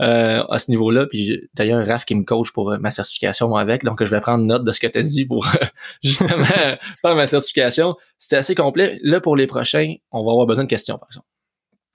[0.00, 1.06] Euh, à ce niveau-là.
[1.06, 4.44] Puis d'ailleurs, Raph qui me coach pour euh, ma certification avec, donc je vais prendre
[4.44, 5.66] note de ce que tu as dit pour euh,
[6.04, 6.44] justement
[7.02, 7.96] faire ma certification.
[8.16, 9.00] C'était assez complet.
[9.02, 11.26] Là, pour les prochains, on va avoir besoin de questions, par exemple.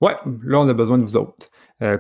[0.01, 1.47] Ouais, là, on a besoin de vous autres.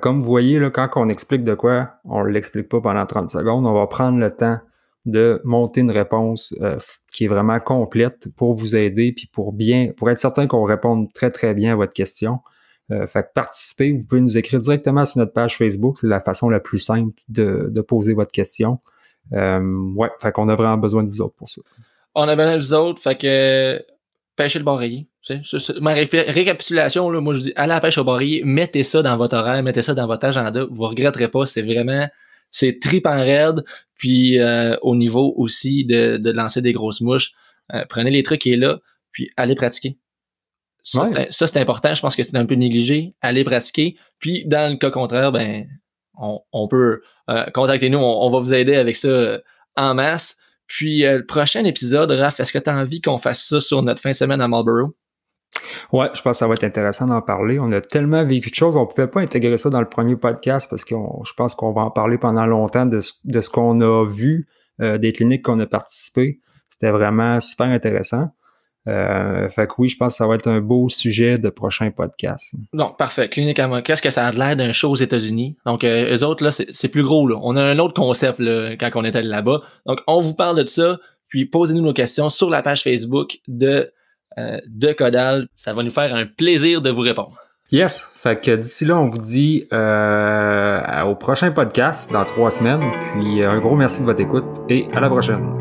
[0.01, 3.29] comme vous voyez, là, quand on explique de quoi, on ne l'explique pas pendant 30
[3.29, 3.65] secondes.
[3.65, 4.57] On va prendre le temps
[5.05, 6.53] de monter une réponse
[7.13, 11.13] qui est vraiment complète pour vous aider, puis pour bien, pour être certain qu'on réponde
[11.13, 12.39] très, très bien à votre question.
[12.91, 15.97] Euh, fait que participer, vous pouvez nous écrire directement sur notre page Facebook.
[15.97, 18.79] C'est la façon la plus simple de, poser votre question.
[19.31, 19.61] Euh,
[19.95, 21.61] ouais, fait qu'on a vraiment besoin de vous autres pour ça.
[22.15, 23.81] On a besoin de vous autres, fait que
[24.35, 25.07] pêchez le barrier.
[25.79, 29.15] Ma récapitulation, là, moi je dis allez à la pêche au barrier, mettez ça dans
[29.15, 32.07] votre horaire, mettez ça dans votre agenda, vous regretterez pas, c'est vraiment
[32.51, 33.63] c'est trip en raide,
[33.95, 37.31] puis euh, au niveau aussi de, de lancer des grosses mouches,
[37.73, 38.79] euh, prenez les trucs qui est là,
[39.11, 39.97] puis allez pratiquer.
[40.83, 41.07] Ça,
[41.47, 41.93] c'est important.
[41.93, 43.15] Je pense que c'est un peu négligé.
[43.21, 43.95] Allez pratiquer.
[44.19, 45.65] Puis, dans le cas contraire, ben,
[46.17, 47.99] on, peut euh, contacter nous.
[47.99, 49.39] On, va vous aider avec ça euh,
[49.77, 50.37] en masse.
[50.67, 53.81] Puis, euh, le prochain épisode, Raph, est-ce que tu as envie qu'on fasse ça sur
[53.81, 54.91] notre fin de semaine à Marlborough?
[55.93, 57.59] Ouais, je pense que ça va être intéressant d'en parler.
[57.59, 60.15] On a tellement vécu de choses, on ne pouvait pas intégrer ça dans le premier
[60.15, 60.95] podcast parce que
[61.25, 64.47] je pense qu'on va en parler pendant longtemps de, de ce qu'on a vu,
[64.79, 66.39] des cliniques qu'on a participé.
[66.69, 68.29] C'était vraiment super intéressant.
[68.87, 71.89] Euh, fait que oui, je pense que ça va être un beau sujet de prochain
[71.91, 72.55] podcast.
[72.73, 73.29] Donc, parfait.
[73.29, 75.55] Clinique à Qu'est-ce que ça a l'air d'un show aux États-Unis?
[75.65, 77.37] Donc, euh, eux autres, là, c'est plus gros, là.
[77.41, 79.61] On a un autre concept, là, quand on est allé là-bas.
[79.85, 80.99] Donc, on vous parle de ça,
[81.29, 83.91] puis posez-nous nos questions sur la page Facebook de,
[84.37, 85.47] euh, de Codal.
[85.55, 87.37] Ça va nous faire un plaisir de vous répondre.
[87.71, 88.11] Yes.
[88.21, 92.83] Fait que d'ici là, on vous dit euh, au prochain podcast dans trois semaines.
[93.13, 95.57] Puis un gros merci de votre écoute et à la prochaine.